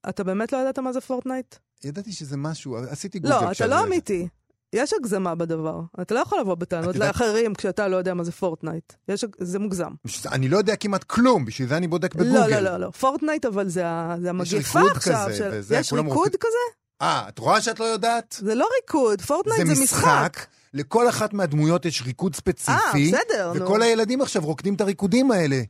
אתה 0.09 0.23
באמת 0.23 0.51
לא 0.53 0.57
ידעת 0.57 0.79
מה 0.79 0.93
זה 0.93 1.01
פורטנייט? 1.01 1.55
ידעתי 1.83 2.11
שזה 2.11 2.37
משהו, 2.37 2.77
עשיתי 2.89 3.19
גוגל. 3.19 3.33
לא, 3.41 3.51
אתה 3.51 3.67
לא 3.67 3.83
אמיתי. 3.83 4.27
יש 4.73 4.93
הגזמה 4.93 5.35
בדבר. 5.35 5.79
אתה 6.01 6.13
לא 6.15 6.19
יכול 6.19 6.39
לבוא 6.39 6.55
בטענות 6.55 6.95
יודעת- 6.95 7.07
לאחרים 7.07 7.53
כשאתה 7.53 7.87
לא 7.87 7.95
יודע 7.97 8.13
מה 8.13 8.23
זה 8.23 8.31
פורטנייט. 8.31 8.93
יש, 9.07 9.25
זה 9.39 9.59
מוגזם. 9.59 9.91
אני 10.31 10.49
לא 10.49 10.57
יודע 10.57 10.75
כמעט 10.75 11.03
כלום, 11.03 11.45
בשביל 11.45 11.67
זה 11.67 11.77
אני 11.77 11.87
בודק 11.87 12.15
בגוגל. 12.15 12.33
לא, 12.39 12.47
לא, 12.47 12.59
לא, 12.59 12.77
לא. 12.77 12.91
פורטנייט, 12.91 13.45
אבל 13.45 13.67
זה, 13.69 13.83
זה 14.21 14.29
המגפה 14.29 14.81
עכשיו. 14.91 15.25
כזה, 15.27 15.37
של... 15.37 15.49
וזה, 15.53 15.75
יש 15.77 15.93
ריקוד 15.93 16.11
רוצים- 16.17 16.39
כזה? 16.39 16.57
אה, 17.01 17.25
את 17.29 17.39
רואה 17.39 17.61
שאת 17.61 17.79
לא 17.79 17.85
יודעת? 17.85 18.35
זה 18.39 18.55
לא 18.55 18.67
ריקוד, 18.81 19.21
פורטנייט 19.21 19.67
זה 19.67 19.75
זה, 19.75 19.83
משחק, 19.83 20.45
לכל 20.73 21.09
אחת 21.09 21.33
מהדמויות 21.33 21.85
יש 21.85 22.01
ריקוד 22.01 22.31
אה, 22.33 22.37
ספציפי, 22.37 23.11
בסדר, 23.11 23.53
נו. 23.53 23.63
וכל 23.65 23.81
הילדים 23.81 24.21
עכשיו 24.21 24.41
רוקדים 24.45 24.73
את 24.75 24.81
הריקודים 24.81 25.31
האלה. 25.31 25.61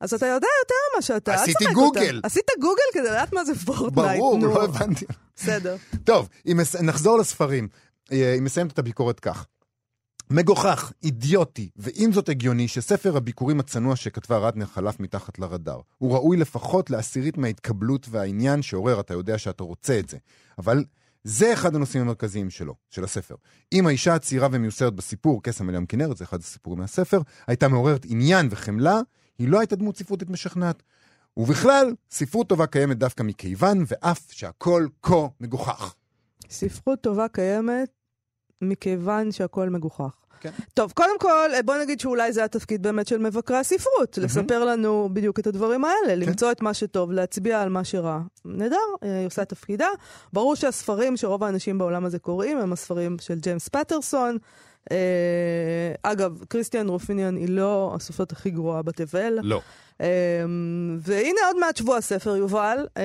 אז 0.00 0.14
אתה 0.14 0.26
יודע 0.26 0.46
יותר 0.62 0.74
מה 0.98 1.02
שאתה. 1.02 1.34
אל 1.34 1.38
עשיתי 1.38 1.64
תשחק 1.64 1.74
גוגל. 1.74 2.16
אותה. 2.16 2.26
עשית 2.26 2.44
גוגל 2.60 2.82
כדי 2.92 3.08
לדעת 3.08 3.32
מה 3.32 3.44
זה 3.44 3.54
פורטנייט. 3.54 4.18
ברור, 4.18 4.38
נו. 4.38 4.46
לא 4.46 4.64
הבנתי. 4.64 5.04
בסדר. 5.36 5.76
טוב, 6.04 6.28
מס- 6.46 6.76
נחזור 6.76 7.18
לספרים. 7.18 7.68
אה, 8.12 8.32
היא 8.32 8.42
מסיימת 8.42 8.72
את 8.72 8.78
הביקורת 8.78 9.20
כך. 9.20 9.46
מגוחך, 10.30 10.92
אידיוטי, 11.02 11.68
ועם 11.76 12.12
זאת 12.12 12.28
הגיוני 12.28 12.68
שספר 12.68 13.16
הביקורים 13.16 13.60
הצנוע 13.60 13.96
שכתבה 13.96 14.38
רטנר 14.38 14.66
חלף 14.66 15.00
מתחת 15.00 15.38
לרדאר. 15.38 15.80
הוא 15.98 16.12
ראוי 16.14 16.36
לפחות 16.36 16.90
לעשירית 16.90 17.38
מההתקבלות 17.38 18.06
והעניין 18.10 18.62
שעורר, 18.62 19.00
אתה 19.00 19.14
יודע 19.14 19.38
שאתה 19.38 19.62
רוצה 19.64 19.98
את 19.98 20.08
זה. 20.08 20.16
אבל 20.58 20.84
זה 21.24 21.52
אחד 21.52 21.74
הנושאים 21.74 22.02
המרכזיים 22.02 22.50
שלו, 22.50 22.74
של 22.90 23.04
הספר. 23.04 23.34
אם 23.72 23.86
האישה 23.86 24.14
הצעירה 24.14 24.48
ומיוסרת 24.52 24.94
בסיפור, 24.94 25.42
קסם 25.42 25.68
אליהם 25.68 25.86
כנרת, 25.86 26.16
זה 26.16 26.24
אחד 26.24 26.40
הסיפורים 26.40 26.80
מהספר, 26.80 27.20
הייתה 27.46 27.68
מעוררת 27.68 28.06
עניין 28.08 28.48
וחמלה, 28.50 29.00
היא 29.38 29.48
לא 29.48 29.58
הייתה 29.58 29.76
דמות 29.76 29.96
ספרותית 29.96 30.30
משכנעת. 30.30 30.82
ובכלל, 31.36 31.94
ספרות 32.10 32.48
טובה 32.48 32.66
קיימת 32.66 32.98
דווקא 32.98 33.22
מכיוון, 33.22 33.84
ואף 33.86 34.26
שהכל 34.30 34.86
כה 35.02 35.26
מגוחך. 35.40 35.94
ספרות 36.50 37.00
טובה 37.00 37.28
קיימת 37.28 37.90
מכיוון 38.62 39.32
שהכל 39.32 39.68
מגוחך. 39.68 40.14
כן. 40.40 40.50
טוב, 40.74 40.92
קודם 40.92 41.18
כל, 41.20 41.50
בוא 41.64 41.76
נגיד 41.76 42.00
שאולי 42.00 42.32
זה 42.32 42.44
התפקיד 42.44 42.82
באמת 42.82 43.06
של 43.06 43.18
מבקרי 43.18 43.56
הספרות, 43.56 44.18
לספר 44.18 44.64
לנו 44.64 45.08
בדיוק 45.12 45.38
את 45.38 45.46
הדברים 45.46 45.84
האלה, 45.84 46.14
למצוא 46.14 46.52
את 46.52 46.62
מה 46.62 46.74
שטוב, 46.74 47.12
להצביע 47.12 47.62
על 47.62 47.68
מה 47.68 47.84
שרע. 47.84 48.20
נהדר, 48.44 48.76
אה, 49.02 49.18
היא 49.18 49.26
עושה 49.26 49.42
את 49.42 49.48
תפקידה. 49.48 49.88
ברור 50.32 50.56
שהספרים 50.56 51.16
שרוב 51.16 51.44
האנשים 51.44 51.78
בעולם 51.78 52.04
הזה 52.04 52.18
קוראים 52.18 52.58
הם 52.58 52.72
הספרים 52.72 53.16
של 53.20 53.38
ג'יימס 53.38 53.68
פטרסון. 53.68 54.38
אה, 54.90 54.96
אגב, 56.02 56.44
קריסטיאן 56.48 56.88
רופיניאן 56.88 57.36
היא 57.36 57.48
לא 57.48 57.92
הסופרת 57.96 58.32
הכי 58.32 58.50
גרועה 58.50 58.82
בתבל. 58.82 59.38
לא. 59.42 59.60
אה, 60.00 60.06
והנה 61.00 61.40
עוד 61.46 61.56
מעט 61.60 61.76
שבוע 61.76 61.96
הספר, 61.96 62.36
יובל, 62.36 62.86
אה, 62.96 63.02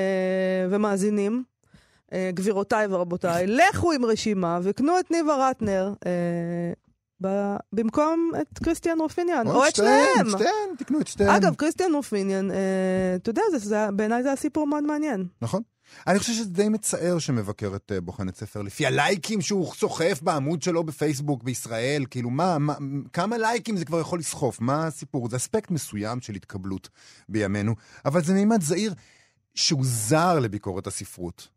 ומאזינים. 0.69 1.43
אה, 2.13 2.29
גבירותיי 2.33 2.87
ורבותיי, 2.89 3.47
לכו 3.57 3.91
עם 3.91 4.05
רשימה 4.05 4.59
וקנו 4.63 4.99
את 4.99 5.11
ניבה 5.11 5.49
רטנר 5.49 5.93
ב- 7.23 7.55
במקום 7.73 8.31
את 8.41 8.59
קריסטיאן 8.63 8.99
רופיניאן, 8.99 9.47
או 9.47 9.67
את 9.67 9.75
שניהם. 9.75 10.29
שתיהן, 10.29 10.75
תקנו 10.77 10.99
את 10.99 11.07
שתיהן. 11.07 11.29
אגב, 11.29 11.55
קריסטיאן 11.55 11.93
רופיניאן, 11.93 12.51
אה, 12.51 12.57
אתה 13.15 13.29
יודע, 13.29 13.41
בעיניי 13.93 14.23
זה 14.23 14.29
היה 14.29 14.35
סיפור 14.35 14.67
מאוד 14.67 14.83
מעניין. 14.83 15.25
נכון. 15.41 15.61
אני 16.07 16.19
חושב 16.19 16.33
שזה 16.33 16.49
די 16.49 16.69
מצער 16.69 17.19
שמבקרת 17.19 17.91
אה, 17.91 18.01
בוחנת 18.01 18.35
ספר 18.35 18.61
לפי 18.61 18.85
הלייקים 18.85 19.41
שהוא 19.41 19.73
סוחף 19.73 20.19
בעמוד 20.21 20.61
שלו 20.61 20.83
בפייסבוק 20.83 21.43
בישראל. 21.43 22.05
כאילו, 22.09 22.29
מה, 22.29 22.57
מה, 22.57 22.75
כמה 23.13 23.37
לייקים 23.37 23.77
זה 23.77 23.85
כבר 23.85 23.99
יכול 23.99 24.19
לסחוף? 24.19 24.61
מה 24.61 24.87
הסיפור? 24.87 25.29
זה 25.29 25.35
אספקט 25.35 25.71
מסוים 25.71 26.21
של 26.21 26.35
התקבלות 26.35 26.89
בימינו, 27.29 27.75
אבל 28.05 28.23
זה 28.23 28.33
מימד 28.33 28.61
זעיר 28.61 28.93
שהוא 29.55 29.81
זר 29.85 30.39
לביקורת 30.39 30.87
הספרות. 30.87 31.47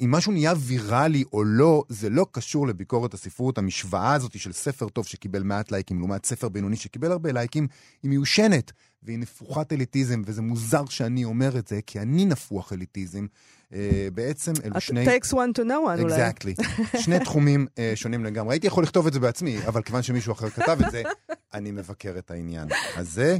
אם 0.00 0.10
משהו 0.10 0.32
נהיה 0.32 0.54
ויראלי 0.58 1.24
או 1.32 1.44
לא, 1.44 1.84
זה 1.88 2.10
לא 2.10 2.26
קשור 2.32 2.66
לביקורת 2.66 3.14
הספרות. 3.14 3.58
המשוואה 3.58 4.14
הזאת 4.14 4.38
של 4.38 4.52
ספר 4.52 4.88
טוב 4.88 5.06
שקיבל 5.06 5.42
מעט 5.42 5.72
לייקים 5.72 5.98
לעומת 5.98 6.26
ספר 6.26 6.48
בינוני 6.48 6.76
שקיבל 6.76 7.12
הרבה 7.12 7.32
לייקים, 7.32 7.66
היא 8.02 8.10
מיושנת. 8.10 8.72
והיא 9.04 9.18
נפוחת 9.18 9.72
אליטיזם, 9.72 10.22
וזה 10.26 10.42
מוזר 10.42 10.84
שאני 10.86 11.24
אומר 11.24 11.58
את 11.58 11.68
זה, 11.68 11.80
כי 11.86 12.00
אני 12.00 12.24
נפוח 12.24 12.72
אליטיזם. 12.72 13.26
אה, 13.74 14.08
בעצם 14.14 14.52
אלו 14.64 14.80
שני... 14.80 15.06
takes 15.06 15.30
one 15.30 15.58
to 15.58 15.62
know 15.62 15.98
one 15.98 16.00
אולי. 16.00 16.28
אקזקטלי. 16.28 16.54
שני 16.98 17.20
תחומים 17.20 17.66
אה, 17.78 17.92
שונים 17.94 18.24
לגמרי. 18.24 18.54
הייתי 18.54 18.66
יכול 18.66 18.82
לכתוב 18.82 19.06
את 19.06 19.12
זה 19.12 19.20
בעצמי, 19.20 19.58
אבל 19.66 19.82
כיוון 19.82 20.02
שמישהו 20.02 20.32
אחר 20.32 20.50
כתב 20.50 20.78
את 20.86 20.90
זה, 20.90 21.02
אני 21.54 21.70
מבקר 21.70 22.14
את 22.18 22.30
העניין. 22.30 22.68
אז 22.96 23.12
זה... 23.12 23.38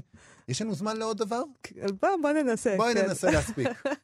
יש 0.49 0.63
לנו 0.63 0.75
זמן 0.75 0.97
לעוד 0.97 1.19
דבר? 1.19 1.43
בוא, 2.03 2.09
בוא 2.23 2.33
ננסה. 2.33 2.75
בואי 2.77 2.95
כן. 2.95 3.07
ננסה 3.07 3.31
להספיק. 3.31 3.69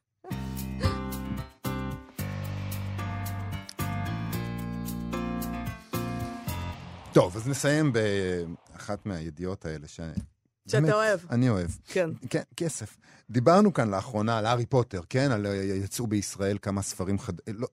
טוב, 7.12 7.36
אז 7.36 7.48
נסיים 7.48 7.92
באחת 7.92 9.06
מהידיעות 9.06 9.64
האלה 9.64 9.88
ש... 9.88 10.00
שאתה 10.70 10.92
אוהב. 10.92 11.20
אני 11.30 11.48
אוהב. 11.48 11.70
כן. 11.88 12.10
כן, 12.30 12.42
כסף. 12.56 12.96
דיברנו 13.30 13.72
כאן 13.72 13.90
לאחרונה 13.90 14.38
על 14.38 14.46
הארי 14.46 14.66
פוטר, 14.66 15.00
כן? 15.08 15.30
על 15.30 15.46
אה, 15.46 15.54
יצאו 15.54 16.06
בישראל 16.06 16.58
כמה 16.62 16.82
ספרים, 16.82 17.18
חד... 17.18 17.32
אה, 17.48 17.52
לא, 17.56 17.68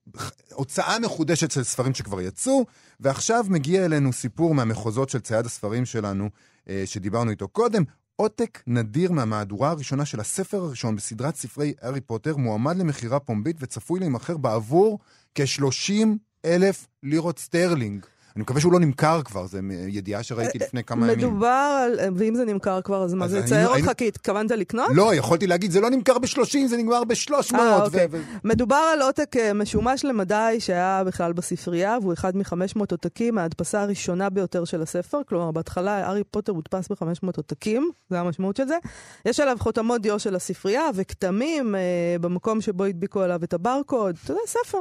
הוצאה 0.54 1.00
מחודשת 1.00 1.52
של 1.52 1.64
ספרים 1.64 1.93
שכבר 1.93 2.22
יצאו, 2.22 2.66
ועכשיו 3.00 3.45
מגיע 3.50 3.86
אלינו 3.86 4.14
סיפור 4.14 4.56
מהמחוזות 4.56 5.10
של 5.10 5.20
צייד 5.20 5.45
הספרים 5.45 5.86
שלנו, 5.86 6.30
אה, 6.70 6.84
שדיברנו 6.86 7.32
איתו 7.32 7.48
קודם. 7.48 7.84
עותק 8.16 8.64
נדיר 8.68 9.12
מהמהדורה 9.12 9.70
הראשונה 9.70 10.06
של 10.06 10.20
הספר 10.20 10.58
הראשון 10.58 10.95
בסדרת 10.95 11.36
ספרי 11.36 11.74
הארי 11.82 12.02
פוטר, 12.02 12.38
מועמד 12.38 12.78
למכירה 12.78 13.20
פומבית 13.20 13.56
וצפוי 13.60 14.00
להימכר 14.00 14.38
בעבור 14.38 15.00
כ-30 15.36 16.08
אלף 16.45 16.88
לירות 17.04 17.39
סטרלינג. 17.39 18.06
אני 18.38 18.42
מקווה 18.42 18.62
שהוא 18.62 18.74
לא 18.74 18.80
נמכר 18.80 19.22
כבר, 19.26 19.48
זו 19.48 19.58
ידיעה 19.88 20.24
שראיתי 20.24 20.58
לפני 20.60 20.84
כמה 20.84 21.12
ימים. 21.12 21.28
מדובר 21.28 21.86
על, 21.86 22.00
ואם 22.16 22.36
זה 22.36 22.46
נמכר 22.46 22.82
כבר, 22.82 23.04
אז 23.04 23.14
מה, 23.14 23.28
זה 23.28 23.40
יצער 23.39 23.68
אותך 23.68 23.76
היינו- 23.76 23.96
כי 23.98 24.08
התכוונת 24.08 24.52
לקנות? 24.52 24.88
לא, 24.94 25.16
יכולתי 25.16 25.48
להגיד, 25.48 25.72
זה 25.72 25.82
לא 25.82 25.90
נמכר 25.90 26.20
ב-30, 26.20 26.68
זה 26.68 26.78
נגמר 26.78 27.04
ב-300. 27.04 27.56
אה, 27.56 27.84
אוקיי. 27.84 28.08
מדובר 28.44 28.76
על 28.94 29.02
עותק 29.02 29.38
אה, 29.38 29.54
משומש 29.54 30.06
למדי 30.06 30.56
שהיה 30.60 31.04
בכלל 31.06 31.34
בספרייה, 31.34 31.98
והוא 32.02 32.14
אחד 32.14 32.38
מ-500 32.38 32.80
עותקים 32.92 33.36
מההדפסה 33.36 33.82
הראשונה 33.82 34.30
ביותר 34.30 34.66
של 34.66 34.82
הספר. 34.82 35.22
כלומר, 35.30 35.52
בהתחלה 35.52 35.98
הארי 36.08 36.24
פוטר 36.32 36.52
הודפס 36.52 36.88
ב-500 36.92 37.06
עותקים, 37.38 37.90
זה 38.10 38.20
המשמעות 38.20 38.56
של 38.56 38.68
זה. 38.68 38.78
יש 39.26 39.40
עליו 39.40 39.58
חותמות 39.60 40.02
דיו 40.02 40.20
של 40.20 40.36
הספרייה 40.36 40.84
וכתמים 40.94 41.76
אה, 41.76 41.82
במקום 42.22 42.62
שבו 42.62 42.84
הדביקו 42.84 43.22
עליו 43.22 43.40
את 43.44 43.54
הברקוד. 43.54 44.16
אתה 44.24 44.32
יודע, 44.32 44.42
ספר. 44.48 44.78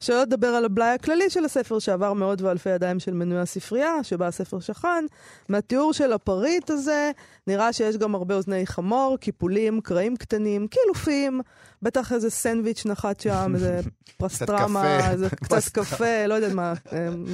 שלא 0.00 0.22
לדבר 0.22 0.46
על 0.48 0.64
הבלאי 0.64 0.88
הכללי 0.88 1.30
של 1.30 1.44
הספר, 1.44 1.78
שעבר 1.78 2.12
מאות 2.12 2.42
ואלפי 2.42 2.70
ידיים 2.70 2.97
של 3.00 3.14
מנוי 3.14 3.38
הספרייה, 3.38 4.04
שבה 4.04 4.26
הספר 4.26 4.60
שכן. 4.60 5.04
מהתיאור 5.48 5.92
של 5.92 6.12
הפריט 6.12 6.70
הזה, 6.70 7.10
נראה 7.46 7.72
שיש 7.72 7.96
גם 7.96 8.14
הרבה 8.14 8.34
אוזני 8.34 8.66
חמור, 8.66 9.16
קיפולים, 9.20 9.80
קרעים 9.80 10.16
קטנים, 10.16 10.66
קילופים, 10.66 11.40
בטח 11.82 12.12
איזה 12.12 12.30
סנדוויץ' 12.30 12.86
נחת 12.86 13.20
שם, 13.20 13.52
איזה 13.54 13.80
פסטרמה, 14.18 14.98
קפה. 14.98 15.10
איזה 15.10 15.30
קצת 15.44 15.72
קפה, 15.72 16.26
לא 16.26 16.34
יודעת 16.34 16.52
מה. 16.52 16.72
אמ, 16.92 17.24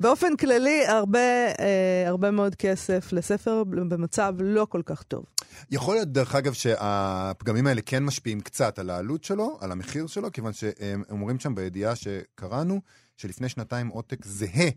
באופן 0.00 0.36
כללי, 0.36 0.86
הרבה, 0.86 1.18
אה, 1.60 2.04
הרבה 2.06 2.30
מאוד 2.30 2.54
כסף 2.54 3.12
לספר 3.12 3.64
במצב 3.64 4.34
לא 4.38 4.66
כל 4.70 4.82
כך 4.84 5.02
טוב. 5.02 5.24
יכול 5.70 5.94
להיות, 5.94 6.08
דרך 6.08 6.34
אגב, 6.34 6.52
שהפגמים 6.52 7.66
האלה 7.66 7.80
כן 7.86 8.04
משפיעים 8.04 8.40
קצת 8.40 8.78
על 8.78 8.90
העלות 8.90 9.24
שלו, 9.24 9.58
על 9.60 9.72
המחיר 9.72 10.06
שלו, 10.06 10.32
כיוון 10.32 10.52
שהם 10.52 11.02
אומרים 11.10 11.38
שם 11.38 11.54
בידיעה 11.54 11.96
שקראנו, 11.96 12.80
שלפני 13.16 13.48
שנתיים 13.48 13.88
עותק 13.88 14.24
זהה, 14.24 14.68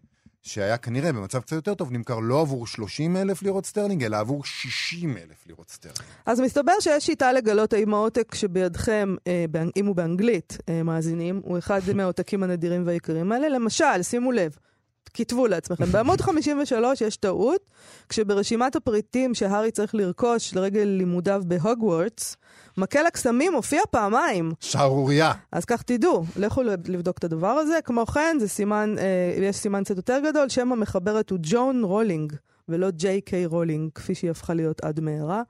שהיה 0.46 0.78
כנראה 0.78 1.14
במצב 1.14 1.40
קצת 1.40 1.56
יותר 1.56 1.74
טוב, 1.74 1.92
נמכר 1.92 2.20
לא 2.20 2.42
עבור 2.42 2.68
30 2.68 3.18
אלף 3.18 3.42
לירות 3.42 3.66
סטרלינג, 3.66 4.04
אלא 4.04 4.18
עבור 4.18 4.46
60 4.46 5.18
אלף 5.18 5.48
לירות 5.48 5.70
סטרלינג. 5.70 6.02
אז 6.26 6.40
מסתבר 6.40 6.72
שיש 6.80 7.06
שיטה 7.06 7.34
לגלות 7.34 7.74
האם 7.74 7.94
העותק 7.94 8.36
שבידכם, 8.36 9.16
אה, 9.28 9.46
אם 9.76 9.86
הוא 9.86 9.96
באנגלית, 9.96 10.58
אה, 10.70 10.84
מאזינים, 10.84 11.42
הוא 11.44 11.58
אחד 11.58 11.82
מהעותקים 11.96 12.44
הנדירים 12.44 12.88
והיקרים 12.88 13.32
האלה. 13.32 13.50
למשל, 13.50 14.02
שימו 14.02 14.32
לב, 14.32 14.58
כתבו 15.14 15.48
לעצמכם, 15.48 15.86
בעמוד 15.86 16.22
53 16.28 17.02
יש 17.02 17.18
טעות, 17.18 17.62
כשברשימת 18.10 18.76
הפריטים 18.76 19.34
שהארי 19.34 19.72
צריך 19.72 19.96
לרכוש 19.96 20.56
לרגל 20.56 20.84
לימודיו 20.84 21.44
בהוגוורטס, 21.46 22.38
מקל 22.78 23.06
הקסמים 23.06 23.52
מופיע 23.52 23.82
פעמיים. 23.92 24.52
שערורייה. 24.60 25.34
אז 25.52 25.66
כך 25.66 25.82
תדעו, 25.82 26.24
לכו 26.38 26.64
לבדוק 26.64 27.18
את 27.18 27.24
הדבר 27.24 27.48
הזה. 27.48 27.80
כמו 27.84 28.06
כן, 28.06 28.38
זה 28.40 28.48
סימן, 28.48 28.96
אה, 28.98 29.44
יש 29.44 29.56
סימן 29.56 29.84
קצת 29.84 29.98
יותר 29.98 30.20
גדול, 30.30 30.50
שם 30.50 30.72
המחברת 30.72 31.30
הוא 31.30 31.40
ג'ואן 31.42 31.84
רולינג, 31.84 32.34
ולא 32.70 32.92
ג'יי 32.92 33.22
קיי 33.22 33.46
רולינג, 33.46 33.90
כפי 33.96 34.16
שהיא 34.16 34.32
הפכה 34.32 34.54
להיות 34.54 34.82
עד 34.84 35.00
מהרה. 35.00 35.42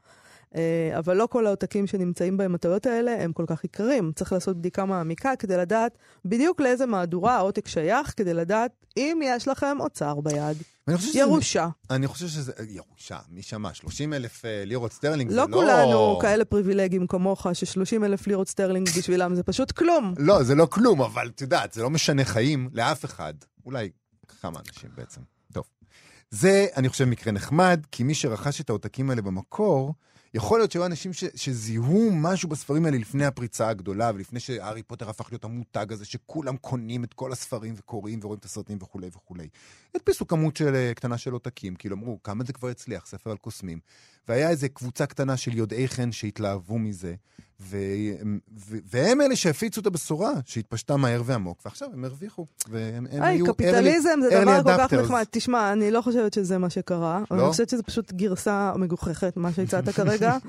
אה, 0.56 0.98
אבל 1.00 1.18
לא 1.18 1.28
כל 1.32 1.48
העותקים 1.48 1.88
שנמצאים 1.88 2.38
בהם 2.38 2.56
הטעויות 2.56 2.86
האלה 2.86 3.24
הם 3.24 3.34
כל 3.34 3.44
כך 3.48 3.64
יקרים. 3.64 4.12
צריך 4.16 4.34
לעשות 4.34 4.58
בדיקה 4.58 4.86
מעמיקה 4.86 5.36
כדי 5.40 5.58
לדעת 5.58 5.98
בדיוק 6.26 6.62
לאיזה 6.62 6.86
מהדורה 6.86 7.36
העותק 7.36 7.68
שייך, 7.68 8.14
כדי 8.18 8.34
לדעת 8.34 8.72
אם 8.98 9.20
יש 9.24 9.48
לכם 9.48 9.78
אוצר 9.80 10.22
ביד. 10.22 10.58
ואני 10.88 10.98
חושב 10.98 11.10
שזה- 11.10 11.20
ירושה. 11.20 11.68
אני 11.90 12.08
חושב 12.08 12.28
שזה... 12.28 12.52
ירושה, 12.70 13.18
מי 13.30 13.42
שמע? 13.42 13.74
30 13.74 14.14
אלף 14.14 14.46
אה, 14.46 14.64
לירות 14.66 14.94
סטרלינג 14.94 15.30
זה 15.32 15.36
לא 15.36 15.48
לא... 15.50 15.56
כולנו 15.58 16.20
כאלה 16.22 16.46
פריבילגים 16.46 17.08
כמוך, 17.08 17.48
ש-30 17.54 18.06
אלף 18.06 18.28
לירות 18.28 18.50
סטרלינג 18.50 18.90
בשבילם 18.98 19.36
זה 19.36 19.44
פשוט 19.44 19.72
כלום. 19.72 20.14
לא, 20.18 20.44
זה 20.44 20.56
לא 20.56 20.66
כלום, 20.66 21.02
אבל 21.02 21.28
את 21.36 21.42
יודעת, 21.42 21.74
זה 21.74 21.82
לא 21.82 21.90
משנה 21.90 22.26
חיים 22.26 22.70
לאף 22.74 23.06
אחד. 23.06 23.34
אולי 23.66 23.90
כמה 24.42 24.60
אנשים 24.68 24.90
בעצם. 24.98 25.22
טוב. 25.54 25.64
זה, 26.30 26.68
אני 26.78 26.90
חושב, 26.90 27.06
מקרה 27.06 27.34
נחמד, 27.34 27.82
כי 27.92 28.04
מי 28.04 28.14
שרכש 28.14 28.62
את 28.62 28.70
העותקים 28.70 29.10
האלה 29.10 29.22
במקור, 29.22 29.94
יכול 30.36 30.60
להיות 30.60 30.72
שהיו 30.72 30.86
אנשים 30.86 31.14
ש, 31.14 31.24
שזיהו 31.36 32.12
משהו 32.14 32.50
בספרים 32.50 32.86
האלה 32.86 32.98
לפני 32.98 33.26
הפריצה 33.26 33.70
הגדולה, 33.70 34.12
ולפני 34.16 34.40
שהארי 34.40 34.84
פוטר 34.84 35.10
הפך 35.10 35.32
להיות 35.32 35.44
המותג 35.44 35.94
הזה, 35.94 36.06
שכולם 36.06 36.58
קונים 36.58 37.04
את 37.04 37.14
כל 37.14 37.32
הספרים 37.32 37.74
וקוראים 37.78 38.20
ורואים 38.22 38.40
את 38.40 38.46
הסרטים 38.46 38.78
וכולי 38.82 39.08
וכולי. 39.08 39.48
הדפיסו 39.96 40.28
כמות 40.28 40.58
של, 40.58 40.76
אה, 40.76 40.94
קטנה 40.96 41.18
של 41.18 41.32
עותקים, 41.32 41.76
כאילו 41.76 41.96
אמרו, 41.96 42.24
כמה 42.24 42.44
זה 42.44 42.54
כבר 42.54 42.68
הצליח, 42.68 43.06
ספר 43.06 43.32
על 43.32 43.38
קוסמים. 43.38 43.80
והיה 44.28 44.50
איזו 44.50 44.68
קבוצה 44.74 45.06
קטנה 45.06 45.38
של 45.38 45.58
יודעי 45.58 45.88
חן 45.88 46.12
שהתלהבו 46.12 46.80
מזה, 46.80 47.16
ו... 47.62 47.78
ו... 48.58 48.78
והם 48.92 49.22
אלה 49.22 49.36
שהפיצו 49.36 49.82
את 49.82 49.86
הבשורה, 49.86 50.34
שהתפשטה 50.46 50.98
מהר 50.98 51.22
ועמוק, 51.26 51.62
ועכשיו 51.66 51.90
הם 51.94 52.06
הרוויחו, 52.06 52.46
והם 52.70 53.08
היי, 53.12 53.22
היו... 53.22 53.46
קפיטליזם 53.46 54.20
זה 54.22 54.44
דבר 54.46 54.64
כל 54.64 54.78
כך. 54.78 54.94
נחמד. 54.94 55.26
תשמע, 55.32 55.74
אני 55.74 55.92
לא 55.92 56.02
חושבת 56.02 56.34
שזה 56.34 56.58
מה 56.58 56.70
שקרה. 56.70 57.22
לא? 57.32 57.36
אני 57.44 57.52
חושבת 57.52 57.70
שזה 57.70 57.84
פשוט 57.84 58.12
גרסה 58.12 58.74
מגוחכת, 58.76 59.38
מה 59.38 59.54
שהצעת 59.54 59.90
כרגע. 59.90 60.38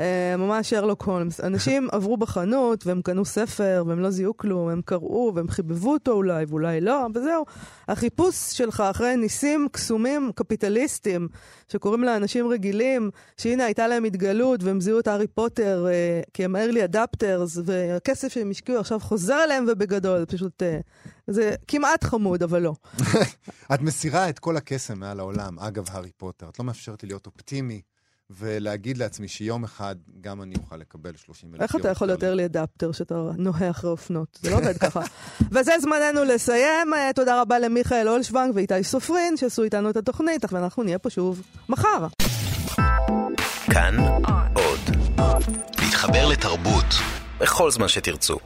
אה, 0.00 0.36
ממש 0.38 0.70
שרלוק 0.70 1.02
הולמס. 1.02 1.40
אנשים 1.40 1.88
עברו 1.92 2.16
בחנות 2.16 2.86
והם 2.86 3.02
קנו 3.02 3.24
ספר 3.24 3.84
והם 3.86 4.00
לא 4.00 4.10
זיהו 4.10 4.36
כלום, 4.36 4.68
הם 4.68 4.80
קראו 4.84 5.32
והם 5.34 5.48
חיבבו 5.48 5.92
אותו 5.92 6.12
אולי 6.12 6.44
ואולי 6.48 6.80
לא, 6.80 7.06
וזהו. 7.14 7.44
החיפוש 7.88 8.36
שלך 8.36 8.80
אחרי 8.80 9.16
ניסים 9.16 9.68
קסומים 9.72 10.30
קפיטליסטים 10.34 11.28
שקוראים 11.68 12.04
לאנשים 12.04 12.48
רגילים, 12.48 13.10
שהנה 13.36 13.64
הייתה 13.64 13.88
להם 13.88 14.04
התגלות 14.04 14.62
והם 14.62 14.80
זיהו 14.80 14.98
את 14.98 15.06
הארי 15.06 15.26
פוטר 15.26 15.86
אה, 15.88 16.20
כי 16.34 16.44
הם 16.44 16.56
early 16.56 16.94
adapters, 16.94 17.60
והכסף 17.64 18.28
שהם 18.32 18.50
השקיעו 18.50 18.80
עכשיו 18.80 19.00
חוזר 19.00 19.44
אליהם 19.44 19.64
ובגדול, 19.68 20.18
זה 20.18 20.26
פשוט... 20.26 20.62
אה, 20.62 20.80
זה 21.26 21.54
כמעט 21.68 22.04
חמוד, 22.04 22.42
אבל 22.42 22.62
לא. 22.62 22.74
את 23.74 23.80
מסירה 23.80 24.28
את 24.28 24.38
כל 24.38 24.56
הקסם 24.56 24.98
מעל 24.98 25.20
העולם, 25.20 25.58
אגב 25.58 25.84
הארי 25.90 26.10
פוטר. 26.16 26.48
את 26.48 26.58
לא 26.58 26.64
מאפשרת 26.64 27.02
לי 27.02 27.08
להיות 27.08 27.26
אופטימי 27.26 27.80
ולהגיד 28.30 28.98
לעצמי 28.98 29.28
שיום 29.28 29.64
אחד 29.64 29.94
גם 30.20 30.42
אני 30.42 30.54
אוכל 30.56 30.76
לקבל 30.76 31.10
30 31.16 31.54
אלף 31.54 31.62
איך 31.62 31.76
אתה 31.76 31.88
יכול 31.88 32.06
להיות 32.06 32.22
early 32.22 32.54
adapter 32.54 32.92
שאתה 32.92 33.14
נוהה 33.36 33.70
אחרי 33.70 33.90
אופנות? 33.90 34.38
זה 34.42 34.50
לא 34.50 34.56
עובד 34.56 34.78
ככה. 34.78 35.00
וזה 35.52 35.72
זמננו 35.80 36.24
לסיים. 36.24 36.94
אה, 36.94 37.10
תודה 37.14 37.40
רבה 37.40 37.58
למיכאל 37.58 38.08
אולשוונג 38.08 38.54
ואיתי 38.54 38.84
סופרין 38.84 39.36
שעשו 39.36 39.62
איתנו 39.62 39.90
את 39.90 39.96
התוכנית, 39.96 40.52
ואנחנו 40.52 40.82
נהיה 40.82 40.98
פה 40.98 41.10
שוב 41.10 41.42
מחר. 41.68 42.06
כאן 43.72 43.96
עוד. 44.54 44.80
להתחבר 45.82 46.28
לתרבות 46.28 46.94
בכל 47.40 47.70
זמן 47.70 47.88
שתרצו. 47.88 48.38